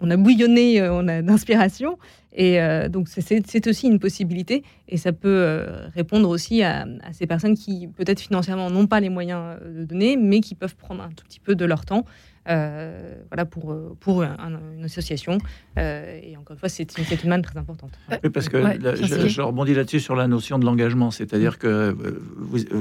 on 0.00 0.10
a 0.10 0.16
bouillonné, 0.16 0.82
on 0.88 1.08
a 1.08 1.22
d'inspiration. 1.22 1.98
Et 2.34 2.60
euh, 2.60 2.88
donc, 2.88 3.08
c'est 3.08 3.66
aussi 3.66 3.86
une 3.86 4.00
possibilité 4.00 4.64
et 4.88 4.96
ça 4.96 5.12
peut 5.12 5.28
euh, 5.28 5.86
répondre 5.94 6.28
aussi 6.28 6.62
à, 6.62 6.84
ces 7.12 7.26
personnes 7.26 7.54
qui, 7.54 7.86
peut-être 7.86 8.20
financièrement, 8.20 8.70
n'ont 8.70 8.88
pas 8.88 9.00
les 9.00 9.08
moyens 9.08 9.56
euh, 9.62 9.82
de 9.82 9.84
donner, 9.84 10.16
mais 10.16 10.40
qui 10.40 10.56
peuvent 10.56 10.74
prendre 10.74 11.02
un 11.02 11.10
tout 11.10 11.24
petit 11.24 11.40
peu 11.40 11.54
de 11.54 11.64
leur 11.64 11.84
temps 11.84 12.04
voilà, 12.46 13.46
pour, 13.46 13.74
pour 14.00 14.22
une 14.22 14.84
association. 14.84 15.38
et 15.78 16.36
encore 16.36 16.52
une 16.52 16.58
fois, 16.58 16.68
c'est 16.68 16.86
une, 16.98 17.30
manne 17.30 17.40
très 17.40 17.58
importante. 17.58 17.98
Oui, 18.10 18.28
parce 18.28 18.50
que 18.50 18.58
je, 18.58 19.40
rebondis 19.40 19.72
là-dessus 19.72 20.00
sur 20.00 20.14
la 20.14 20.28
notion 20.28 20.58
de 20.58 20.66
l'engagement, 20.66 21.10
c'est-à-dire 21.10 21.58
qu'il 21.58 21.96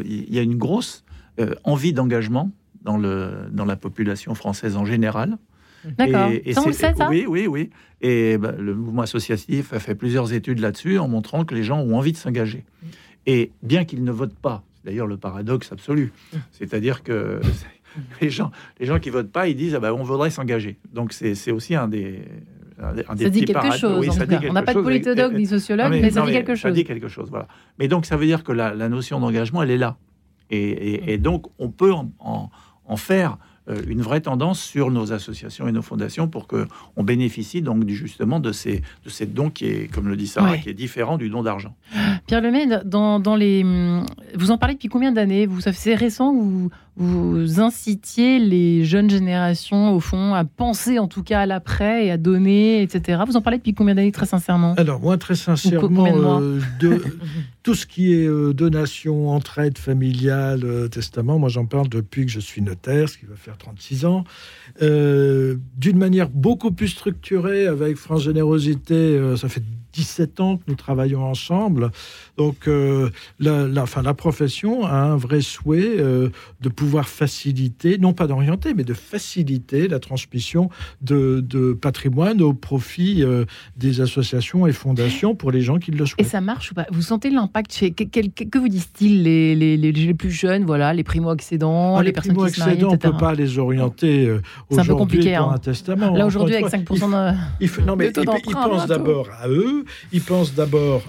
y 0.04 0.38
a 0.38 0.42
une 0.42 0.58
grosse 0.58 1.06
envie 1.64 1.94
d'engagement 1.94 2.52
dans, 2.82 3.00
dans 3.00 3.66
la 3.66 3.78
population 3.78 4.36
française 4.36 4.76
en 4.76 4.84
général. 4.84 5.38
D'accord. 5.86 6.32
Ça, 6.74 6.94
ça 6.94 7.10
Oui, 7.10 7.26
oui, 7.28 7.48
oui. 7.48 7.70
Et 8.02 8.38
bah, 8.38 8.54
le 8.58 8.76
mouvement 8.76 9.04
associatif 9.04 9.74
a 9.74 9.80
fait 9.80 9.96
plusieurs 9.96 10.34
études 10.34 10.60
là-dessus 10.60 11.00
en 11.00 11.08
montrant 11.08 11.46
que 11.46 11.56
les 11.56 11.64
gens 11.64 11.80
ont 11.80 11.96
envie 11.98 12.12
de 12.12 12.18
s'engager. 12.18 12.66
Et 13.26 13.52
bien 13.62 13.86
qu'ils 13.86 14.04
ne 14.04 14.12
votent 14.12 14.36
pas, 14.36 14.64
c'est 14.76 14.86
d'ailleurs 14.86 15.08
le 15.08 15.18
paradoxe 15.18 15.72
absolu, 15.72 16.12
c'est-à-dire 16.52 17.04
que 17.04 17.40
les 18.22 18.30
gens, 18.30 18.52
les 18.80 18.86
gens 18.86 19.00
qui 19.00 19.10
votent 19.10 19.32
pas, 19.32 19.48
ils 19.48 19.56
disent 19.56 19.76
ah 19.76 19.80
bah, 19.80 19.94
on 19.94 20.04
voudrait 20.04 20.30
s'engager. 20.30 20.78
Donc 20.94 21.14
c'est 21.14 21.52
aussi 21.52 21.76
un 21.76 21.88
des, 21.88 22.20
un 22.78 23.16
des 23.16 23.24
ça 23.24 23.30
dit 23.30 23.46
quelque 23.46 23.78
chose. 23.78 24.10
on 24.50 24.54
n'a 24.54 24.64
pas 24.64 24.74
de 24.74 24.82
politologue 24.82 25.34
ni 25.34 25.46
sociologue, 25.46 25.90
mais, 25.90 26.12
ça 26.12 26.26
dit 26.26 26.34
quelque 26.34 26.56
chose. 26.56 26.62
Ça 26.62 26.72
dit 26.72 26.84
quelque 26.84 27.08
chose, 27.08 27.30
voilà. 27.30 27.48
Mais 27.80 27.88
donc 27.88 28.06
ça 28.06 28.18
veut 28.18 28.26
dire 28.26 28.44
que 28.44 28.52
la, 28.52 28.90
notion 28.90 29.22
d'engagement, 29.22 29.64
elle 29.64 29.72
est 29.72 29.78
là. 29.78 29.98
Et, 30.50 31.18
donc 31.18 31.46
on 31.58 31.70
peut 31.70 31.94
en, 31.94 32.12
en 32.86 32.98
faire 32.98 33.38
une 33.68 34.02
vraie 34.02 34.22
tendance 34.22 34.60
sur 34.60 34.92
nos 34.92 35.14
associations 35.14 35.68
et 35.68 35.72
nos 35.72 35.82
fondations 35.82 36.28
pour 36.28 36.48
que 36.48 36.68
on 36.98 37.04
bénéficie 37.04 37.62
donc 37.62 37.88
justement 37.88 38.40
de 38.40 38.52
ces 38.52 38.82
de 39.06 39.10
ces 39.10 39.26
dons 39.26 39.50
qui 39.50 39.66
est, 39.66 39.92
comme 39.92 40.08
le 40.10 40.18
dit 40.18 40.28
Sarah, 40.28 40.58
qui 40.58 40.70
est 40.70 40.74
différent 40.74 41.18
du 41.18 41.30
don 41.30 41.44
d'argent. 41.44 41.74
Pierre 42.28 42.42
Lemay, 42.42 42.68
dans, 42.86 43.20
dans 43.20 43.36
les, 43.36 43.64
vous 44.36 44.52
en 44.52 44.58
parlez 44.58 44.76
depuis 44.76 44.90
combien 44.90 45.12
d'années? 45.12 45.46
Vous 45.46 45.62
c'est 45.62 45.96
récent 45.96 46.34
ou 46.34 46.70
vous 46.96 47.60
incitiez 47.60 48.38
les 48.38 48.86
jeunes 48.86 49.10
générations, 49.10 49.96
au 49.96 50.00
fond, 50.00 50.36
à 50.36 50.46
penser 50.46 51.00
en 51.00 51.08
tout 51.08 51.24
cas 51.24 51.42
à 51.42 51.46
l'après 51.48 52.06
et 52.06 52.12
à 52.12 52.18
donner, 52.18 52.84
etc. 52.84 53.24
Vous 53.26 53.36
en 53.36 53.42
parlez 53.42 53.58
depuis 53.58 53.74
combien 53.74 53.96
d'années, 53.96 54.12
très 54.12 54.28
sincèrement? 54.28 54.76
Alors, 54.78 55.00
moi, 55.00 55.18
très 55.18 55.34
sincèrement, 55.34 56.40
euh, 56.40 56.60
de, 56.80 57.02
tout 57.64 57.74
ce 57.74 57.88
qui 57.88 58.14
est 58.14 58.28
euh, 58.28 58.54
donation, 58.54 59.30
entraide 59.30 59.80
familiale, 59.80 60.62
euh, 60.64 60.88
testament, 60.88 61.40
moi, 61.40 61.50
j'en 61.50 61.66
parle 61.66 61.90
depuis 61.90 62.28
que 62.28 62.32
je 62.32 62.40
suis 62.40 62.62
notaire, 62.62 63.10
ce 63.10 63.18
qui 63.18 63.26
va 63.26 63.36
faire 63.36 63.58
36 63.58 64.06
ans, 64.06 64.24
d'une 64.80 65.98
manière 65.98 66.30
beaucoup 66.30 66.72
plus 66.72 66.90
structurée, 66.90 67.66
avec 67.66 67.98
France 67.98 68.24
Générosité, 68.24 69.20
ça 69.36 69.50
fait 69.50 69.64
17 69.94 70.40
ans 70.40 70.58
que 70.58 70.64
nous 70.68 70.76
travaillons 70.76 71.24
ensemble. 71.24 71.92
Donc, 72.38 72.68
la, 72.68 73.68
la, 73.68 73.84
enfin, 73.84 74.02
la 74.02 74.14
profession 74.14 74.86
a 74.86 74.96
un 74.96 75.16
vrai 75.16 75.42
souhait 75.42 75.98
de 75.98 76.70
pouvoir 76.70 76.83
faciliter, 77.04 77.98
non 77.98 78.14
pas 78.14 78.28
d'orienter, 78.28 78.74
mais 78.74 78.84
de 78.84 78.94
faciliter 78.94 79.88
la 79.88 80.00
transmission 80.00 80.70
de, 81.02 81.40
de 81.42 81.74
patrimoine 81.74 82.42
au 82.42 82.54
profit 82.54 83.24
euh, 83.24 83.46
des 83.78 84.02
associations 84.02 84.68
et 84.68 84.72
fondations 84.72 85.36
pour 85.36 85.52
les 85.52 85.62
gens 85.62 85.78
qui 85.78 85.92
le 85.92 86.06
souhaitent. 86.06 86.20
Et 86.20 86.30
ça 86.30 86.42
marche 86.42 86.72
ou 86.72 86.76
pas? 86.76 86.86
Vous 86.92 87.02
sentez 87.02 87.30
l'impact 87.30 87.74
chez 87.74 87.92
que, 87.92 88.04
que, 88.04 88.58
vous 88.58 88.70
disent-ils 88.70 89.24
les, 89.24 89.56
les, 89.56 89.78
les, 89.78 90.14
plus 90.14 90.32
jeunes, 90.32 90.66
voilà, 90.66 90.94
les 90.94 91.04
primo-accédants, 91.04 91.98
ah, 91.98 92.04
les, 92.04 92.12
personnes 92.12 92.38
qui 92.38 92.54
se 92.54 92.60
marient, 92.60 92.84
on 92.86 92.92
ne 92.92 92.98
peut 92.98 93.18
pas 93.18 93.34
les 93.34 93.58
orienter 93.58 94.38
aujourd'hui 94.70 95.32
pour 95.36 95.50
hein. 95.50 95.54
un 95.56 95.60
testament. 95.60 96.16
Là 96.16 96.26
aujourd'hui, 96.26 96.56
avec 96.56 96.68
5% 96.68 96.86
de, 96.88 97.38
il 97.60 97.86
non, 97.86 97.96
mais 97.96 98.12
ils, 98.16 98.54
pensent 98.54 98.88
d'abord 98.88 99.30
à 99.42 99.48
eux, 99.48 99.84
ils 100.12 100.22
pensent 100.22 100.54
d'abord 100.54 101.04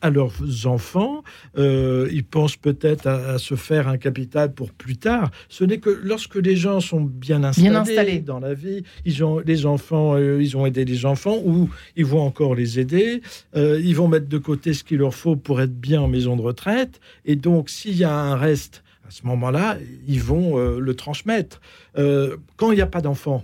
à 0.00 0.10
leurs 0.10 0.66
enfants, 0.66 1.22
euh, 1.56 2.08
ils 2.12 2.24
pensent 2.24 2.56
peut-être 2.56 3.06
à, 3.06 3.38
se 3.38 3.54
faire 3.54 3.88
un 3.88 3.98
capital 3.98 4.52
pour 4.52 4.72
plus 4.72 4.96
tard. 4.96 5.07
Ce 5.48 5.64
n'est 5.64 5.78
que 5.78 5.90
lorsque 5.90 6.36
les 6.36 6.56
gens 6.56 6.80
sont 6.80 7.00
bien 7.00 7.44
installés, 7.44 8.20
dans 8.20 8.40
la 8.40 8.54
vie, 8.54 8.82
ils 9.04 9.24
ont 9.24 9.38
les 9.38 9.66
enfants, 9.66 10.14
euh, 10.14 10.42
ils 10.42 10.56
ont 10.56 10.66
aidé 10.66 10.84
les 10.84 11.06
enfants 11.06 11.38
ou 11.44 11.70
ils 11.96 12.04
vont 12.04 12.20
encore 12.20 12.54
les 12.54 12.78
aider. 12.78 13.22
Euh, 13.56 13.80
ils 13.82 13.96
vont 13.96 14.08
mettre 14.08 14.28
de 14.28 14.38
côté 14.38 14.72
ce 14.72 14.84
qu'il 14.84 14.98
leur 14.98 15.14
faut 15.14 15.36
pour 15.36 15.60
être 15.60 15.74
bien 15.74 16.00
en 16.00 16.08
maison 16.08 16.36
de 16.36 16.42
retraite. 16.42 17.00
Et 17.24 17.36
donc, 17.36 17.70
s'il 17.70 17.96
y 17.96 18.04
a 18.04 18.12
un 18.12 18.36
reste 18.36 18.82
à 19.06 19.10
ce 19.10 19.26
moment-là, 19.26 19.78
ils 20.06 20.22
vont 20.22 20.58
le 20.58 20.94
transmettre. 20.94 21.62
quand 21.94 22.72
il 22.72 22.74
n'y 22.74 22.82
a 22.82 22.86
pas 22.86 23.00
d'enfants, 23.00 23.42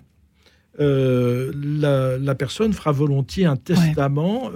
la, 0.79 2.35
personne 2.35 2.75
fera 2.75 2.93
volontiers 2.93 3.47
un 3.47 3.57
testament 3.57 4.51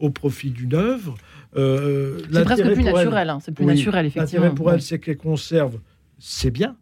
au 0.00 0.10
profit 0.10 0.50
d'une 0.50 0.74
œuvre 0.74 1.14
euh, 1.56 2.18
c'est 2.32 2.44
presque 2.44 2.72
plus 2.72 2.84
naturel, 2.84 3.30
hein, 3.30 3.38
c'est 3.42 3.52
plus 3.52 3.64
naturel, 3.64 4.06
effectivement. 4.06 4.44
L'intérêt 4.44 4.54
pour 4.54 4.72
elle, 4.72 4.82
c'est 4.82 4.98
qu'elle 4.98 5.16
conserve 5.16 5.78
c'est 6.20 6.50
bien. 6.50 6.76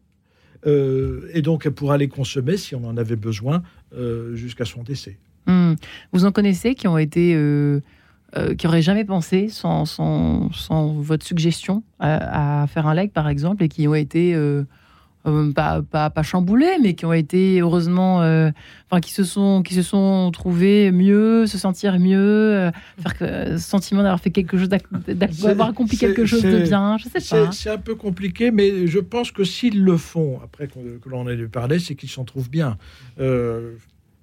Euh, 0.66 1.30
et 1.32 1.40
donc, 1.40 1.64
elle 1.64 1.72
pourra 1.72 1.96
les 1.96 2.08
consommer 2.08 2.56
si 2.56 2.74
on 2.74 2.84
en 2.84 2.96
avait 2.96 3.16
besoin 3.16 3.62
euh, 3.94 4.34
jusqu'à 4.34 4.64
son 4.64 4.82
décès. 4.82 5.18
Hmm. 5.46 5.74
Vous 6.12 6.26
en 6.26 6.32
connaissez 6.32 6.74
qui 6.74 6.88
ont 6.88 6.98
été. 6.98 7.34
qui 8.58 8.66
n'auraient 8.66 8.82
jamais 8.82 9.06
pensé, 9.06 9.48
sans, 9.48 9.86
sans, 9.86 10.52
sans, 10.52 10.92
votre 10.92 11.24
suggestion, 11.24 11.82
à, 11.98 12.66
faire 12.68 12.86
un 12.86 12.94
leg, 12.94 13.12
par 13.12 13.28
exemple, 13.28 13.62
et 13.62 13.68
qui 13.68 13.88
ont 13.88 13.94
été 13.94 14.34
euh, 15.26 15.52
pas, 15.52 15.82
pas, 15.82 16.10
pas, 16.10 16.22
chamboulés, 16.22 16.78
mais 16.80 16.94
qui 16.94 17.04
ont 17.04 17.12
été 17.12 17.60
heureusement, 17.60 18.22
euh, 18.22 18.50
enfin, 18.88 19.00
qui 19.00 19.12
se 19.12 19.24
sont, 19.24 19.62
qui 19.62 19.74
se 19.74 19.82
sont 19.82 20.30
trouvés 20.32 20.92
mieux, 20.92 21.46
se 21.46 21.58
sentir 21.58 21.98
mieux, 21.98 22.18
euh, 22.18 22.70
faire 23.00 23.18
que, 23.18 23.58
sentiment 23.58 24.02
d'avoir 24.02 24.20
fait 24.20 24.30
quelque 24.30 24.56
chose, 24.56 24.68
d'avoir 25.08 25.70
accompli 25.70 25.98
quelque 25.98 26.24
chose 26.24 26.42
de 26.42 26.60
bien. 26.60 26.96
Je 26.98 27.08
sais 27.08 27.36
pas. 27.36 27.52
C'est 27.52 27.70
un 27.70 27.78
peu 27.78 27.94
compliqué, 27.94 28.50
mais 28.50 28.86
je 28.86 29.00
pense 29.00 29.32
que 29.32 29.44
s'ils 29.44 29.82
le 29.82 29.96
font, 29.96 30.40
après 30.42 30.68
que, 30.68 31.08
l'on 31.08 31.28
ait 31.28 31.36
dû 31.36 31.48
parler, 31.48 31.78
c'est 31.78 31.94
qu'ils 31.94 32.10
s'en 32.10 32.24
trouvent 32.24 32.50
bien 32.50 32.78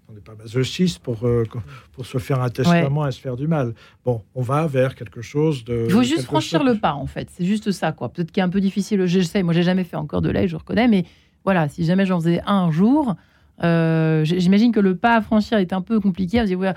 on 0.10 0.13
n'est 0.13 0.22
pas 0.22 0.36
masochiste 0.36 1.00
pour, 1.00 1.26
euh, 1.26 1.46
pour 1.94 2.06
se 2.06 2.18
faire 2.18 2.41
un 2.41 2.50
testament 2.50 3.08
et 3.08 3.12
se 3.12 3.20
faire 3.20 3.36
du 3.36 3.48
mal. 3.48 3.74
Bon, 4.04 4.22
on 4.36 4.41
va 4.41 4.68
vers 4.68 4.96
quelque 4.96 5.22
chose 5.22 5.65
de. 5.65 5.86
Il 5.86 5.91
faut 5.91 6.04
juste 6.04 6.24
franchir 6.24 6.63
le 6.63 6.76
pas, 6.76 6.94
en 6.94 7.08
fait. 7.08 7.30
C'est 7.32 7.46
juste 7.46 7.72
ça, 7.72 7.91
quoi. 7.91 8.10
Peut-être 8.10 8.32
qu'il 8.32 8.41
est 8.41 8.44
un 8.44 8.50
peu 8.50 8.62
difficile. 8.62 9.06
Je 9.06 9.20
sais, 9.22 9.41
moi, 9.44 9.54
j'ai 9.54 9.63
jamais 9.63 9.84
fait 9.84 9.96
encore 9.96 10.22
de 10.22 10.30
lait, 10.30 10.48
je 10.48 10.56
reconnais, 10.56 10.88
mais 10.88 11.06
voilà, 11.44 11.68
si 11.70 11.86
jamais 11.86 12.06
j'en 12.06 12.20
faisais 12.20 12.41
un 12.46 12.72
jour, 12.72 13.15
euh, 13.63 14.24
j'imagine 14.26 14.72
que 14.72 14.80
le 14.80 14.96
pas 14.96 15.15
à 15.15 15.22
franchir 15.22 15.58
est 15.58 15.74
un 15.74 15.82
peu 15.82 16.00
compliqué. 16.00 16.41
Ouais, 16.56 16.74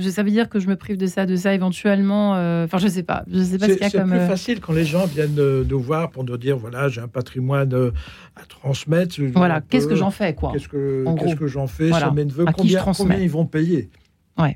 ça 0.00 0.22
veut 0.22 0.30
dire 0.30 0.48
que 0.48 0.60
je 0.60 0.68
me 0.68 0.76
prive 0.76 0.96
de 0.96 1.06
ça, 1.06 1.26
de 1.26 1.36
ça 1.36 1.54
éventuellement. 1.54 2.36
Euh, 2.36 2.64
enfin, 2.64 2.78
je 2.78 2.88
sais 2.88 3.02
pas. 3.02 3.24
Je 3.30 3.42
sais 3.42 3.58
pas 3.58 3.66
ce 3.66 3.72
qu'il 3.72 3.82
y 3.82 3.84
a 3.84 3.90
comme. 3.90 4.10
C'est 4.10 4.18
plus 4.18 4.26
facile 4.26 4.60
quand 4.60 4.72
les 4.72 4.84
gens 4.84 5.06
viennent 5.06 5.62
nous 5.62 5.80
voir 5.80 6.10
pour 6.10 6.24
nous 6.24 6.36
dire 6.36 6.56
voilà, 6.56 6.88
j'ai 6.88 7.00
un 7.00 7.08
patrimoine 7.08 7.72
à 8.36 8.44
transmettre. 8.48 9.16
Voilà, 9.34 9.60
qu'est-ce 9.60 9.86
que 9.86 9.96
j'en 9.96 10.10
fais, 10.10 10.34
quoi 10.34 10.52
Qu'est-ce 10.52 10.68
que, 10.68 11.04
qu'est-ce 11.18 11.36
que 11.36 11.46
j'en 11.46 11.66
fais? 11.66 11.88
Voilà. 11.88 12.10
mes 12.10 12.24
neveux 12.24 12.46
combien, 12.56 12.82
combien 12.82 13.18
ils 13.18 13.30
vont 13.30 13.46
payer? 13.46 13.90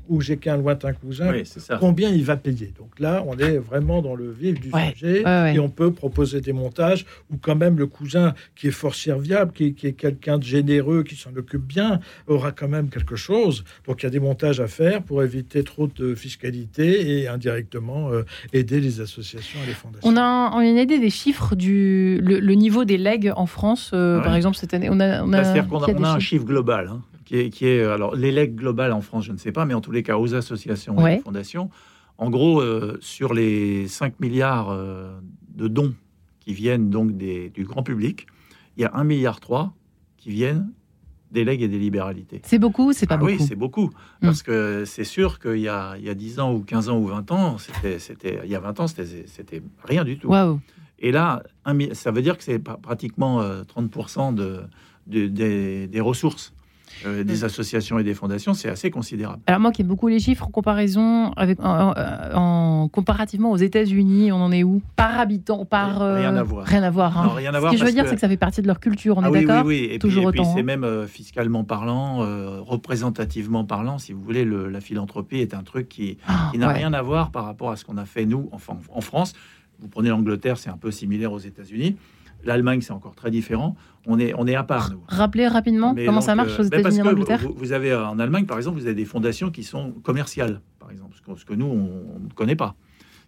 Ou 0.09 0.21
j'ai 0.21 0.37
qu'un 0.37 0.57
lointain 0.57 0.93
cousin, 0.93 1.31
combien 1.79 2.09
il 2.09 2.23
va 2.23 2.37
payer? 2.37 2.73
Donc 2.77 2.99
là, 2.99 3.23
on 3.27 3.37
est 3.37 3.57
vraiment 3.57 4.01
dans 4.01 4.15
le 4.15 4.31
vif 4.31 4.59
du 4.59 4.71
sujet 4.89 5.23
et 5.53 5.59
on 5.59 5.69
peut 5.69 5.91
proposer 5.91 6.41
des 6.41 6.53
montages 6.53 7.05
où 7.31 7.37
quand 7.37 7.55
même 7.55 7.77
le 7.77 7.87
cousin 7.87 8.33
qui 8.55 8.67
est 8.67 8.71
fort 8.71 8.95
serviable, 8.95 9.51
qui, 9.51 9.75
est 9.83 9.93
quelqu'un 9.93 10.37
de 10.37 10.43
généreux, 10.43 11.03
qui 11.03 11.15
s'en 11.15 11.35
occupe 11.35 11.63
bien, 11.65 11.99
aura 12.27 12.51
quand 12.51 12.67
même 12.67 12.89
quelque 12.89 13.15
chose. 13.15 13.63
Donc 13.87 14.01
il 14.01 14.05
y 14.05 14.07
a 14.07 14.11
des 14.11 14.19
montages 14.19 14.59
à 14.59 14.67
faire 14.67 15.03
pour 15.03 15.23
éviter 15.23 15.63
trop 15.63 15.87
de 15.87 16.15
fiscalité 16.15 17.19
et 17.19 17.27
indirectement 17.27 18.09
euh, 18.11 18.23
aider 18.53 18.79
les 18.79 19.01
associations 19.01 19.59
et 19.63 19.67
les 19.67 19.73
fondations. 19.73 20.09
On 20.09 20.17
a, 20.17 20.51
on 20.53 20.59
a 20.59 20.65
une 20.65 20.77
idée 20.77 20.99
des 20.99 21.09
chiffres 21.09 21.55
du 21.55 22.19
le, 22.21 22.55
niveau 22.55 22.85
des 22.85 22.97
legs 22.97 23.31
en 23.35 23.45
France, 23.45 23.91
euh, 23.93 24.21
par 24.21 24.35
exemple 24.35 24.57
cette 24.57 24.73
année. 24.73 24.87
On 24.89 24.99
a, 24.99 25.23
on 25.23 25.33
a, 25.33 25.53
bah, 25.53 25.61
qu'on 25.63 26.03
a, 26.03 26.13
un 26.13 26.19
chiffre 26.19 26.45
global. 26.45 26.89
Hein 26.91 27.01
qui 27.25 27.37
est, 27.37 27.49
qui 27.49 27.65
est 27.65 27.83
alors 27.83 28.15
les 28.15 28.31
legs 28.31 28.55
globales 28.55 28.93
en 28.93 29.01
France, 29.01 29.25
je 29.25 29.31
ne 29.31 29.37
sais 29.37 29.51
pas, 29.51 29.65
mais 29.65 29.73
en 29.73 29.81
tous 29.81 29.91
les 29.91 30.03
cas 30.03 30.17
aux 30.17 30.33
associations 30.33 31.05
et 31.05 31.17
aux 31.17 31.21
fondations. 31.21 31.69
En 32.17 32.29
gros, 32.29 32.61
euh, 32.61 32.97
sur 33.01 33.33
les 33.33 33.87
5 33.87 34.19
milliards 34.19 34.69
euh, 34.69 35.19
de 35.49 35.67
dons 35.67 35.93
qui 36.39 36.53
viennent 36.53 36.89
donc 36.89 37.17
des, 37.17 37.49
du 37.49 37.65
grand 37.65 37.83
public, 37.83 38.27
il 38.77 38.83
y 38.83 38.85
a 38.85 38.91
1 38.93 39.03
milliard 39.03 39.39
3 39.39 39.73
qui 40.17 40.29
viennent 40.29 40.71
des 41.31 41.43
legs 41.43 41.61
et 41.61 41.67
des 41.67 41.79
libéralités. 41.79 42.41
C'est 42.45 42.59
beaucoup, 42.59 42.93
c'est 42.93 43.07
pas 43.07 43.15
ah 43.15 43.17
beaucoup. 43.17 43.31
Oui, 43.31 43.39
c'est 43.45 43.55
beaucoup. 43.55 43.87
Hmm. 43.87 44.27
Parce 44.27 44.43
que 44.43 44.85
c'est 44.85 45.03
sûr 45.03 45.39
qu'il 45.39 45.59
y 45.59 45.67
a, 45.67 45.97
il 45.97 46.05
y 46.05 46.09
a 46.09 46.13
10 46.13 46.39
ans 46.39 46.53
ou 46.53 46.61
15 46.61 46.89
ans 46.89 46.97
ou 46.97 47.07
20 47.07 47.31
ans, 47.31 47.57
c'était, 47.57 47.99
c'était, 47.99 48.39
il 48.45 48.49
y 48.49 48.55
a 48.55 48.59
20 48.59 48.79
ans, 48.79 48.87
c'était, 48.87 49.25
c'était 49.27 49.61
rien 49.83 50.05
du 50.05 50.17
tout. 50.17 50.31
Et 50.99 51.11
là, 51.11 51.43
ça 51.91 52.11
veut 52.11 52.21
dire 52.21 52.37
que 52.37 52.43
c'est 52.43 52.59
pratiquement 52.59 53.41
30% 53.43 54.39
euh, 54.39 54.61
de, 55.07 55.27
des, 55.27 55.87
des 55.87 55.99
ressources 55.99 56.54
euh, 57.05 57.23
des 57.23 57.43
associations 57.43 57.99
et 57.99 58.03
des 58.03 58.13
fondations, 58.13 58.53
c'est 58.53 58.69
assez 58.69 58.91
considérable. 58.91 59.41
Alors 59.47 59.59
moi 59.59 59.71
qui 59.71 59.81
aime 59.81 59.87
beaucoup 59.87 60.07
les 60.07 60.19
chiffres 60.19 60.45
en 60.45 60.51
comparaison 60.51 61.31
avec 61.31 61.59
en, 61.63 62.89
comparativement 62.91 63.51
aux 63.51 63.57
États-Unis, 63.57 64.31
on 64.31 64.37
en 64.37 64.51
est 64.51 64.63
où? 64.63 64.81
Par 64.95 65.19
habitant, 65.19 65.65
par 65.65 65.99
rien 65.99 66.35
à 66.35 66.43
voir. 66.43 66.65
Rien 66.65 66.83
à 66.83 66.89
voir. 66.89 67.17
Hein. 67.17 67.33
rien 67.35 67.53
à 67.53 67.59
voir 67.59 67.71
Ce 67.71 67.77
que 67.77 67.81
je 67.81 67.87
veux 67.87 67.93
dire, 67.93 68.07
c'est 68.07 68.15
que 68.15 68.21
ça 68.21 68.29
fait 68.29 68.37
partie 68.37 68.61
de 68.61 68.67
leur 68.67 68.79
culture. 68.79 69.17
On 69.17 69.23
ah 69.23 69.29
est 69.29 69.45
d'accord? 69.45 69.65
Oui, 69.65 69.87
oui, 69.87 69.93
Et 69.93 69.99
Toujours 69.99 70.31
puis, 70.31 70.41
c'est 70.53 70.63
même 70.63 70.83
euh, 70.83 71.07
fiscalement 71.07 71.63
parlant, 71.63 72.23
euh, 72.23 72.59
représentativement 72.61 73.65
parlant, 73.65 73.97
si 73.97 74.13
vous 74.13 74.21
voulez, 74.21 74.45
la 74.45 74.81
philanthropie 74.81 75.37
est 75.37 75.53
un 75.53 75.63
truc 75.63 75.89
qui, 75.89 76.17
ah, 76.27 76.51
n'a 76.55 76.69
rien 76.69 76.93
à 76.93 77.01
voir 77.01 77.31
par 77.31 77.45
rapport 77.45 77.71
à 77.71 77.75
ce 77.75 77.85
qu'on 77.85 77.97
a 77.97 78.05
fait 78.05 78.25
nous, 78.25 78.49
enfin 78.51 78.77
en 78.93 79.01
France. 79.01 79.33
Vous 79.79 79.87
prenez 79.87 80.09
l'Angleterre, 80.09 80.57
c'est 80.57 80.69
un 80.69 80.77
peu 80.77 80.91
similaire 80.91 81.31
aux 81.31 81.39
États-Unis. 81.39 81.97
L'Allemagne, 82.45 82.81
c'est 82.81 82.93
encore 82.93 83.15
très 83.15 83.31
différent. 83.31 83.75
On 84.05 84.19
est, 84.19 84.33
on 84.37 84.45
est 84.47 84.55
à 84.55 84.63
part, 84.63 84.91
nous. 84.91 85.01
Rappelez 85.07 85.47
rapidement 85.47 85.95
comment 86.05 86.21
ça 86.21 86.35
marche 86.35 86.59
aux 86.59 86.63
euh, 86.63 86.77
États-Unis 86.77 86.99
et 86.99 87.01
en 87.01 87.11
Angleterre. 87.11 87.41
Vous, 87.55 87.71
avez 87.71 87.91
euh, 87.91 88.07
en 88.07 88.19
Allemagne, 88.19 88.45
par 88.45 88.57
exemple, 88.57 88.79
vous 88.79 88.85
avez 88.85 88.95
des 88.95 89.05
fondations 89.05 89.49
qui 89.49 89.63
sont 89.63 89.91
commerciales, 90.03 90.61
par 90.79 90.91
exemple, 90.91 91.15
ce 91.37 91.45
que, 91.45 91.53
nous, 91.53 91.65
on 91.65 92.19
ne 92.19 92.33
connaît 92.35 92.55
pas, 92.55 92.75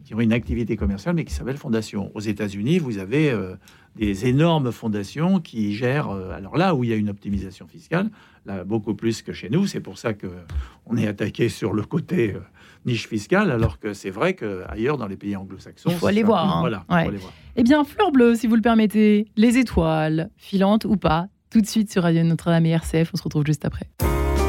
qui 0.05 0.13
ont 0.13 0.19
une 0.19 0.33
activité 0.33 0.77
commerciale, 0.77 1.15
mais 1.15 1.25
qui 1.25 1.33
s'appelle 1.33 1.57
fondation. 1.57 2.11
Aux 2.13 2.19
États-Unis, 2.19 2.77
vous 2.77 2.99
avez 2.99 3.31
euh, 3.31 3.55
des 3.95 4.27
énormes 4.27 4.71
fondations 4.71 5.39
qui 5.39 5.73
gèrent. 5.73 6.09
alors 6.09 6.55
là 6.55 6.75
où 6.75 6.83
il 6.83 6.91
y 6.91 6.93
a 6.93 6.95
une 6.95 7.09
optimisation 7.09 7.67
fiscale, 7.67 8.11
là, 8.45 8.63
beaucoup 8.63 8.93
plus 8.93 9.23
que 9.23 9.33
chez 9.33 9.49
nous. 9.49 9.65
C'est 9.65 9.81
pour 9.81 9.97
ça 9.97 10.13
que 10.13 10.27
on 10.85 10.95
est 10.95 11.07
attaqué 11.07 11.49
sur 11.49 11.73
le 11.73 11.81
côté 11.81 12.35
niche 12.87 13.07
fiscale, 13.07 13.51
alors 13.51 13.79
que 13.79 13.93
c'est 13.93 14.09
vrai 14.09 14.33
qu'ailleurs, 14.33 14.97
dans 14.97 15.07
les 15.07 15.17
pays 15.17 15.35
anglo-saxons, 15.35 15.89
il 15.91 15.97
faut 15.97 16.07
aller 16.07 16.23
voir. 16.23 16.57
Hein. 16.57 16.59
Voilà, 16.61 16.85
faut 16.87 16.93
aller 16.93 17.17
voir. 17.17 17.33
Eh 17.55 17.63
bien, 17.63 17.83
Fleur 17.83 18.11
Bleue, 18.11 18.35
si 18.35 18.47
vous 18.47 18.55
le 18.55 18.61
permettez, 18.61 19.27
les 19.35 19.57
étoiles, 19.57 20.29
filantes 20.37 20.85
ou 20.85 20.95
pas, 20.95 21.27
tout 21.49 21.61
de 21.61 21.67
suite 21.67 21.91
sur 21.91 22.03
Radio 22.03 22.23
Notre-Dame 22.23 22.65
et 22.65 22.71
RCF. 22.71 23.11
On 23.13 23.17
se 23.17 23.23
retrouve 23.23 23.45
juste 23.45 23.65
après. 23.65 23.89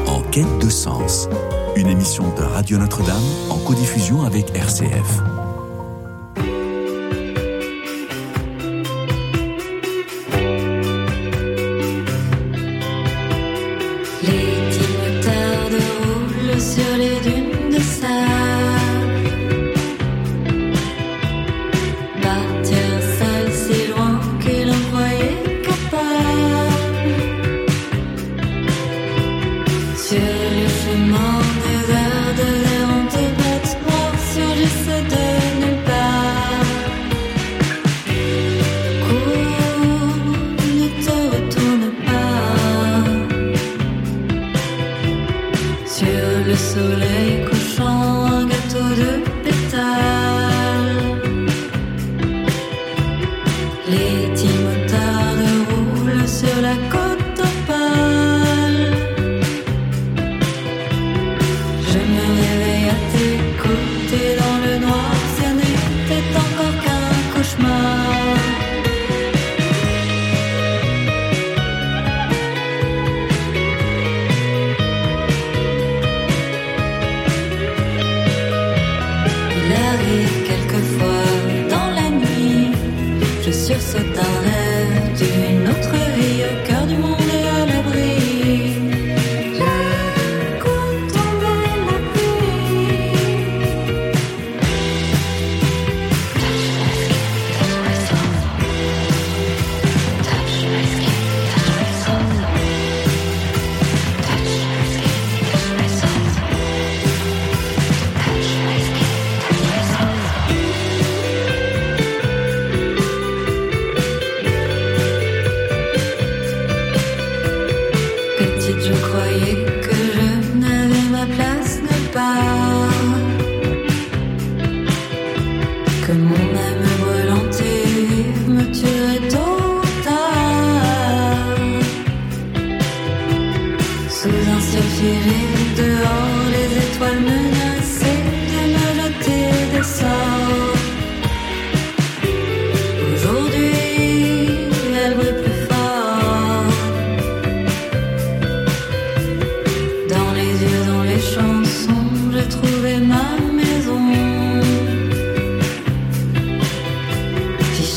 En 0.07 0.21
quête 0.31 0.59
de 0.61 0.69
sens, 0.69 1.29
une 1.75 1.87
émission 1.87 2.23
de 2.35 2.41
Radio 2.41 2.77
Notre-Dame 2.77 3.23
en 3.49 3.57
codiffusion 3.59 4.23
avec 4.23 4.49
RCF. 4.55 5.38
sola 56.59 56.75
cosa. 56.89 56.98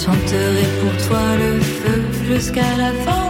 chanterai 0.05 0.66
pour 0.80 1.07
toi 1.07 1.36
le 1.36 1.61
feu 1.61 2.03
jusqu'à 2.26 2.76
la 2.76 2.92
fin. 3.05 3.22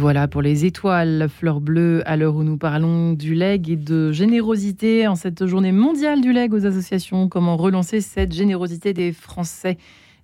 Voilà 0.00 0.28
pour 0.28 0.40
les 0.40 0.64
étoiles, 0.64 1.28
fleurs 1.28 1.60
bleues, 1.60 2.02
à 2.06 2.16
l'heure 2.16 2.34
où 2.34 2.42
nous 2.42 2.56
parlons 2.56 3.12
du 3.12 3.34
leg 3.34 3.68
et 3.68 3.76
de 3.76 4.12
générosité 4.12 5.06
en 5.06 5.14
cette 5.14 5.44
journée 5.44 5.72
mondiale 5.72 6.22
du 6.22 6.32
leg 6.32 6.54
aux 6.54 6.64
associations. 6.64 7.28
Comment 7.28 7.58
relancer 7.58 8.00
cette 8.00 8.32
générosité 8.32 8.94
des 8.94 9.12
Français 9.12 9.76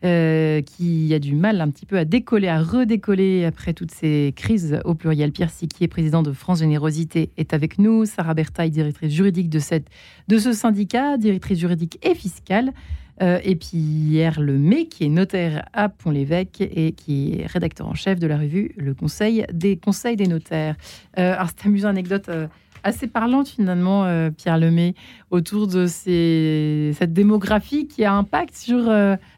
euh, 0.02 0.62
qui 0.62 1.12
a 1.12 1.18
du 1.18 1.34
mal 1.34 1.60
un 1.60 1.68
petit 1.68 1.84
peu 1.84 1.98
à 1.98 2.06
décoller, 2.06 2.48
à 2.48 2.62
redécoller 2.62 3.44
après 3.44 3.74
toutes 3.74 3.90
ces 3.90 4.32
crises 4.34 4.80
au 4.86 4.94
pluriel. 4.94 5.30
Pierre 5.30 5.50
Siquier, 5.50 5.88
président 5.88 6.22
de 6.22 6.32
France 6.32 6.60
Générosité, 6.60 7.28
est 7.36 7.52
avec 7.52 7.78
nous. 7.78 8.06
Sarah 8.06 8.32
Bertaille, 8.32 8.70
directrice 8.70 9.12
juridique 9.12 9.50
de 9.50 9.58
ce 10.38 10.52
syndicat, 10.54 11.18
directrice 11.18 11.58
juridique 11.58 11.98
et 12.02 12.14
fiscale. 12.14 12.72
Euh, 13.22 13.38
et 13.42 13.56
Pierre 13.56 14.40
Lemay, 14.40 14.86
qui 14.86 15.04
est 15.04 15.08
notaire 15.08 15.66
à 15.72 15.88
Pont-l'Évêque 15.88 16.60
et 16.60 16.92
qui 16.92 17.34
est 17.38 17.46
rédacteur 17.46 17.88
en 17.88 17.94
chef 17.94 18.18
de 18.18 18.26
la 18.26 18.36
revue 18.36 18.72
Le 18.76 18.94
Conseil 18.94 19.46
des 19.52 19.76
conseils 19.76 20.16
des 20.16 20.26
notaires. 20.26 20.76
Euh, 21.18 21.34
alors, 21.34 21.48
c'est 21.48 21.66
amusant, 21.66 21.88
anecdote 21.88 22.28
euh, 22.28 22.46
assez 22.84 23.06
parlante 23.06 23.48
finalement, 23.48 24.06
Pierre 24.36 24.58
Lemay, 24.58 24.94
autour 25.30 25.66
de 25.66 25.86
cette 25.88 27.12
démographie 27.12 27.88
qui 27.88 28.04
a 28.04 28.12
impact 28.12 28.54
sur 28.54 28.88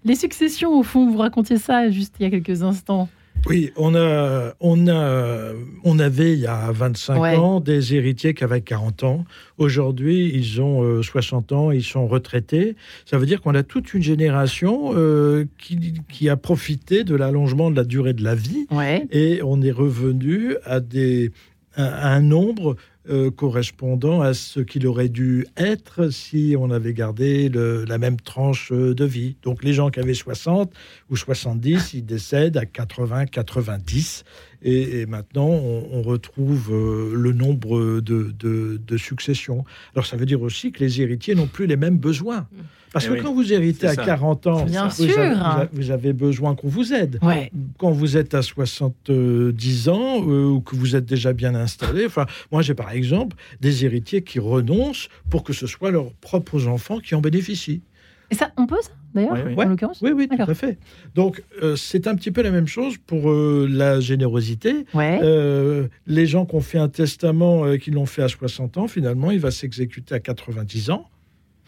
les 0.05 0.15
successions. 0.17 0.79
Au 0.79 0.83
fond, 0.83 1.09
vous 1.09 1.17
racontiez 1.17 1.57
ça 1.57 1.89
juste 1.89 2.17
il 2.21 2.25
y 2.25 2.27
a 2.27 2.31
quelques 2.31 2.63
instants. 2.63 3.09
Oui, 3.49 3.73
on, 3.77 3.95
a, 3.95 4.53
on, 4.61 4.89
a, 4.89 5.53
on 5.83 5.99
avait 5.99 6.35
il 6.35 6.41
y 6.41 6.47
a 6.47 6.71
25 6.71 7.39
ans 7.39 7.61
des 7.61 7.95
héritiers 7.95 8.35
qui 8.35 8.45
avaient 8.45 8.61
40 8.61 9.05
ans. 9.05 9.25
Aujourd'hui, 9.57 10.31
ils 10.35 10.61
ont 10.61 11.03
60 11.03 11.51
euh, 11.51 11.55
ans, 11.55 11.71
ils 11.71 11.83
sont 11.83 12.07
retraités. 12.07 12.77
Ça 13.07 13.17
veut 13.17 13.25
dire 13.25 13.41
qu'on 13.41 13.55
a 13.55 13.63
toute 13.63 13.95
une 13.95 14.03
génération 14.03 14.91
euh, 14.95 15.47
qui, 15.59 15.95
qui, 16.11 16.29
a 16.29 16.37
profité 16.37 17.05
de 17.05 17.15
l'allongement 17.15 17.71
de 17.71 17.77
la 17.77 17.85
durée 17.85 18.13
de 18.13 18.23
la 18.23 18.35
vie. 18.35 18.67
Et 19.11 19.41
on 19.43 19.63
est 19.63 19.73
revenu 19.73 20.57
à, 20.65 20.81
des, 20.81 21.33
à 21.75 22.13
un 22.13 22.21
nombre 22.21 22.77
euh, 23.11 23.31
correspondant 23.31 24.21
à 24.21 24.35
ce 24.35 24.61
qu'il 24.61 24.87
aurait 24.87 25.09
dû 25.09 25.47
être 25.57 26.11
si 26.11 26.57
on 26.59 26.71
avait 26.71 26.95
gardé 26.95 27.49
la 27.49 27.99
même 27.99 28.21
tranche 28.21 28.71
euh, 28.73 28.95
de 28.95 29.05
vie. 29.05 29.37
Donc 29.43 29.65
les 29.65 29.73
gens 29.73 29.91
qui 29.91 30.01
avaient 30.01 30.15
60 30.15 30.73
ou 31.11 31.17
70, 31.17 31.95
ils 31.95 32.05
décèdent 32.05 32.57
à 32.57 32.67
80, 32.67 33.27
90. 33.27 34.25
Et, 34.63 35.07
maintenant, 35.07 35.49
on, 35.49 36.03
retrouve 36.03 36.71
euh, 36.73 37.13
le 37.15 37.33
nombre 37.33 38.01
de, 38.01 38.33
de, 38.39 38.97
successions. 38.97 39.65
Alors 39.95 40.07
ça 40.07 40.17
veut 40.17 40.27
dire 40.27 40.43
aussi 40.43 40.73
que 40.73 40.81
les 40.81 41.01
héritiers 41.01 41.35
n'ont 41.35 41.47
plus 41.47 41.67
les 41.67 41.77
mêmes 41.77 41.99
besoins. 41.99 42.41
Mmh. 42.41 42.57
Parce 42.93 43.07
eh 43.07 43.09
que 43.09 43.23
quand 43.23 43.35
vous 43.35 43.53
héritez 43.53 43.87
à 43.87 43.97
40 43.97 44.47
ans, 44.47 44.65
vous, 45.73 45.91
avez, 45.91 46.13
besoin 46.13 46.55
qu'on 46.55 46.69
vous 46.69 46.93
aide. 46.95 47.21
Quand 47.79 47.91
vous 47.91 48.17
êtes 48.17 48.35
à 48.35 48.43
70 48.43 49.89
ans 49.89 50.23
euh, 50.27 50.47
ou 50.47 50.61
que 50.61 50.75
vous 50.75 50.97
êtes 50.97 51.05
déjà 51.05 51.33
bien 51.33 51.55
installé, 51.55 52.07
enfin, 52.07 52.27
moi 52.51 52.63
j'ai 52.63 52.75
par 52.75 52.91
exemple 52.91 53.37
des 53.61 53.85
héritiers 53.85 54.23
qui 54.23 54.39
renoncent 54.39 55.09
pour 55.29 55.45
que 55.45 55.53
ce 55.53 55.67
soit 55.67 55.91
leurs 55.91 56.13
propres 56.15 56.67
enfants 56.67 56.99
qui 56.99 57.15
en 57.15 57.21
bénéficient. 57.21 57.83
Et 58.31 58.35
ça, 58.35 58.53
on 58.57 58.67
peut 58.67 58.77
ça 58.83 58.91
d'ailleurs, 59.15 59.39
en 59.57 59.65
l'occurrence 59.65 60.01
Oui, 60.03 60.11
oui, 60.13 60.29
tout 60.29 60.37
à 60.41 60.55
fait. 60.55 60.79
Donc, 61.15 61.43
euh, 61.63 61.77
c'est 61.77 62.07
un 62.07 62.15
petit 62.15 62.31
peu 62.31 62.43
la 62.43 62.51
même 62.51 62.67
chose 62.67 62.97
pour 62.99 63.31
euh, 63.31 63.67
la 63.71 64.01
générosité. 64.01 64.85
les 64.95 66.27
gens 66.27 66.47
qui 66.47 66.55
ont 66.55 66.61
fait 66.61 66.79
un 66.79 66.89
testament, 66.89 67.77
qui 67.79 67.91
l'ont 67.91 68.07
fait 68.07 68.23
à 68.23 68.29
60 68.29 68.77
ans, 68.77 68.89
finalement, 68.89 69.31
il 69.31 69.41
va 69.41 69.51
s'exécuter 69.51 70.15
à 70.15 70.21
90 70.21 70.91
ans. 70.91 71.09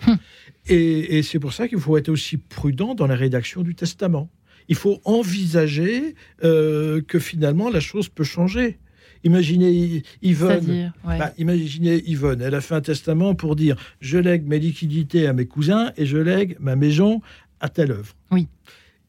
Hum. 0.07 0.19
Et, 0.67 1.23
c'est 1.23 1.39
pour 1.39 1.53
ça 1.53 1.69
qu'il 1.69 1.79
faut 1.79 1.97
être 1.97 2.09
aussi 2.09 2.37
prudent 2.37 2.95
dans 2.95 3.07
la 3.07 3.17
rédaction 3.17 3.63
du 3.63 3.75
testament. 3.75 4.29
Il 4.69 4.77
faut 4.77 5.01
envisager 5.05 6.15
euh, 6.45 7.03
que 7.03 7.19
finalement 7.19 7.71
la 7.71 7.81
chose 7.81 8.09
peut 8.09 8.25
changer. 8.25 8.79
Imaginez 9.25 10.03
Yvonne. 10.23 10.93
Bah, 11.05 11.33
imaginez 11.39 12.03
Yvonne. 12.09 12.41
Elle 12.41 12.55
a 12.55 12.61
fait 12.61 12.75
un 12.75 12.81
testament 12.81 13.35
pour 13.35 13.57
dire 13.57 13.77
je 14.01 14.19
lègue 14.19 14.47
mes 14.47 14.59
liquidités 14.59 15.27
à 15.27 15.33
mes 15.33 15.47
cousins 15.47 15.93
et 15.97 16.07
je 16.07 16.19
lègue 16.19 16.57
ma 16.59 16.77
maison 16.77 17.21
à 17.61 17.69
telle 17.69 17.93
œuvre. 17.93 18.15
Oui. 18.31 18.49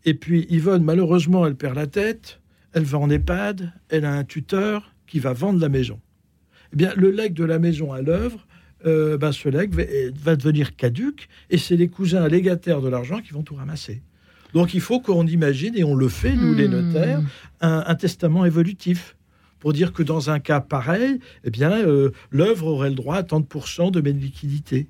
Et 0.04 0.14
puis 0.14 0.48
Yvonne, 0.50 0.84
malheureusement, 0.84 1.46
elle 1.46 1.56
perd 1.56 1.76
la 1.76 1.88
tête. 1.88 2.40
Elle 2.74 2.84
va 2.84 2.98
en 2.98 3.10
EHPAD. 3.10 3.72
Elle 3.90 4.06
a 4.06 4.14
un 4.14 4.24
tuteur 4.24 4.94
qui 5.08 5.20
va 5.20 5.34
vendre 5.34 5.60
la 5.60 5.70
maison. 5.70 6.00
Eh 6.74 6.76
bien, 6.76 6.94
le 6.96 7.12
legs 7.12 7.34
de 7.34 7.44
la 7.44 7.60
maison 7.60 7.92
à 7.92 8.02
l'œuvre, 8.02 8.48
euh, 8.86 9.18
ben, 9.18 9.32
ce 9.32 9.50
legs 9.50 9.74
va, 10.24 10.36
devenir 10.36 10.76
caduque 10.76 11.28
et 11.50 11.58
c'est 11.58 11.76
les 11.76 11.88
cousins 11.88 12.28
légataires 12.28 12.82
de 12.82 12.90
l'argent 12.90 13.20
qui 13.20 13.32
vont 13.34 13.44
tout 13.44 13.56
ramasser. 13.56 14.02
Donc 14.54 14.74
il 14.74 14.82
faut 14.82 15.00
qu'on 15.00 15.26
imagine, 15.28 15.78
et 15.78 15.84
on 15.84 15.96
le 15.96 16.10
fait, 16.10 16.36
nous 16.36 16.54
les 16.54 16.68
hmm. 16.68 16.72
notaires, 16.72 17.22
un, 17.62 17.96
testament 17.96 18.46
évolutif 18.46 19.16
pour 19.62 19.72
dire 19.72 19.94
que 19.94 20.04
dans 20.04 20.30
un 20.30 20.40
cas 20.40 20.60
pareil, 20.60 21.20
eh 21.46 21.50
bien, 21.50 21.72
euh, 21.72 22.12
l'œuvre 22.32 22.68
aurait 22.68 22.90
le 22.90 22.96
droit 22.96 23.16
à 23.16 23.24
tant 23.24 23.40
de 23.40 23.46
pourcents 23.46 23.92
de 23.92 24.02
mes 24.02 24.12
liquidités. 24.12 24.90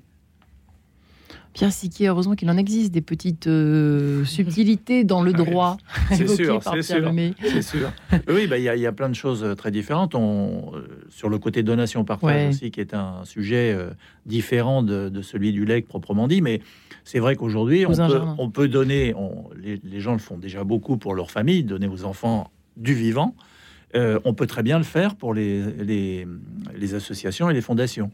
Pierre 1.52 1.72
Siquier, 1.72 2.08
heureusement 2.08 2.34
qu'il 2.34 2.50
en 2.50 2.56
existe 2.56 2.92
des 2.92 3.02
petites 3.02 3.46
euh, 3.46 4.24
subtilités 4.24 5.04
dans 5.04 5.22
le 5.22 5.32
droit. 5.34 5.76
c'est 6.08 6.26
sûr, 6.26 6.60
c'est 6.62 6.82
sûr, 7.62 7.92
Oui, 8.28 8.46
bah, 8.46 8.58
il 8.58 8.64
y, 8.64 8.86
a 8.86 8.92
plein 8.92 9.10
de 9.10 9.14
choses 9.14 9.44
euh, 9.44 9.54
très 9.54 9.70
différentes. 9.70 10.14
On, 10.14 10.72
euh, 10.74 10.86
sur 11.10 11.28
le 11.28 11.38
côté 11.38 11.62
donation-partage 11.62 12.50
aussi, 12.50 12.70
qui 12.70 12.80
est 12.80 12.94
un 12.94 13.24
sujet 13.24 13.76
différent 14.24 14.82
de, 14.82 15.20
celui 15.22 15.52
du 15.52 15.64
legs 15.66 15.86
proprement 15.86 16.26
dit, 16.26 16.40
mais 16.40 16.60
c'est 17.04 17.18
vrai 17.18 17.36
qu'aujourd'hui, 17.36 17.84
on, 17.86 18.50
peut, 18.50 18.68
donner, 18.68 19.14
les, 19.62 20.00
gens 20.00 20.12
le 20.12 20.18
font 20.18 20.38
déjà 20.38 20.64
beaucoup 20.64 20.96
pour 20.96 21.14
leur 21.14 21.30
famille, 21.30 21.64
donner 21.64 21.88
aux 21.88 22.04
enfants 22.04 22.50
du 22.76 22.94
vivant. 22.94 23.34
On 23.94 24.34
peut 24.34 24.46
très 24.46 24.62
bien 24.62 24.78
le 24.78 24.84
faire 24.84 25.16
pour 25.16 25.34
les, 25.34 25.62
les 26.74 26.94
associations 26.94 27.50
et 27.50 27.54
les 27.54 27.60
fondations 27.60 28.10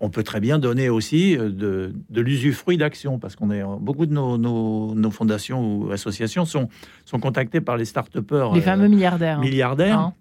on 0.00 0.08
peut 0.08 0.22
très 0.22 0.40
bien 0.40 0.58
donner 0.58 0.88
aussi 0.88 1.36
euh, 1.36 1.50
de, 1.50 2.20
l'usufruit 2.20 2.78
d'action, 2.78 3.18
parce 3.18 3.36
qu'on 3.36 3.50
est 3.50 3.62
beaucoup 3.80 4.06
de 4.06 4.12
nos, 4.12 5.10
fondations 5.10 5.76
ou 5.76 5.92
associations 5.92 6.44
sont, 6.44 6.68
sont 7.04 7.18
contactées 7.18 7.60
par 7.60 7.76
les 7.76 7.84
start-upers. 7.84 8.54
Les 8.54 8.62
fameux 8.62 8.88
milliardaires. 8.88 9.40
Milliardaires 9.40 9.98
hein. 9.98 10.14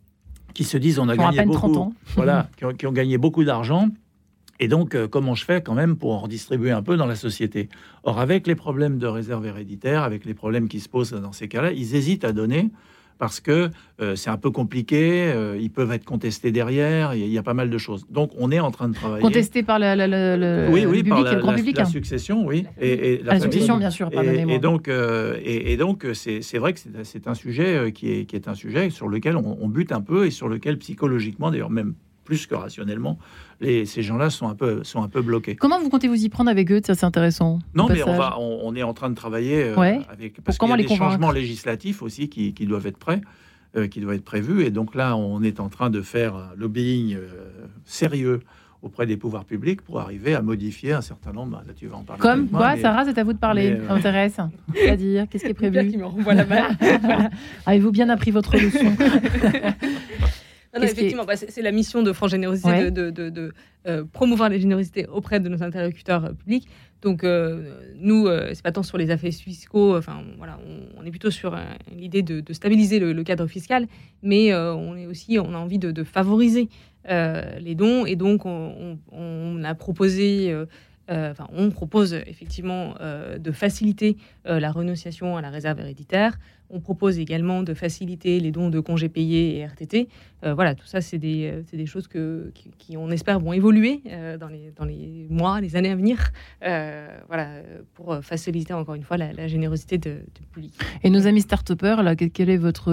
qui 0.53 0.65
se 0.65 0.77
disent 0.77 0.99
on 0.99 1.09
a 1.09 1.15
gagné 1.15 1.43
beaucoup, 1.45 1.93
voilà, 2.15 2.49
qui 2.75 2.85
ont, 2.85 2.91
gagné 2.91 3.17
beaucoup 3.17 3.43
d'argent. 3.43 3.87
Et 4.61 4.67
donc, 4.67 4.93
euh, 4.93 5.07
comment 5.07 5.35
je 5.35 5.45
fais 5.45 5.61
quand 5.61 5.73
même 5.73 5.95
pour 5.95 6.11
en 6.11 6.19
redistribuer 6.19 6.71
un 6.71 6.81
peu 6.81 6.97
dans 6.97 7.05
la 7.05 7.15
société? 7.15 7.69
Or, 8.03 8.19
avec 8.19 8.45
les 8.45 8.55
problèmes 8.55 8.97
de 8.97 9.07
réserve 9.07 9.45
héréditaire, 9.45 10.03
avec 10.03 10.25
les 10.25 10.33
problèmes 10.33 10.67
qui 10.67 10.81
se 10.81 10.89
posent 10.89 11.13
dans 11.13 11.31
ces 11.31 11.47
cas-là, 11.47 11.71
ils 11.71 11.95
hésitent 11.95 12.25
à 12.25 12.33
donner 12.33 12.69
parce 13.19 13.41
que 13.41 13.69
euh, 14.01 14.15
c'est 14.15 14.29
un 14.29 14.37
peu 14.37 14.49
compliqué, 14.49 15.31
euh, 15.31 15.57
ils 15.59 15.69
peuvent 15.69 15.91
être 15.91 16.05
contestés 16.05 16.51
derrière, 16.51 17.13
il 17.13 17.27
y, 17.27 17.37
a 17.37 17.43
pas 17.43 17.53
mal 17.53 17.69
de 17.69 17.77
choses. 17.77 18.05
Donc 18.09 18.31
on 18.37 18.49
est 18.49 18.61
en 18.61 18.71
train 18.71 18.87
de 18.87 18.95
travailler. 18.95 19.21
Contestés 19.21 19.61
par 19.61 19.77
le, 19.77 20.69
oui, 20.71 20.85
oui, 20.87 21.03
par 21.03 21.21
la, 21.21 21.35
grand 21.35 21.53
public. 21.53 21.77
La, 21.77 21.85
succession, 21.85 22.45
oui. 22.45 22.65
Et, 22.79 23.21
la, 23.23 23.39
succession, 23.39 23.77
bien 23.77 23.91
sûr, 23.91 24.09
et, 24.13 24.45
et, 24.47 24.59
donc, 24.59 24.87
euh, 24.87 25.37
et, 25.43 25.75
donc 25.75 26.07
c'est 26.13 26.57
vrai 26.57 26.73
que 26.73 26.79
c'est 27.03 27.27
un 27.27 27.35
sujet 27.35 27.91
qui 27.93 28.11
est, 28.11 28.25
qui 28.25 28.37
est 28.37 28.47
un 28.47 28.55
sujet 28.55 28.89
sur 28.89 29.09
lequel 29.09 29.35
on, 29.35 29.67
bute 29.67 29.91
un 29.91 30.01
peu 30.01 30.25
et 30.25 30.31
sur 30.31 30.47
lequel 30.47 30.79
psychologiquement, 30.79 31.51
d'ailleurs 31.51 31.69
même 31.69 31.93
plus 32.29 32.45
que 32.45 32.53
rationnellement, 32.53 33.17
les, 33.59 33.87
ces 33.87 34.03
gens-là 34.03 34.29
sont 34.29 34.47
un 34.47 34.53
peu 34.53 34.83
sont 34.83 35.01
un 35.01 35.07
peu 35.07 35.23
bloqués. 35.23 35.55
Comment 35.55 35.79
vous 35.79 35.89
comptez 35.89 36.07
vous 36.07 36.23
y 36.23 36.29
prendre 36.29 36.51
avec 36.51 36.71
eux? 36.71 36.79
Ça, 36.85 36.93
c'est 36.93 37.07
intéressant. 37.07 37.57
Non, 37.73 37.87
mais 37.89 38.03
on 38.03 38.15
va, 38.15 38.37
on, 38.39 38.75
est 38.75 38.83
en 38.83 38.93
train 38.93 39.09
de 39.09 39.15
travailler 39.15 39.63
euh, 39.63 39.99
avec 40.11 40.39
parce 40.43 40.59
qu'il 40.59 40.69
y 40.69 40.71
a 40.71 40.77
des 40.77 40.87
changements 40.87 41.31
législatifs 41.31 42.03
aussi 42.03 42.29
qui, 42.29 42.53
qui 42.53 42.67
doivent 42.67 42.85
être 42.85 42.99
prêts, 42.99 43.21
euh, 43.75 43.87
qui 43.87 43.99
doivent 43.99 44.15
être 44.15 44.23
prévus, 44.23 44.63
et 44.63 44.69
donc 44.69 44.93
là, 44.93 45.17
on 45.17 45.41
est 45.41 45.59
en 45.59 45.69
train 45.69 45.89
de 45.89 46.03
faire 46.03 46.35
lobbying 46.55 47.15
euh, 47.15 47.27
sérieux 47.83 48.41
auprès 48.83 49.07
des 49.07 49.17
pouvoirs 49.17 49.45
publics 49.45 49.81
pour 49.81 49.99
arriver 49.99 50.35
à 50.35 50.43
modifier 50.43 50.93
un 50.93 51.01
certain 51.01 51.33
nombre. 51.33 51.63
Là, 51.65 51.73
tu 51.75 51.87
vas 51.87 51.97
en 51.97 52.03
parler. 52.03 52.21
Comme 52.21 52.47
quoi, 52.47 52.77
Sarah, 52.77 53.05
c'est 53.05 53.17
à 53.17 53.23
vous 53.23 53.33
de 53.33 53.39
parler. 53.39 53.75
Ça 53.87 53.93
m'intéresse. 53.95 54.37
C'est-à-dire, 54.75 55.25
qu'est-ce 55.29 55.45
qui 55.45 55.51
est 55.51 55.55
prévu? 55.55 55.89
qui 55.89 55.97
me 55.97 56.05
renvoie 56.05 56.35
la 56.35 56.45
balle. 56.45 56.77
Avez-vous 57.65 57.91
bien 57.91 58.07
appris 58.09 58.29
votre 58.29 58.55
leçon? 58.55 58.85
effectivement, 60.73 61.25
bah, 61.25 61.35
c'est 61.35 61.61
la 61.61 61.71
mission 61.71 62.03
de 62.03 62.13
France 62.13 62.31
Générosité 62.31 62.91
de, 62.91 63.53
euh, 63.87 64.03
promouvoir 64.11 64.49
les 64.49 64.59
générosités 64.59 65.05
auprès 65.07 65.39
de 65.39 65.47
nos 65.47 65.63
interlocuteurs 65.63 66.25
euh, 66.25 66.33
publics. 66.33 66.67
Donc, 67.01 67.23
euh, 67.23 67.79
nous, 67.95 68.27
c'est 68.53 68.61
pas 68.61 68.73
tant 68.73 68.83
sur 68.83 68.97
les 68.97 69.09
affaires 69.09 69.31
fiscaux, 69.31 69.95
enfin, 69.95 70.21
voilà, 70.37 70.59
on, 70.97 71.05
est 71.05 71.11
plutôt 71.11 71.31
sur 71.31 71.57
l'idée 71.95 72.23
de, 72.23 72.43
stabiliser 72.51 72.99
le, 72.99 73.23
cadre 73.23 73.47
fiscal, 73.47 73.87
mais 74.21 74.53
on 74.53 74.97
est 74.97 75.05
aussi, 75.05 75.39
on 75.39 75.53
a 75.53 75.57
envie 75.57 75.79
de, 75.79 76.03
favoriser 76.03 76.67
les 77.07 77.75
dons, 77.75 78.05
et 78.05 78.17
donc 78.17 78.45
on, 78.45 78.97
on 79.13 79.63
a 79.63 79.75
proposé 79.75 80.53
euh, 81.09 81.31
enfin, 81.31 81.47
on 81.53 81.71
propose 81.71 82.13
effectivement 82.13 82.93
euh, 83.01 83.39
de 83.39 83.51
faciliter 83.51 84.17
euh, 84.45 84.59
la 84.59 84.71
renonciation 84.71 85.37
à 85.37 85.41
la 85.41 85.49
réserve 85.49 85.79
héréditaire. 85.79 86.37
On 86.69 86.79
propose 86.79 87.19
également 87.19 87.63
de 87.63 87.73
faciliter 87.73 88.39
les 88.39 88.51
dons 88.51 88.69
de 88.69 88.79
congés 88.79 89.09
payés 89.09 89.57
et 89.57 89.65
RTT. 89.65 90.07
voilà, 90.43 90.75
tout 90.75 90.85
ça, 90.85 91.01
c'est 91.01 91.17
des, 91.17 91.63
des, 91.73 91.85
choses 91.85 92.07
que, 92.07 92.51
qui, 92.77 92.95
on 92.95 93.09
espère, 93.11 93.39
vont 93.39 93.53
évoluer 93.53 94.01
dans, 94.39 94.47
les, 94.47 94.71
dans 94.75 94.85
les 94.85 95.27
mois, 95.29 95.61
les 95.61 95.75
années 95.75 95.91
à 95.91 95.95
venir, 95.95 96.31
voilà, 96.61 97.49
pour 97.93 98.19
faciliter 98.21 98.73
encore 98.73 98.95
une 98.95 99.03
fois 99.03 99.17
la, 99.17 99.47
générosité 99.47 99.97
de, 99.97 100.17
du 100.35 100.45
public. 100.51 100.73
Et 101.03 101.09
nos 101.09 101.27
amis 101.27 101.41
start-upers, 101.41 102.03
là, 102.03 102.15
quel 102.15 102.49
est 102.49 102.57
votre, 102.57 102.91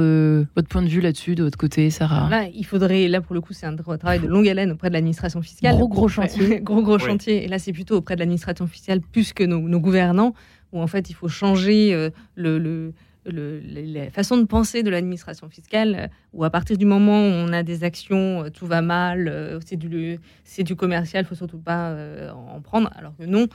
votre 0.55 0.69
point 0.69 0.83
de 0.83 0.89
vue 0.89 1.01
là-dessus, 1.01 1.35
de 1.35 1.45
votre 1.45 1.59
côté, 1.59 1.91
Sarah 1.91 2.29
Là, 2.31 2.49
il 2.53 2.65
faudrait, 2.65 3.09
là 3.09 3.21
pour 3.21 3.35
le 3.35 3.41
coup, 3.41 3.53
c'est 3.53 3.67
un 3.67 3.77
travail 3.77 4.21
de 4.21 4.27
longue 4.27 4.49
haleine 4.49 4.73
auprès 4.73 4.89
de 4.89 4.95
l'administration 4.95 5.43
fiscale. 5.43 5.77
Gros, 5.77 5.89
gros 5.89 6.09
chantier. 6.09 6.61
gros, 6.63 6.83
gros 6.83 6.99
chantier. 6.99 7.45
Et 7.45 7.49
là, 7.49 7.59
c'est 7.59 7.73
plutôt 7.73 7.97
auprès 7.97 8.15
de 8.15 8.21
l'administration 8.21 8.67
fiscale 8.67 9.01
plus 9.01 9.33
que 9.33 9.45
nos, 9.45 9.81
gouvernants, 9.81 10.35
où 10.73 10.81
en 10.81 10.87
fait 10.87 11.11
il 11.11 11.15
faut 11.15 11.29
changer 11.29 11.93
euh, 11.95 12.11
le, 12.35 12.93
la 13.31 14.11
façon 14.11 14.37
de 14.37 14.45
penser 14.45 14.83
de 14.83 14.91
l'administration 14.91 15.49
fiscale, 15.49 15.97
euh, 15.99 16.07
où 16.33 16.45
à 16.45 16.51
partir 16.51 16.77
du 16.77 16.87
moment 16.87 17.21
où 17.21 17.31
on 17.31 17.53
a 17.53 17.63
des 17.63 17.85
actions, 17.85 18.45
euh, 18.45 18.51
tout 18.51 18.67
va 18.67 18.83
mal, 18.83 19.29
euh, 19.29 19.59
c'est 19.65 19.77
du, 19.77 20.19
c'est 20.45 20.63
du 20.63 20.77
commercial, 20.77 21.25
il 21.25 21.29
faut 21.29 21.35
surtout 21.35 21.59
pas 21.59 21.97
en 22.33 22.61
prendre, 22.61 22.91
alors 22.97 23.15
que 23.17 23.25
non, 23.25 23.47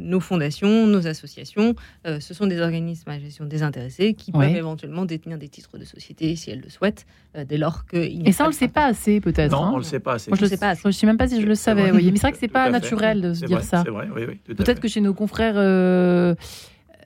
nos 0.00 0.20
fondations, 0.20 0.86
nos 0.86 1.06
associations, 1.06 1.74
ce 2.04 2.34
sont 2.34 2.46
des 2.46 2.60
organismes 2.60 3.10
à 3.10 3.18
gestion 3.18 3.44
désintéressée 3.44 4.14
qui 4.14 4.32
peuvent 4.32 4.56
éventuellement 4.56 5.04
détenir 5.04 5.38
des 5.38 5.48
titres 5.48 5.78
de 5.78 5.84
société 5.84 6.34
si 6.36 6.50
elles 6.50 6.60
le 6.60 6.70
souhaitent, 6.70 7.06
dès 7.46 7.58
lors 7.58 7.86
que... 7.86 7.96
Et 7.96 8.32
ça, 8.32 8.44
on 8.44 8.46
ne 8.48 8.52
le 8.52 8.56
sait 8.56 8.68
pas 8.68 8.86
assez, 8.86 9.20
peut-être. 9.20 9.52
Non, 9.52 9.64
hein. 9.64 9.72
on 9.74 9.78
le 9.78 9.82
sait 9.82 10.00
pas 10.00 10.14
assez. 10.14 10.30
Moi, 10.30 10.38
je 10.38 10.44
ne 10.44 10.48
sais 10.48 10.56
pas 10.56 10.74
Je 10.74 10.86
ne 10.86 10.92
sais 10.92 11.06
même 11.06 11.18
pas 11.18 11.28
si 11.28 11.40
je 11.40 11.46
le 11.46 11.54
savais, 11.54 11.90
oui. 11.90 12.10
Mais 12.10 12.16
c'est 12.16 12.22
vrai 12.22 12.32
que 12.32 12.38
c'est 12.38 12.48
pas 12.48 12.70
naturel 12.70 13.20
de 13.20 13.34
se 13.34 13.44
dire 13.44 13.62
ça. 13.62 13.82
C'est 13.84 13.90
vrai, 13.90 14.08
oui, 14.14 14.22
oui. 14.28 14.54
Peut-être 14.54 14.80
que 14.80 14.88
chez 14.88 15.00
nos 15.00 15.14
confrères 15.14 15.56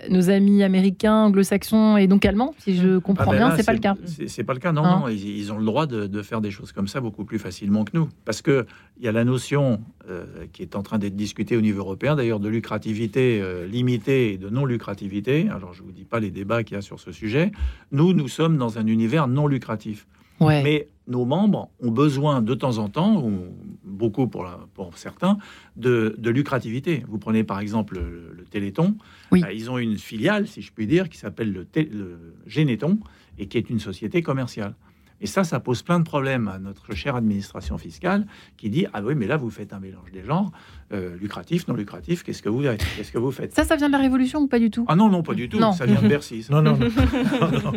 nos 0.08 0.30
amis 0.30 0.62
américains, 0.62 1.24
anglo-saxons 1.24 1.96
et 1.96 2.06
donc 2.06 2.24
allemands, 2.24 2.54
si 2.58 2.76
je 2.76 2.96
ah, 2.96 3.00
comprends 3.00 3.32
bien, 3.32 3.56
c'est 3.56 3.66
pas 3.66 3.72
le 3.72 3.78
cas. 3.78 3.94
C'est 4.26 4.44
pas 4.44 4.54
le 4.54 4.60
cas, 4.60 4.72
non, 4.72 4.84
hein 4.84 5.00
non. 5.04 5.08
Ils, 5.08 5.52
ont 5.52 5.58
le 5.58 5.64
droit 5.64 5.86
de, 5.86 6.22
faire 6.22 6.40
des 6.40 6.50
choses 6.50 6.72
comme 6.72 6.88
ça 6.88 7.00
beaucoup 7.00 7.24
plus 7.24 7.38
facilement 7.38 7.84
que 7.84 7.92
nous. 7.94 8.08
Parce 8.24 8.42
qu'il 8.42 8.66
y 9.00 9.08
a 9.08 9.12
la 9.12 9.24
notion 9.24 9.80
euh, 10.08 10.24
qui 10.52 10.62
est 10.62 10.76
en 10.76 10.82
train 10.82 10.98
d'être 10.98 11.16
discutée 11.16 11.56
au 11.56 11.60
niveau 11.60 11.80
européen, 11.80 12.16
d'ailleurs, 12.16 12.40
de 12.40 12.48
lucrativité 12.48 13.40
euh, 13.42 13.66
limitée 13.66 14.32
et 14.32 14.38
de 14.38 14.48
non-lucrativité. 14.48 15.48
Alors, 15.48 15.74
je 15.74 15.82
ne 15.82 15.86
vous 15.86 15.92
dis 15.92 16.04
pas 16.04 16.20
les 16.20 16.30
débats 16.30 16.62
qu'il 16.62 16.76
y 16.76 16.78
a 16.78 16.82
sur 16.82 17.00
ce 17.00 17.12
sujet. 17.12 17.52
Nous, 17.92 18.12
nous 18.12 18.28
sommes 18.28 18.56
dans 18.56 18.78
un 18.78 18.86
univers 18.86 19.28
non 19.28 19.46
lucratif. 19.46 20.06
Mais 20.40 20.88
nos 21.06 21.24
membres 21.24 21.70
ont 21.80 21.90
besoin 21.90 22.40
de 22.40 22.54
temps 22.54 22.78
en 22.78 22.88
temps, 22.88 23.22
ou 23.22 23.40
beaucoup 23.84 24.26
pour, 24.28 24.48
pour 24.74 24.96
certains, 24.96 25.38
de, 25.76 26.14
lucrativité. 26.24 27.04
Vous 27.08 27.18
prenez 27.18 27.44
par 27.44 27.60
exemple 27.60 27.94
le, 27.94 28.44
Téléthon. 28.50 28.96
Bah, 29.30 29.52
ils 29.52 29.70
ont 29.70 29.78
une 29.78 29.96
filiale, 29.96 30.48
si 30.48 30.60
je 30.60 30.72
puis 30.72 30.88
dire, 30.88 31.08
qui 31.08 31.16
s'appelle 31.18 31.52
le, 31.52 31.66
le 31.76 32.34
Généton 32.46 32.98
et 33.38 33.46
qui 33.46 33.58
est 33.58 33.70
une 33.70 33.78
société 33.78 34.22
commerciale. 34.22 34.74
Et 35.20 35.26
ça, 35.26 35.44
ça 35.44 35.60
pose 35.60 35.82
plein 35.82 35.98
de 35.98 36.04
problèmes 36.04 36.48
à 36.48 36.58
notre 36.58 36.94
chère 36.94 37.14
administration 37.14 37.76
fiscale 37.76 38.26
qui 38.56 38.70
dit 38.70 38.86
Ah 38.92 39.02
oui, 39.02 39.14
mais 39.14 39.26
là, 39.26 39.36
vous 39.36 39.50
faites 39.50 39.72
un 39.72 39.80
mélange 39.80 40.10
des 40.12 40.24
genres, 40.24 40.50
euh, 40.92 41.16
lucratif, 41.20 41.68
non 41.68 41.74
lucratif, 41.74 42.22
qu'est-ce 42.22 42.42
que, 42.42 42.48
vous, 42.48 42.62
qu'est-ce 42.62 43.12
que 43.12 43.18
vous 43.18 43.30
faites? 43.30 43.54
Ça, 43.54 43.64
ça 43.64 43.76
vient 43.76 43.88
de 43.88 43.92
la 43.92 43.98
Révolution 43.98 44.40
ou 44.40 44.46
pas 44.46 44.58
du 44.58 44.70
tout? 44.70 44.86
Ah 44.88 44.96
non, 44.96 45.08
non, 45.08 45.22
pas 45.22 45.34
du 45.34 45.48
tout, 45.48 45.60
ça 45.72 45.84
vient 45.84 46.00
de 46.00 46.08
Bercy. 46.08 46.46
Non, 46.50 46.62
non, 46.62 46.78
non. 46.78 47.72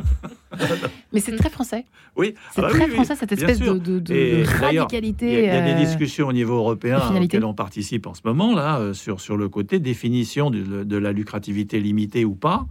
mais 1.12 1.20
c'est 1.20 1.36
très 1.36 1.50
français. 1.50 1.86
Oui, 2.16 2.34
c'est 2.52 2.62
ah 2.64 2.68
bah 2.68 2.70
très 2.70 2.88
français, 2.88 3.16
cette 3.16 3.32
espèce 3.34 3.60
de, 3.60 4.00
de, 4.00 4.44
radicalité. 4.62 5.44
Il 5.44 5.46
y, 5.46 5.50
a 5.50 5.62
des 5.62 5.72
euh, 5.72 5.86
discussions 5.86 6.28
au 6.28 6.34
niveau 6.34 6.56
européen 6.56 7.02
auxquelles 7.14 7.46
on 7.46 7.54
participe 7.54 8.08
en 8.08 8.14
ce 8.14 8.22
moment, 8.24 8.56
là, 8.56 8.80
euh, 8.80 8.94
sur, 8.94 9.20
sur 9.20 9.36
le 9.36 9.50
côté 9.50 9.80
définition 9.80 10.50
de, 10.50 10.84
de 10.84 10.98
la 10.98 11.12
lucrativité 11.12 11.80
limitée 11.82 12.24
ou 12.24 12.36
pas. 12.36 12.66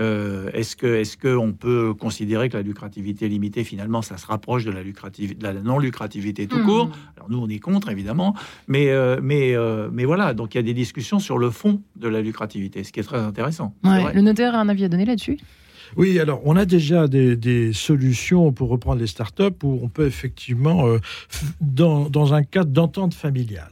Euh, 0.00 0.50
est-ce 0.52 0.74
que 0.74 0.86
est-ce 0.86 1.16
qu'on 1.16 1.52
peut 1.52 1.94
considérer 1.94 2.48
que 2.48 2.56
la 2.56 2.62
lucrativité 2.62 3.28
limitée 3.28 3.62
finalement 3.62 4.02
ça 4.02 4.16
se 4.16 4.26
rapproche 4.26 4.64
de 4.64 4.72
la 4.72 4.82
lucrativité 4.82 5.34
de 5.36 5.44
la 5.44 5.52
non 5.54 5.78
lucrativité 5.78 6.48
tout 6.48 6.58
hmm. 6.58 6.64
court? 6.64 6.90
Alors 7.16 7.30
nous 7.30 7.38
on 7.38 7.48
est 7.48 7.60
contre 7.60 7.90
évidemment, 7.90 8.34
mais 8.66 8.88
euh, 8.88 9.20
mais 9.22 9.54
euh, 9.54 9.88
mais 9.92 10.04
voilà 10.04 10.34
donc 10.34 10.54
il 10.54 10.58
y 10.58 10.60
a 10.60 10.64
des 10.64 10.74
discussions 10.74 11.20
sur 11.20 11.38
le 11.38 11.50
fond 11.50 11.80
de 11.94 12.08
la 12.08 12.22
lucrativité, 12.22 12.82
ce 12.82 12.92
qui 12.92 12.98
est 12.98 13.04
très 13.04 13.20
intéressant. 13.20 13.74
le 13.84 14.20
notaire 14.20 14.54
a 14.56 14.60
un 14.60 14.68
avis 14.68 14.84
à 14.84 14.88
donner 14.88 15.04
là-dessus? 15.04 15.38
Oui, 15.96 16.18
alors 16.18 16.40
on 16.44 16.56
a 16.56 16.64
déjà 16.64 17.06
des, 17.06 17.72
solutions 17.72 18.52
pour 18.52 18.70
reprendre 18.70 19.00
les 19.00 19.06
startups 19.06 19.62
où 19.62 19.78
on 19.80 19.88
peut 19.88 20.06
effectivement, 20.06 20.86
dans, 21.60 22.08
dans 22.08 22.34
un 22.34 22.42
cadre 22.42 22.70
d'entente 22.72 23.14
familiale, 23.14 23.70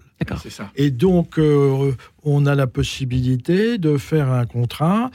ça. 0.51 0.70
Et 0.77 0.91
donc, 0.91 1.39
euh, 1.39 1.93
on 2.25 2.47
a 2.47 2.55
la 2.55 2.66
possibilité 2.66 3.79
de 3.79 3.97
faire 3.97 4.31
un 4.31 4.47
contrat 4.47 5.11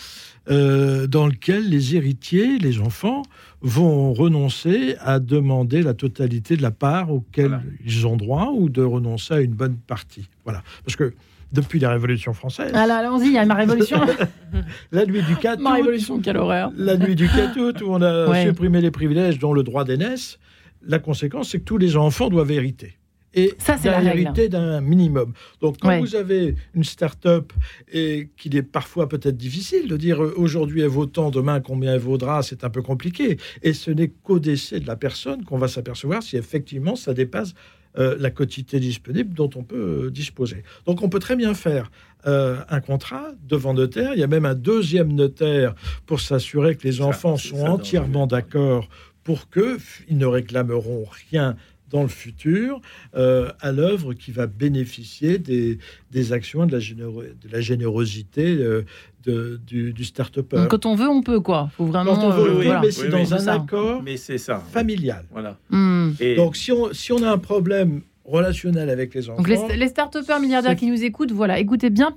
euh, 0.50 1.08
dans 1.08 1.28
lequel 1.28 1.70
les 1.70 1.96
héritiers, 1.96 2.58
les 2.58 2.80
enfants, 2.80 3.24
vont 3.62 4.14
renoncer 4.14 4.96
à 5.02 5.20
demander 5.20 5.82
la 5.82 5.94
totalité 5.94 6.58
de 6.58 6.62
la 6.62 6.72
part 6.72 7.12
auquel 7.12 7.62
ils 7.86 8.08
ont 8.08 8.18
droit 8.18 8.52
ou 8.54 8.70
de 8.70 8.84
renoncer 8.84 9.34
à 9.34 9.42
une 9.42 9.54
bonne 9.54 9.78
partie. 9.78 10.30
Voilà. 10.44 10.64
Parce 10.86 10.96
que 10.96 11.14
depuis 11.52 11.80
la 11.80 11.92
Révolution 11.92 12.34
française. 12.34 12.74
Alors 12.74 12.98
allons-y, 12.98 13.28
il 13.28 13.34
y 13.34 13.38
a 13.38 13.46
ma 13.46 13.56
révolution. 13.56 14.02
la 14.92 15.06
nuit 15.06 15.24
du 15.24 15.36
4 15.36 15.62
Ma 15.62 15.76
révolution, 15.76 16.20
quelle 16.20 16.38
horreur. 16.38 16.72
La 16.76 16.98
nuit 16.98 17.16
du 17.16 17.28
4 17.28 17.60
août, 17.60 17.82
où 17.82 17.88
on 17.90 18.02
a 18.02 18.44
supprimé 18.44 18.82
les 18.82 18.92
privilèges 18.92 19.40
dont 19.40 19.54
le 19.54 19.64
droit 19.64 19.86
d'aînesse. 19.86 20.40
La 20.86 21.00
conséquence, 21.00 21.50
c'est 21.50 21.60
que 21.60 21.66
tous 21.66 21.78
les 21.78 21.96
enfants 21.98 22.30
doivent 22.30 22.52
hériter 22.52 22.98
et 23.34 23.54
ça, 23.58 23.78
c'est 23.78 23.90
la 23.90 24.02
hérité 24.04 24.50
d'un 24.50 24.82
minimum. 24.82 25.34
Donc, 25.62 25.78
quand 25.80 26.00
vous 26.00 26.16
avez 26.16 26.56
une 26.74 26.84
start-up 26.84 27.52
et 27.92 28.30
qu'il 28.38 28.56
est 28.56 28.64
parfois 28.64 29.10
peut-être 29.10 29.38
difficile 29.38 29.88
de 29.88 29.98
dire 29.98 30.24
euh, 30.24 30.34
aujourd'hui 30.38 30.82
elle 30.82 30.88
vaut 30.88 31.06
tant, 31.06 31.30
demain 31.30 31.60
combien 31.60 31.94
elle 31.94 32.00
vaudra, 32.00 32.42
c'est 32.42 32.64
un 32.64 32.70
peu 32.70 32.82
compliqué. 32.82 33.38
Et 33.64 33.74
ce 33.74 33.92
n'est 33.92 34.08
qu'au 34.08 34.40
décès 34.40 34.80
de 34.80 34.88
la 34.88 34.96
personne 34.96 35.44
qu'on 35.44 35.58
va 35.58 35.68
s'apercevoir 35.68 36.24
si 36.24 36.38
effectivement 36.38 36.96
ça 36.96 37.14
dépasse 37.14 37.54
euh, 37.98 38.16
la 38.20 38.32
quantité 38.32 38.80
disponible 38.80 39.34
dont 39.34 39.50
on 39.56 39.64
peut 39.64 40.06
euh, 40.06 40.10
disposer. 40.10 40.64
Donc, 40.86 41.02
on 41.02 41.10
peut 41.10 41.20
très 41.20 41.36
bien 41.36 41.54
faire 41.54 41.92
un 42.26 42.82
contrat 42.82 43.30
devant 43.48 43.74
notaire. 43.74 44.12
Il 44.14 44.20
y 44.20 44.24
a 44.24 44.28
même 44.28 44.44
un 44.44 44.56
deuxième 44.56 45.14
notaire 45.14 45.76
pour 46.06 46.20
s'assurer 46.20 46.76
que 46.76 46.86
les 46.86 47.00
enfants 47.00 47.38
sont 47.38 47.66
entièrement 47.66 48.28
d'accord 48.28 48.90
pour 49.24 49.50
qu'ils 49.50 50.18
ne 50.18 50.26
réclameront 50.26 51.06
rien 51.32 51.56
dans 51.90 52.02
le 52.02 52.08
futur 52.08 52.82
euh, 53.16 53.50
à 53.62 53.72
l'œuvre 53.72 54.14
qui 54.14 54.32
va 54.32 54.48
bénéficier 54.48 55.38
des, 55.38 55.80
des 56.12 56.34
actions 56.34 56.66
de 56.66 56.72
la, 56.72 56.80
de 56.80 57.52
la 57.52 57.62
générosité 57.62 58.58
euh, 58.58 58.84
de, 59.24 59.60
du, 59.66 59.94
du 59.94 60.04
start-upper. 60.06 60.68
Quand 60.70 60.86
on 60.86 60.96
veut, 60.96 61.08
on 61.08 61.22
peut, 61.22 61.40
quoi. 61.40 61.70
Faut 61.76 61.86
vraiment, 61.86 62.16
Quand 62.16 62.28
on 62.28 62.30
veut, 62.32 62.52
euh, 62.52 62.60
oui, 62.60 62.68
mais 62.82 62.92
c'est 62.92 63.10
dans 63.10 63.34
un 63.34 63.48
accord 63.48 64.02
mais 64.04 64.18
ça. 64.18 64.60
familial. 64.60 65.26
Voilà. 65.32 65.58
Hmm. 65.70 66.12
Donc, 66.36 66.56
si 66.56 66.72
on, 66.72 66.94
si 66.94 67.12
on 67.12 67.24
a 67.24 67.32
un 67.32 67.38
problème 67.38 68.02
relationnel 68.26 68.90
avec 68.90 69.14
les 69.14 69.30
enfants. 69.30 69.42
Donc 69.42 69.48
les, 69.48 69.88
start-upers 69.88 70.42
milliardaires 70.42 70.76
qui 70.76 70.88
nous 70.88 71.02
écoutent, 71.02 71.32
voilà, 71.32 71.60
écoutez 71.60 71.90
bien 71.90 72.14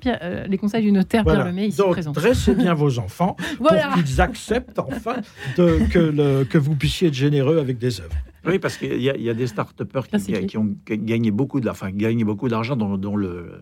les 0.49 0.59
conseils 0.59 0.83
du 0.83 0.91
notaire 0.91 1.25
Pierre 1.25 1.47
Lemay 1.47 1.68
ici 1.68 1.79
Donc, 1.79 1.93
présent. 1.93 2.11
dressez 2.11 2.57
bien 2.57 2.75
vos 2.75 2.99
enfants 2.99 3.37
pour 3.59 3.71
qu'ils 3.95 4.21
acceptent 4.21 4.81
enfin 4.81 5.18
de, 5.57 5.79
que, 5.89 6.01
le, 6.01 6.43
que 6.43 6.59
vous 6.59 6.75
puissiez 6.75 7.09
être 7.09 7.14
généreux 7.14 7.61
avec 7.61 7.79
des 7.79 8.01
œuvres. 8.01 8.16
Oui, 8.47 8.59
parce 8.59 8.76
qu'il 8.76 8.95
y, 8.95 9.05
y, 9.05 9.30
a 9.30 9.34
des 9.34 9.47
start-upers 9.47 10.09
qui, 10.09 10.47
qui, 10.47 10.57
ont 10.57 10.74
gagné 10.86 11.30
beaucoup 11.30 11.61
d'argent, 11.61 12.76
dont, 12.76 12.97
dont 12.97 13.16
le, 13.16 13.61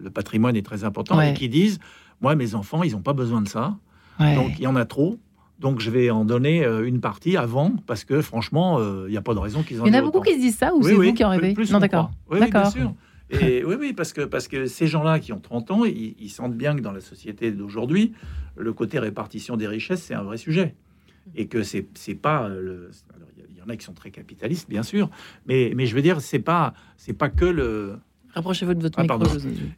le, 0.00 0.10
patrimoine 0.10 0.56
est 0.56 0.64
très 0.64 0.84
important, 0.84 1.20
et 1.20 1.34
qui 1.34 1.48
disent 1.48 1.78
Moi, 2.20 2.34
mes 2.34 2.54
enfants, 2.54 2.82
ils 2.82 2.92
n'ont 2.92 3.02
pas 3.02 3.12
besoin 3.12 3.40
de 3.40 3.48
ça. 3.48 3.76
Donc, 4.18 4.58
il 4.58 4.62
y 4.62 4.66
en 4.66 4.76
a 4.76 4.84
trop. 4.84 5.18
Donc, 5.58 5.80
je 5.80 5.90
vais 5.90 6.10
en 6.10 6.24
donner 6.24 6.64
euh, 6.64 6.86
une 6.86 7.00
partie 7.00 7.36
avant, 7.36 7.72
parce 7.86 8.04
que 8.04 8.20
franchement, 8.20 8.78
euh, 8.78 9.04
il 9.08 9.12
n'y 9.12 9.16
a 9.16 9.22
pas 9.22 9.32
de 9.32 9.38
raison 9.38 9.62
qu'ils 9.62 9.80
en 9.80 9.84
aient 9.84 9.88
Il 9.88 9.94
y 9.94 9.96
en 9.96 10.00
a 10.00 10.02
beaucoup 10.02 10.20
qui 10.20 10.34
se 10.34 10.40
disent 10.40 10.58
ça, 10.58 10.74
ou 10.74 10.82
c'est 10.82 10.92
vous 10.92 11.14
qui 11.14 11.24
en 11.24 11.30
rêvez 11.30 11.54
Non, 11.70 11.78
d'accord. 11.78 12.10
Oui, 12.30 12.38
bien 12.50 12.70
sûr. 12.70 12.92
Et 13.30 13.64
oui, 13.66 13.74
oui, 13.78 13.92
parce 13.92 14.12
que, 14.12 14.22
parce 14.22 14.48
que 14.48 14.66
ces 14.66 14.86
gens-là 14.86 15.18
qui 15.18 15.32
ont 15.32 15.40
30 15.40 15.70
ans, 15.70 15.84
ils, 15.84 16.30
sentent 16.30 16.56
bien 16.56 16.76
que 16.76 16.80
dans 16.80 16.92
la 16.92 17.00
société 17.00 17.52
d'aujourd'hui, 17.52 18.12
le 18.56 18.72
côté 18.72 18.98
répartition 18.98 19.56
des 19.56 19.66
richesses, 19.66 20.02
c'est 20.02 20.14
un 20.14 20.22
vrai 20.22 20.36
sujet. 20.36 20.74
Et 21.34 21.46
que 21.46 21.62
c'est 21.62 21.82
pas 22.14 22.48
le, 22.48 22.90
en 23.66 23.70
a 23.70 23.76
qui 23.76 23.84
sont 23.84 23.92
très 23.92 24.10
capitalistes, 24.10 24.68
bien 24.68 24.82
sûr, 24.82 25.10
mais, 25.46 25.72
mais 25.74 25.86
je 25.86 25.94
veux 25.94 26.02
dire, 26.02 26.20
c'est 26.20 26.38
pas, 26.38 26.74
c'est 26.96 27.12
pas 27.12 27.28
que 27.28 27.44
le. 27.44 27.98
Rapprochez-vous 28.34 28.74
de 28.74 28.82
votre 28.82 28.98
ah, 28.98 29.02
micro. 29.02 29.24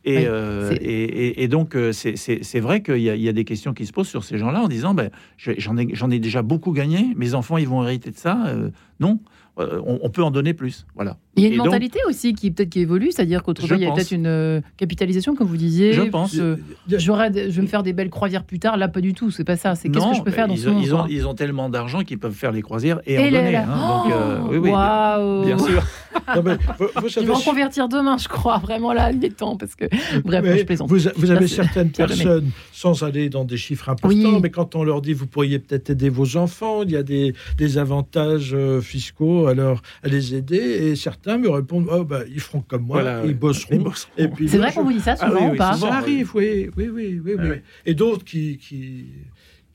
Et, 0.04 0.26
euh, 0.26 0.74
et, 0.80 1.44
et, 1.44 1.46
donc, 1.46 1.76
euh, 1.76 1.92
c'est 1.92 2.60
vrai 2.60 2.82
qu'il 2.82 2.98
y, 2.98 3.04
y, 3.04 3.28
a 3.28 3.32
des 3.32 3.44
questions 3.44 3.72
qui 3.72 3.86
se 3.86 3.92
posent 3.92 4.08
sur 4.08 4.24
ces 4.24 4.36
gens-là 4.36 4.62
en 4.62 4.68
disant 4.68 4.94
ben, 4.94 5.10
j'en 5.36 5.76
ai, 5.76 6.14
ai 6.14 6.18
déjà 6.18 6.42
beaucoup 6.42 6.72
gagné, 6.72 7.14
mes 7.14 7.34
enfants, 7.34 7.56
ils 7.56 7.68
vont 7.68 7.84
hériter 7.84 8.10
de 8.10 8.16
ça. 8.16 8.46
Euh, 8.48 8.70
non, 8.98 9.20
euh, 9.58 9.80
on, 9.84 10.08
peut 10.10 10.22
en 10.22 10.30
donner 10.30 10.54
plus. 10.54 10.86
Voilà. 10.94 11.16
Il 11.36 11.42
y 11.42 11.46
a 11.46 11.48
une 11.48 11.56
mentalité 11.56 11.98
aussi 12.08 12.34
qui 12.34 12.50
peut-être 12.50 12.68
qui 12.68 12.80
évolue, 12.80 13.10
c'est-à-dire 13.10 13.42
qu'autrement 13.42 13.76
il 13.76 13.82
y 13.82 13.86
a 13.86 13.92
peut-être 13.92 14.12
une 14.12 14.26
euh, 14.26 14.60
capitalisation, 14.76 15.34
comme 15.34 15.46
vous 15.46 15.56
disiez. 15.56 15.92
Je 15.92 16.02
pense. 16.02 16.34
je 16.34 16.46
vais 16.86 17.62
me 17.62 17.66
faire 17.66 17.82
des 17.82 17.92
belles 17.92 18.10
croisières 18.10 18.44
plus 18.44 18.58
tard. 18.58 18.76
Là, 18.76 18.88
pas 18.88 19.00
du 19.00 19.14
tout. 19.14 19.30
C'est 19.30 19.44
pas 19.44 19.56
ça. 19.56 19.74
C'est 19.74 19.88
qu'est-ce 19.88 20.10
que 20.10 20.16
je 20.16 20.22
peux 20.22 20.30
faire 20.30 20.48
dans 20.48 20.54
ils 20.54 20.60
ce 20.60 20.68
ont, 20.68 20.80
ils, 20.80 20.94
ont, 20.94 21.06
ils 21.08 21.26
ont, 21.26 21.34
tellement 21.34 21.68
d'argent 21.68 22.02
qu'ils 22.02 22.18
peuvent 22.18 22.32
faire 22.32 22.52
les 22.52 22.62
croisières 22.62 23.00
et, 23.06 23.18
en 23.18 23.24
donner. 23.24 23.56
Hein. 23.56 23.66
Donc, 23.66 24.12
euh, 24.12 24.38
oui, 24.50 24.58
oui, 24.58 25.46
bien, 25.46 25.58
sûr. 25.58 25.82
Ils 27.20 27.26
vont 27.26 27.34
en 27.34 27.40
convertir 27.40 27.88
demain, 27.88 28.16
je 28.18 28.28
crois. 28.28 28.58
Vraiment 28.58 28.92
là, 28.92 29.12
il 29.12 29.24
est 29.24 29.36
temps 29.36 29.56
parce 29.56 29.74
que 29.74 29.84
bref, 30.24 30.44
je 30.58 30.64
plaisante. 30.64 30.88
Vous, 30.88 31.08
vous 31.16 31.30
avez 31.30 31.46
certaines 31.46 31.90
personnes, 31.90 32.50
sans 32.72 33.02
aller 33.02 33.28
dans 33.28 33.44
des 33.44 33.56
chiffres 33.56 33.88
importants, 33.88 34.40
mais 34.40 34.50
quand 34.50 34.74
on 34.74 34.84
leur 34.84 35.00
dit 35.00 35.12
vous 35.12 35.26
pourriez 35.26 35.58
peut-être 35.58 35.90
aider 35.90 36.08
vos 36.08 36.36
enfants, 36.36 36.82
il 36.82 36.90
y 36.90 36.96
a 36.96 37.02
des, 37.02 37.34
des 37.56 37.78
avantages 37.78 38.56
fiscaux 38.80 39.47
alors 39.48 39.82
à 40.02 40.08
les 40.08 40.34
aider. 40.34 40.56
Et 40.56 40.96
certains 40.96 41.38
me 41.38 41.48
répondent 41.48 41.88
oh, 41.90 42.04
bah, 42.04 42.20
ils 42.28 42.40
feront 42.40 42.60
comme 42.60 42.82
moi, 42.82 43.02
ils, 43.24 43.34
bosseront. 43.34 43.92
Et 44.16 44.28
puis, 44.28 44.48
c'est 44.48 44.58
vrai 44.58 44.72
qu'on 44.72 44.84
vous 44.84 44.92
dit 44.92 45.00
ça 45.00 45.16
ah 45.18 45.28
souvent 45.28 45.52
ou 45.52 45.56
pas 45.56 45.74
Ça 45.74 45.94
arrive, 45.94 46.30
oui, 46.34 46.70
oui, 46.76 46.88
oui, 46.88 47.20
oui. 47.24 47.34
oui. 47.38 47.56
Et 47.86 47.94
d'autres 47.94 48.24
qui, 48.24 48.58
qui, 48.58 49.06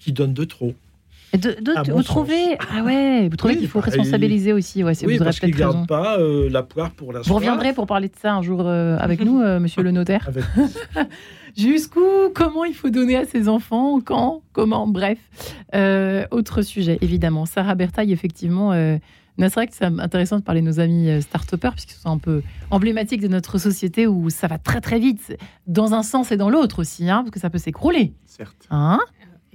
qui 0.03 0.11
donnent 0.11 0.33
de 0.33 0.43
trop. 0.43 0.73
vous 1.33 2.03
trouvez 2.03 2.57
ah 2.59 2.83
ouais 2.83 3.27
vous 3.29 3.35
trouvez 3.37 3.57
qu'il 3.57 3.67
faut 3.67 3.79
bah, 3.79 3.85
responsabiliser 3.85 4.53
aussi 4.53 4.83
ouais 4.83 4.93
oui, 5.05 5.17
vous 5.17 5.23
parce 5.23 5.39
qu'ils 5.39 5.49
ne 5.49 5.57
gardent 5.57 5.87
pas 5.87 6.19
euh, 6.19 6.49
la 6.49 6.61
poire 6.61 6.91
pour 6.91 7.13
la 7.13 7.21
Vous 7.21 7.33
reviendrez 7.33 7.73
pour 7.73 7.87
parler 7.87 8.09
de 8.09 8.15
ça 8.21 8.33
un 8.33 8.41
jour 8.41 8.61
euh, 8.65 8.97
avec 8.99 9.21
nous, 9.21 9.41
euh, 9.41 9.59
Monsieur 9.59 9.81
le 9.89 9.91
notaire. 9.91 10.29
Jusqu'où 11.57 12.01
Comment 12.33 12.65
il 12.65 12.73
faut 12.73 12.89
donner 12.89 13.15
à 13.15 13.25
ses 13.25 13.47
enfants 13.47 13.99
Quand 14.01 14.41
Comment 14.51 14.87
Bref, 14.87 15.19
autre 16.31 16.61
sujet 16.61 16.97
évidemment. 17.01 17.45
Sarah 17.45 17.75
Bertaille 17.75 18.11
effectivement 18.11 18.73
c'est 19.37 19.53
vrai 19.53 19.67
que 19.67 19.73
c'est 19.73 19.85
intéressant 19.85 20.37
de 20.37 20.43
parler 20.43 20.61
de 20.61 20.67
nos 20.67 20.79
amis 20.79 21.09
euh, 21.09 21.21
start-upers, 21.21 21.71
puisqu'ils 21.71 21.99
sont 21.99 22.11
un 22.11 22.17
peu 22.17 22.41
emblématiques 22.71 23.21
de 23.21 23.27
notre 23.27 23.57
société 23.57 24.07
où 24.07 24.29
ça 24.29 24.47
va 24.47 24.57
très 24.57 24.81
très 24.81 24.99
vite, 24.99 25.35
dans 25.67 25.93
un 25.93 26.03
sens 26.03 26.31
et 26.31 26.37
dans 26.37 26.49
l'autre 26.49 26.79
aussi, 26.79 27.09
hein, 27.09 27.19
parce 27.23 27.31
que 27.31 27.39
ça 27.39 27.49
peut 27.49 27.57
s'écrouler. 27.57 28.13
Certes. 28.25 28.67
Hein? 28.69 28.99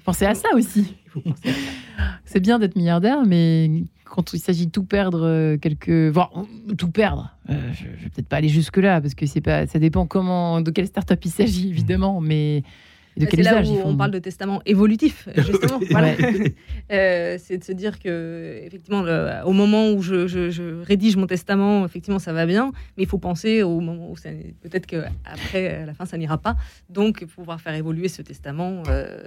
Pensez 0.05 0.27
à 0.27 0.35
ça 0.35 0.49
aussi. 0.55 0.97
c'est 2.25 2.41
bien 2.41 2.59
d'être 2.59 2.77
milliardaire, 2.77 3.25
mais 3.27 3.85
quand 4.05 4.33
il 4.33 4.41
s'agit 4.41 4.67
de 4.67 4.73
tout 4.73 4.85
perdre, 4.85 5.23
euh, 5.25 5.57
quelque, 5.59 6.09
voire 6.09 6.33
tout 6.77 6.91
perdre, 6.91 7.37
euh, 7.51 7.73
je, 7.73 7.85
ne 7.85 7.91
vais 7.91 8.09
peut-être 8.09 8.29
pas 8.29 8.37
aller 8.37 8.49
jusque 8.49 8.79
là 8.79 9.01
parce 9.01 9.15
que 9.15 9.27
c'est 9.27 9.41
pas, 9.41 9.67
ça 9.67 9.79
dépend 9.79 10.07
comment, 10.07 10.61
de 10.61 10.71
quelle 10.71 10.87
start-up 10.87 11.21
il 11.25 11.31
s'agit 11.31 11.69
évidemment, 11.69 12.21
mais 12.21 12.63
c'est 13.31 13.43
là 13.43 13.63
où 13.63 13.81
on 13.85 13.97
parle 13.97 14.11
de 14.11 14.19
testament 14.19 14.61
évolutif, 14.67 15.29
justement. 15.37 15.81
Euh, 16.91 17.37
c'est 17.39 17.59
de 17.59 17.65
se 17.65 17.73
dire 17.73 17.99
que, 17.99 18.63
effectivement, 18.65 19.05
au 19.45 19.53
moment 19.53 19.91
où 19.91 20.01
je, 20.01 20.83
rédige 20.83 21.17
mon 21.17 21.27
testament, 21.27 21.85
effectivement, 21.85 22.19
ça 22.19 22.33
va 22.33 22.47
bien, 22.47 22.73
mais 22.97 23.03
il 23.03 23.07
faut 23.07 23.19
penser 23.19 23.63
au 23.63 23.81
moment 23.81 24.11
où 24.11 24.15
peut-être 24.15 24.87
qu'après, 24.87 25.83
à 25.83 25.87
la 25.87 25.93
fin, 25.93 26.07
ça 26.07 26.17
n'ira 26.17 26.39
pas. 26.39 26.57
Donc, 26.89 27.27
pouvoir 27.27 27.61
faire 27.61 27.75
évoluer 27.75 28.09
ce 28.09 28.23
testament, 28.23 28.83
euh, 28.89 29.19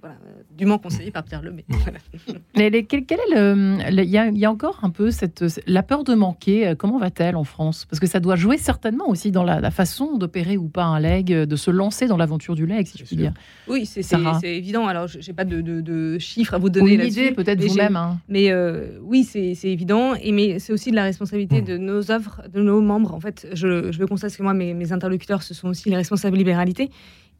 voilà, 0.00 0.16
dûment 0.56 0.78
conseillé 0.78 1.10
par 1.10 1.22
Pierre 1.24 1.42
Lemay. 1.42 1.64
quel, 2.54 3.04
quel, 3.04 3.18
est 3.18 3.34
le. 3.34 3.78
Il 3.90 4.10
y, 4.10 4.46
a, 4.46 4.50
encore 4.50 4.80
un 4.82 4.90
peu 4.90 5.10
cette, 5.10 5.44
la 5.66 5.82
peur 5.82 6.04
de 6.04 6.14
manquer. 6.14 6.68
Euh, 6.68 6.74
comment 6.74 6.98
va-t-elle 6.98 7.36
en 7.36 7.44
France? 7.44 7.86
Parce 7.86 8.00
que 8.00 8.06
ça 8.06 8.20
doit 8.20 8.36
jouer 8.36 8.58
certainement 8.58 9.08
aussi 9.08 9.30
dans 9.30 9.44
la, 9.44 9.60
la 9.60 9.70
façon 9.70 10.16
d'opérer 10.16 10.56
ou 10.56 10.68
pas 10.68 10.84
un 10.84 11.00
leg, 11.00 11.32
de 11.32 11.56
se 11.56 11.70
lancer 11.70 12.06
dans 12.06 12.16
l'aventure 12.16 12.54
du 12.54 12.66
leg, 12.66 12.86
si 12.86 12.98
je 12.98 13.04
puis 13.04 13.16
dire. 13.16 13.31
Oui, 13.68 13.86
c'est 13.86 14.56
évident. 14.56 14.86
Alors, 14.86 15.06
je 15.06 15.18
n'ai 15.18 15.34
pas 15.34 15.44
de, 15.44 16.18
chiffres 16.18 16.54
à 16.54 16.58
vous 16.58 16.70
donner 16.70 16.96
là-dessus. 16.96 17.32
peut-être 17.32 17.62
vous-même. 17.62 17.96
Hein. 17.96 18.18
Mais 18.28 18.50
euh, 18.50 18.98
oui, 19.02 19.24
c'est 19.24 19.56
évident. 19.64 20.14
Et 20.14 20.32
mais 20.32 20.58
c'est 20.58 20.72
aussi 20.72 20.90
de 20.90 20.96
la 20.96 21.04
responsabilité 21.04 21.60
hmm. 21.60 21.64
de 21.64 21.76
nos 21.76 22.10
œuvres, 22.10 22.42
de 22.52 22.60
nos 22.60 22.80
membres. 22.80 23.14
En 23.14 23.20
fait, 23.20 23.48
je, 23.52 23.92
je 23.92 23.98
veux 23.98 24.06
constater 24.06 24.36
que 24.36 24.42
moi, 24.42 24.54
mes, 24.54 24.92
interlocuteurs, 24.92 25.42
ce 25.42 25.54
sont 25.54 25.68
aussi 25.68 25.90
les 25.90 25.96
responsables 25.96 26.36
libéralité. 26.36 26.90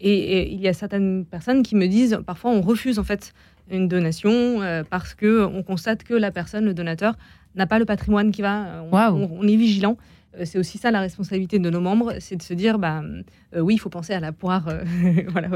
Et, 0.00 0.52
il 0.52 0.60
y 0.60 0.68
a 0.68 0.72
certaines 0.72 1.24
personnes 1.24 1.62
qui 1.62 1.76
me 1.76 1.86
disent, 1.86 2.18
parfois, 2.26 2.50
on 2.50 2.60
refuse 2.60 2.98
en 2.98 3.04
fait 3.04 3.32
une 3.70 3.88
donation 3.88 4.60
euh, 4.62 4.82
parce 4.88 5.14
que 5.14 5.44
on 5.44 5.62
constate 5.62 6.02
que 6.02 6.14
la 6.14 6.30
personne, 6.30 6.64
le 6.64 6.74
donateur, 6.74 7.14
n'a 7.54 7.66
pas 7.66 7.78
le 7.78 7.84
patrimoine 7.84 8.32
qui 8.32 8.42
va. 8.42 8.84
on 8.90 9.46
est 9.46 9.56
vigilant. 9.56 9.96
Euh, 10.38 10.44
c'est 10.44 10.58
aussi 10.58 10.78
ça 10.78 10.90
la 10.90 11.00
responsabilité 11.00 11.58
de 11.58 11.70
nos 11.70 11.80
membres, 11.80 12.14
c'est 12.18 12.36
de 12.36 12.42
se 12.42 12.54
dire, 12.54 12.78
bah, 12.78 13.02
euh, 13.54 13.60
oui, 13.60 13.74
il 13.74 13.78
faut 13.78 13.90
penser 13.90 14.12
à 14.12 14.20
la 14.20 14.32
poire, 14.32 14.68
euh, 14.68 14.84
voilà, 15.28 15.48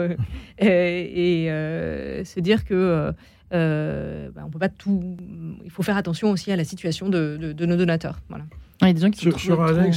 et, 0.59 1.47
se 2.25 2.41
dire 2.41 2.65
que 2.65 3.13
bah, 3.51 4.43
on 4.45 4.51
peut 4.51 4.59
pas 4.59 4.69
tout. 4.69 5.17
Il 5.65 5.71
faut 5.71 5.83
faire 5.83 5.97
attention 5.97 6.31
aussi 6.31 6.53
à 6.53 6.57
la 6.57 6.65
situation 6.65 7.09
de, 7.09 7.55
nos 7.59 7.77
donateurs, 7.77 8.21
voilà. 8.29 8.45
Il 8.83 8.89
y 8.89 8.91
a 8.91 8.93
des 8.93 9.01
gens 9.01 9.11
qui 9.11 9.21
sur, 9.21 9.41
sur 9.41 9.63
un 9.63 9.73
leg, 9.73 9.95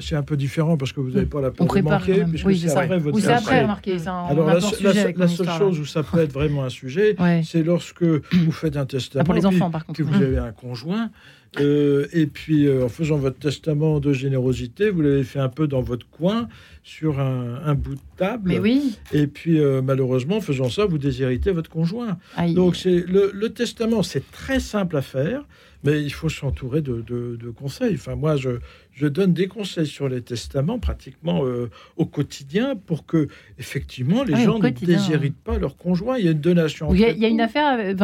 c'est 0.00 0.16
un 0.16 0.22
peu 0.22 0.38
différent 0.38 0.78
parce 0.78 0.94
que 0.94 1.00
vous 1.00 1.10
n'avez 1.10 1.26
pas 1.26 1.42
la 1.42 1.50
peur 1.50 1.66
de 1.66 1.80
manquer, 1.82 2.24
puisque 2.24 2.54
c'est 2.54 2.74
après 2.74 2.98
votre 2.98 3.20
c'est 3.20 3.30
après, 3.30 3.60
remarquez. 3.60 3.98
Alors, 4.08 4.46
la, 4.46 4.54
la, 4.54 5.28
seule 5.28 5.50
chose 5.50 5.78
où 5.78 5.84
ça 5.84 6.02
peut 6.02 6.20
être 6.20 6.32
vraiment 6.32 6.64
un 6.64 6.70
sujet, 6.70 7.14
c'est 7.44 7.62
lorsque 7.62 8.04
vous 8.04 8.52
faites 8.52 8.78
un 8.78 8.86
testament. 8.86 9.24
pour 9.24 9.34
les 9.34 9.44
enfants, 9.44 9.70
par 9.70 9.84
contre. 9.84 9.98
Que 9.98 10.02
vous 10.02 10.14
avez 10.14 10.38
un 10.38 10.52
conjoint 10.52 11.10
euh, 11.60 12.06
et 12.12 12.26
puis, 12.26 12.66
euh, 12.66 12.84
en 12.84 12.88
faisant 12.88 13.16
votre 13.16 13.38
testament 13.38 14.00
de 14.00 14.12
générosité, 14.12 14.90
vous 14.90 15.02
l'avez 15.02 15.24
fait 15.24 15.38
un 15.38 15.48
peu 15.48 15.66
dans 15.66 15.82
votre 15.82 16.08
coin, 16.08 16.48
sur 16.84 17.20
un, 17.20 17.74
bout 17.74 17.94
de 17.94 18.00
table. 18.16 18.50
Mais 18.50 18.58
oui. 18.58 18.98
Et 19.12 19.28
puis, 19.28 19.60
euh, 19.60 19.82
malheureusement, 19.82 20.38
en 20.38 20.40
faisant 20.40 20.68
ça, 20.68 20.84
vous 20.84 20.98
déshéritez 20.98 21.52
votre 21.52 21.70
conjoint. 21.70 22.18
Donc, 22.54 22.76
c'est 22.76 23.04
le, 23.06 23.48
testament, 23.50 24.02
c'est 24.02 24.30
très 24.32 24.58
simple 24.58 24.96
à 24.96 25.02
faire, 25.02 25.44
mais 25.84 26.02
il 26.02 26.12
faut 26.12 26.28
s'entourer 26.28 26.80
de, 26.82 27.50
conseils. 27.56 27.94
Enfin, 27.94 28.16
moi, 28.16 28.36
je, 28.36 28.58
je, 28.94 29.06
donne 29.06 29.32
des 29.32 29.46
conseils 29.46 29.86
sur 29.86 30.08
les 30.08 30.22
testaments 30.22 30.80
pratiquement 30.80 31.44
au 31.96 32.06
quotidien 32.06 32.74
pour 32.74 33.06
que, 33.06 33.28
effectivement, 33.58 34.24
les 34.24 34.42
gens 34.42 34.58
ne 34.58 34.68
déshéritent 34.68 35.42
pas 35.42 35.58
leur 35.58 35.76
conjoint. 35.76 36.18
Il 36.18 36.24
y 36.24 36.28
a 36.28 36.32
une 36.32 36.40
donation. 36.40 36.92
Il 36.92 37.00
y, 37.00 37.04
a, 37.04 37.28
une 37.28 37.40
affaire. 37.40 37.94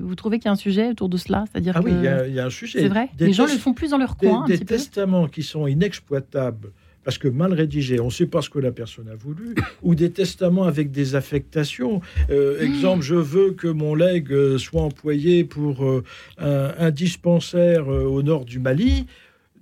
vous 0.00 0.14
trouvez 0.14 0.38
qu'il 0.38 0.46
y 0.46 0.48
a 0.48 0.52
un 0.52 0.56
sujet 0.56 0.90
autour 0.90 1.08
de 1.08 1.16
cela 1.16 1.44
C'est-à-dire 1.50 1.72
ah 1.76 1.80
oui, 1.84 1.90
il 1.92 2.34
y, 2.34 2.38
a 2.38 2.46
un 2.46 2.50
sujet. 2.50 2.82
C'est 2.82 2.88
vrai. 2.88 3.08
les 3.18 3.32
gens 3.32 3.46
le 3.46 3.50
font 3.58 3.74
plus 3.74 3.90
dans 3.90 3.98
leur 3.98 4.16
coin. 4.16 4.44
Des, 4.46 4.58
testaments 4.60 5.26
qui 5.26 5.42
sont 5.42 5.66
inexploitables 5.66 6.70
parce 7.08 7.16
que 7.16 7.28
mal 7.28 7.54
rédigés, 7.54 8.00
on 8.00 8.08
ne 8.08 8.10
sait 8.10 8.26
pas 8.26 8.42
ce 8.42 8.50
que 8.50 8.58
la 8.58 8.70
personne 8.70 9.08
a 9.08 9.14
voulu, 9.14 9.54
ou 9.82 9.94
des 9.94 10.10
testaments 10.10 10.64
avec 10.64 10.90
des 10.90 11.14
affectations. 11.14 12.02
Euh, 12.28 12.60
exemple, 12.60 13.02
je 13.02 13.14
veux 13.14 13.52
que 13.52 13.66
mon 13.66 13.94
legs 13.94 14.30
euh, 14.30 14.58
soit 14.58 14.82
employé 14.82 15.42
pour 15.42 15.86
euh, 15.86 16.04
un, 16.36 16.90
dispensaire 16.90 17.88
au 17.88 18.22
nord 18.22 18.44
du 18.44 18.58
Mali. 18.58 19.06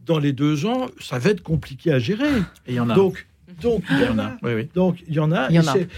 Dans 0.04 0.18
les 0.18 0.32
deux 0.32 0.66
ans, 0.66 0.88
ça 0.98 1.20
va 1.20 1.30
être 1.30 1.44
compliqué 1.44 1.92
à 1.92 2.00
gérer. 2.00 2.36
Et 2.66 2.72
il 2.72 2.74
y 2.74 2.80
en 2.80 2.90
a. 2.90 2.96
Donc, 2.96 3.28
donc, 3.62 3.82
il 3.90 4.00
y 4.00 4.08
en 4.08 4.18
a. 4.18 4.36
Donc, 4.74 5.02
il 5.08 5.14
y 5.14 5.20
en 5.20 5.32
a. 5.32 5.48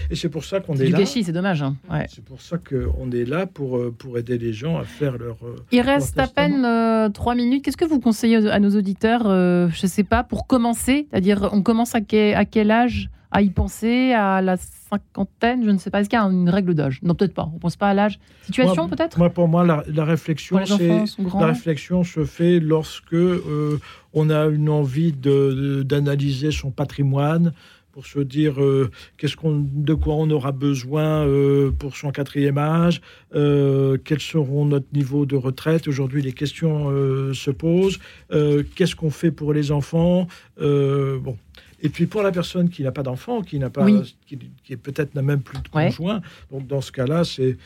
et 0.09 0.15
c'est 0.15 0.29
pour 0.29 0.45
ça 0.45 0.59
qu'on 0.59 0.75
est, 0.75 0.89
là. 0.89 0.99
gâchis, 0.99 1.23
c'est 1.23 1.31
dommage. 1.31 1.61
Hein. 1.61 1.75
C'est 2.07 2.23
pour 2.23 2.41
ça 2.41 2.57
qu'on 2.57 3.11
est 3.11 3.25
là 3.25 3.45
pour, 3.45 3.77
euh, 3.77 3.93
pour 3.97 4.17
aider 4.17 4.37
les 4.37 4.53
gens 4.53 4.77
à 4.77 4.83
faire 4.83 5.17
leur. 5.17 5.37
Euh, 5.43 5.55
il 5.71 5.81
reste 5.81 6.17
à 6.19 6.27
peine 6.27 6.63
euh, 6.65 7.09
trois 7.09 7.35
minutes. 7.35 7.63
Qu'est-ce 7.63 7.77
que 7.77 7.85
vous 7.85 7.99
conseillez 7.99 8.37
à 8.49 8.59
nos 8.59 8.75
auditeurs, 8.75 9.23
je 9.23 9.83
ne 9.83 9.87
sais 9.87 10.03
pas, 10.03 10.23
pour 10.23 10.47
commencer? 10.47 11.07
C'est-à-dire, 11.09 11.49
on 11.51 11.61
commence 11.61 11.95
à 11.95 11.99
à 11.99 12.45
quel 12.45 12.71
âge 12.71 13.09
à 13.31 13.41
y 13.41 13.49
penser? 13.49 14.13
À 14.13 14.41
la 14.41 14.57
cinquantaine 14.57 15.63
Je 15.63 15.69
ne 15.69 15.77
sais 15.77 15.89
pas. 15.89 16.01
Est-ce 16.01 16.09
qu'il 16.09 16.17
y 16.17 16.21
a 16.21 16.25
une 16.25 16.49
règle 16.49 16.73
d'âge? 16.73 16.99
Non, 17.03 17.15
peut-être 17.15 17.33
pas. 17.33 17.47
On 17.51 17.55
ne 17.55 17.59
pense 17.59 17.75
pas 17.75 17.89
à 17.89 17.93
l'âge. 17.93 18.19
Situation, 18.43 18.89
peut-être? 18.89 19.17
Moi, 19.17 19.29
pour 19.29 19.47
moi, 19.47 19.63
la, 19.63 20.03
réflexion, 20.03 20.57
la 20.57 21.45
réflexion 21.45 22.03
se 22.03 22.25
fait 22.25 22.59
lorsque 22.59 23.13
euh, 23.13 23.79
on 24.13 24.29
a 24.29 24.45
une 24.47 24.69
envie 24.69 25.11
d'analyser 25.11 26.51
son 26.51 26.71
patrimoine 26.71 27.53
pour 27.91 28.05
se 28.05 28.19
dire 28.19 28.61
euh, 28.61 28.91
qu'est-ce 29.17 29.35
qu'on, 29.35 29.59
de 29.59 29.93
quoi 29.93 30.13
on 30.15 30.29
aura 30.29 30.51
besoin 30.51 31.25
euh, 31.25 31.71
pour 31.71 31.97
son 31.97 32.11
quatrième 32.11 32.57
âge, 32.57 33.01
quels 33.31 34.21
seront 34.21 34.65
notre 34.65 34.85
niveau 34.93 35.25
de 35.25 35.35
retraite. 35.35 35.87
Aujourd'hui, 35.87 36.21
les 36.21 36.33
questions 36.33 36.89
se 37.33 37.51
posent. 37.51 37.99
qu'est-ce 38.29 38.95
qu'on 38.95 39.09
fait 39.09 39.31
pour 39.31 39.53
les 39.53 39.71
enfants 39.71 40.27
Bon, 40.59 41.35
et 41.81 41.89
puis 41.89 42.07
pour 42.07 42.21
la 42.21 42.31
personne 42.31 42.69
qui 42.69 42.83
n'a 42.83 42.91
pas 42.91 43.03
d'enfant, 43.03 43.41
qui 43.41 43.59
n'a 43.59 43.69
pas, 43.69 43.85
qui, 44.25 44.37
est 44.69 44.77
peut-être 44.77 45.15
n'a 45.15 45.21
même 45.21 45.41
plus 45.41 45.59
de 45.61 45.67
conjoint, 45.69 46.21
donc 46.51 46.67
dans 46.67 46.81
ce 46.81 46.91
cas-là, 46.91 47.23
c'est 47.23 47.57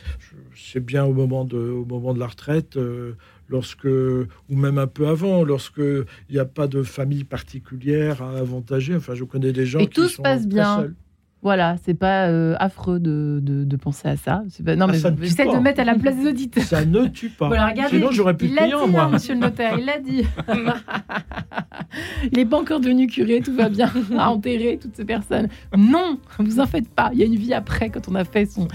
c'est 0.55 0.83
bien 0.83 1.03
au 1.03 1.13
moment 1.13 1.45
de 1.45 1.57
au 1.57 1.85
moment 1.85 2.13
de 2.13 2.19
la 2.19 2.27
retraite, 2.27 2.77
euh, 2.77 3.13
lorsque 3.53 3.85
ou 3.85 4.55
même 4.55 4.77
un 4.79 4.87
peu 4.87 5.07
avant, 5.07 5.43
lorsque 5.43 5.77
il 5.77 6.33
n'y 6.33 6.39
a 6.39 6.45
pas 6.45 6.67
de 6.67 6.81
famille 6.83 7.23
particulière 7.23 8.21
à 8.21 8.39
avantager. 8.39 8.95
Enfin, 8.95 9.13
je 9.13 9.23
connais 9.23 9.53
des 9.53 9.65
gens 9.65 9.79
et 9.79 9.87
qui 9.87 10.01
tout 10.01 10.09
se 10.09 10.21
passe 10.21 10.47
bien. 10.47 10.77
Seuls. 10.79 10.95
Voilà, 11.43 11.75
c'est 11.83 11.93
pas 11.93 12.29
euh, 12.29 12.55
affreux 12.57 12.99
de, 13.01 13.41
de, 13.43 13.75
penser 13.75 14.07
à 14.07 14.15
ça. 14.15 14.43
non, 14.65 14.87
ah, 14.87 14.87
mais 14.87 15.27
j'essaie 15.27 15.45
de 15.45 15.57
mettre 15.59 15.81
à 15.81 15.83
la 15.83 15.95
place 15.95 16.15
des 16.15 16.29
auditeurs. 16.29 16.63
Ça 16.63 16.85
ne 16.85 17.07
tue 17.07 17.29
pas. 17.29 17.51
Sinon, 17.89 18.11
j'aurais 18.11 18.37
pu 18.37 18.47
payer 18.47 18.73
en 18.73 18.87
moi. 18.87 19.03
Hein, 19.03 19.09
monsieur 19.09 19.33
le 19.33 19.41
notaire, 19.41 19.77
il 19.77 19.85
l'a 19.85 19.99
dit. 19.99 20.23
il 22.31 22.37
n'est 22.37 22.45
pas 22.45 22.57
encore 22.57 22.79
devenu 22.79 23.07
curé, 23.07 23.41
tout 23.41 23.53
va 23.53 23.67
bien, 23.67 23.91
à 24.17 24.29
enterrer 24.29 24.79
toutes 24.81 24.95
ces 24.95 25.03
personnes. 25.03 25.49
Non, 25.77 26.17
vous 26.39 26.61
en 26.61 26.65
faites 26.65 26.87
pas. 26.87 27.09
Il 27.11 27.19
y 27.19 27.23
a 27.23 27.25
une 27.25 27.35
vie 27.35 27.53
après 27.53 27.89
quand 27.89 28.07
on 28.07 28.15
a 28.15 28.23
fait 28.23 28.45
son, 28.45 28.69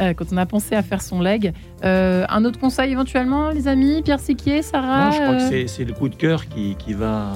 euh, 0.00 0.14
quand 0.14 0.26
on 0.32 0.36
a 0.36 0.46
pensé 0.46 0.74
à 0.74 0.82
faire 0.82 1.02
son 1.02 1.20
leg. 1.20 1.52
Euh, 1.84 2.24
un 2.28 2.44
autre 2.44 2.58
conseil 2.58 2.92
éventuellement, 2.92 3.50
les 3.50 3.68
amis, 3.68 4.02
Pierre 4.02 4.20
Siquier, 4.20 4.62
Sarah. 4.62 5.06
Non, 5.06 5.12
je 5.12 5.22
crois 5.22 5.50
que 5.50 5.66
c'est 5.66 5.84
le 5.84 5.92
coup 5.92 6.08
de 6.08 6.14
cœur 6.14 6.48
qui, 6.48 6.76
qui 6.76 6.94
va 6.94 7.32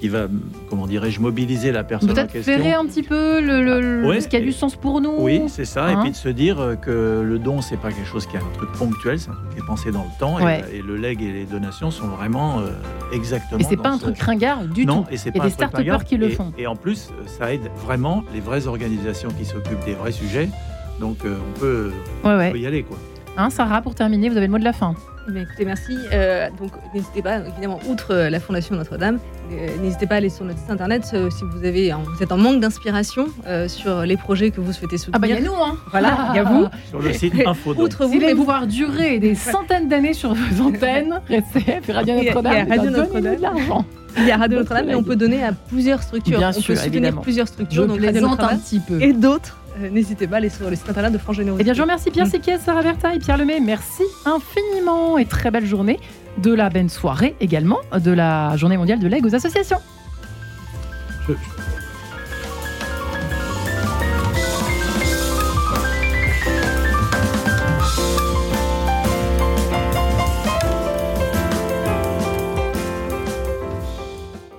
qui 0.00 0.08
va, 0.08 0.28
comment 0.70 0.86
dirais-je, 0.86 1.20
mobiliser 1.20 1.72
la 1.72 1.84
personne 1.84 2.18
en 2.18 2.26
question. 2.26 2.56
Peut-être 2.56 2.80
un 2.80 2.86
petit 2.86 3.02
peu 3.02 3.40
le, 3.40 4.10
ah, 4.10 4.20
ce 4.20 4.28
qui 4.28 4.36
a 4.36 4.40
du 4.40 4.52
sens 4.52 4.74
pour 4.74 5.00
nous. 5.00 5.14
Oui, 5.18 5.42
c'est 5.48 5.66
ça. 5.66 5.90
et 5.90 5.94
hein 5.94 6.00
puis 6.00 6.10
de 6.10 6.16
se 6.16 6.30
dire 6.30 6.76
que 6.80 7.22
le 7.22 7.38
don, 7.38 7.60
c'est 7.60 7.76
pas 7.76 7.92
quelque 7.92 8.08
chose 8.08 8.26
qui 8.26 8.36
est 8.36 8.40
un 8.40 8.52
truc 8.54 8.72
ponctuel, 8.72 9.20
c'est 9.20 9.28
un 9.28 9.34
truc 9.34 9.50
qui 9.50 9.58
est 9.58 9.66
pensé 9.66 9.92
dans 9.92 10.04
le 10.04 10.18
temps. 10.18 10.38
Et, 10.38 10.80
le 10.80 10.96
leg 10.96 11.22
et 11.22 11.32
les 11.32 11.44
donations 11.44 11.90
sont 11.90 12.08
vraiment 12.08 12.60
euh, 12.60 12.70
exactement. 13.12 13.60
Et 13.60 13.64
c'est 13.64 13.76
pas 13.76 13.90
un 13.90 13.98
truc 13.98 14.18
ringard 14.18 14.64
du 14.64 14.86
non, 14.86 15.02
tout. 15.02 15.08
Et 15.10 15.18
c'est 15.18 15.32
pas 15.32 15.44
des 15.44 15.50
start 15.50 16.04
qui 16.04 16.16
le 16.16 16.30
font. 16.30 16.52
Et 16.56 16.66
en 16.66 16.76
plus, 16.76 17.10
ça 17.38 17.52
aide 17.52 17.70
vraiment 17.76 18.24
les 18.32 18.40
vraies 18.40 18.66
organisations 18.66 19.28
qui 19.38 19.44
s'occupent 19.44 19.84
des 19.84 19.94
vrais 19.94 20.12
sujets. 20.12 20.48
Donc 21.00 21.24
euh, 21.24 21.36
on, 21.56 21.58
peut, 21.58 22.58
y 22.58 22.66
aller. 22.66 22.82
Quoi. 22.82 22.98
Hein, 23.36 23.50
Sarah, 23.50 23.80
pour 23.80 23.94
terminer, 23.94 24.28
vous 24.28 24.36
avez 24.36 24.46
le 24.46 24.52
mot 24.52 24.58
de 24.58 24.64
la 24.64 24.72
fin. 24.72 24.94
Eh 25.28 25.40
écoutez, 25.40 25.64
merci. 25.64 25.96
Euh, 26.12 26.48
donc, 26.58 26.72
n'hésitez 26.94 27.22
pas, 27.22 27.38
évidemment, 27.38 27.78
outre 27.88 28.14
euh, 28.14 28.30
la 28.30 28.40
Fondation 28.40 28.74
Notre-Dame, 28.74 29.18
euh, 29.52 29.68
n'hésitez 29.82 30.06
pas 30.06 30.14
à 30.14 30.18
aller 30.18 30.28
sur 30.28 30.44
notre 30.44 30.58
site 30.58 30.70
internet 30.70 31.04
si 31.04 31.44
vous, 31.44 31.64
avez, 31.64 31.92
vous 31.92 32.22
êtes 32.22 32.32
en 32.32 32.38
manque 32.38 32.60
d'inspiration 32.60 33.26
sur 33.68 34.02
les 34.02 34.16
projets 34.16 34.50
que 34.50 34.60
vous 34.60 34.72
souhaitez 34.72 34.98
soutenir. 34.98 35.16
Ah, 35.16 35.18
bah, 35.18 35.26
il 35.28 35.34
y 35.34 35.36
a 35.36 35.40
nous, 35.40 35.54
hein 35.54 35.76
Voilà, 35.90 36.28
il 36.30 36.36
y 36.36 36.38
a 36.38 36.44
vous. 36.44 36.66
Sur 36.88 37.00
le 37.00 37.12
site 37.12 37.34
Info. 37.46 37.74
Outre 37.74 38.06
vous, 38.06 38.18
mais 38.18 38.34
pouvoir 38.34 38.66
durer 38.66 39.18
des 39.18 39.34
centaines 39.34 39.88
d'années 39.88 40.12
sur 40.12 40.34
vos 40.34 40.68
antennes, 40.68 41.20
RCF 41.30 41.88
et 41.88 41.92
Radio 41.92 42.14
Notre-Dame. 42.14 42.52
Il 42.52 42.68
y 42.68 42.72
a 42.72 42.76
Radio 42.76 42.90
Notre-Dame. 42.90 43.36
Il 44.16 44.26
y 44.26 44.30
a 44.30 44.36
Radio 44.36 44.58
Notre-Dame, 44.58 44.86
mais 44.86 44.94
on 44.94 45.02
peut 45.02 45.16
donner 45.16 45.44
à 45.44 45.52
plusieurs 45.52 46.02
structures. 46.02 46.38
Bien 46.38 46.50
on 46.50 46.60
sûr, 46.60 46.74
peut 46.74 46.80
soutenir 46.80 47.20
plusieurs 47.20 47.48
structures. 47.48 47.82
Je 47.82 47.88
donc 47.88 48.00
Notre-Dame 48.00 48.50
un 48.50 48.58
petit 48.58 48.80
peu. 48.80 49.00
Et 49.00 49.12
d'autres 49.12 49.59
n'hésitez 49.78 50.26
pas 50.26 50.36
à 50.36 50.38
aller 50.38 50.48
sur 50.48 50.68
le 50.68 50.76
site 50.76 50.88
internet 50.88 51.12
de 51.12 51.18
France 51.18 51.36
Générosité. 51.36 51.62
Eh 51.62 51.64
bien, 51.64 51.74
je 51.74 51.78
vous 51.78 51.84
remercie 51.84 52.10
Pierre 52.10 52.26
Séquiès, 52.26 52.60
Sarah 52.60 52.82
Bertha 52.82 53.14
et 53.14 53.18
Pierre 53.18 53.38
Lemay. 53.38 53.60
Merci 53.60 54.02
infiniment 54.24 55.18
et 55.18 55.26
très 55.26 55.50
belle 55.50 55.66
journée 55.66 55.98
de 56.38 56.52
la 56.52 56.70
belle 56.70 56.90
soirée 56.90 57.34
également 57.40 57.78
de 57.92 58.10
la 58.10 58.56
Journée 58.56 58.76
mondiale 58.76 58.98
de 58.98 59.08
l'aide 59.08 59.26
aux 59.26 59.34
associations. 59.34 59.78
Je... 61.28 61.34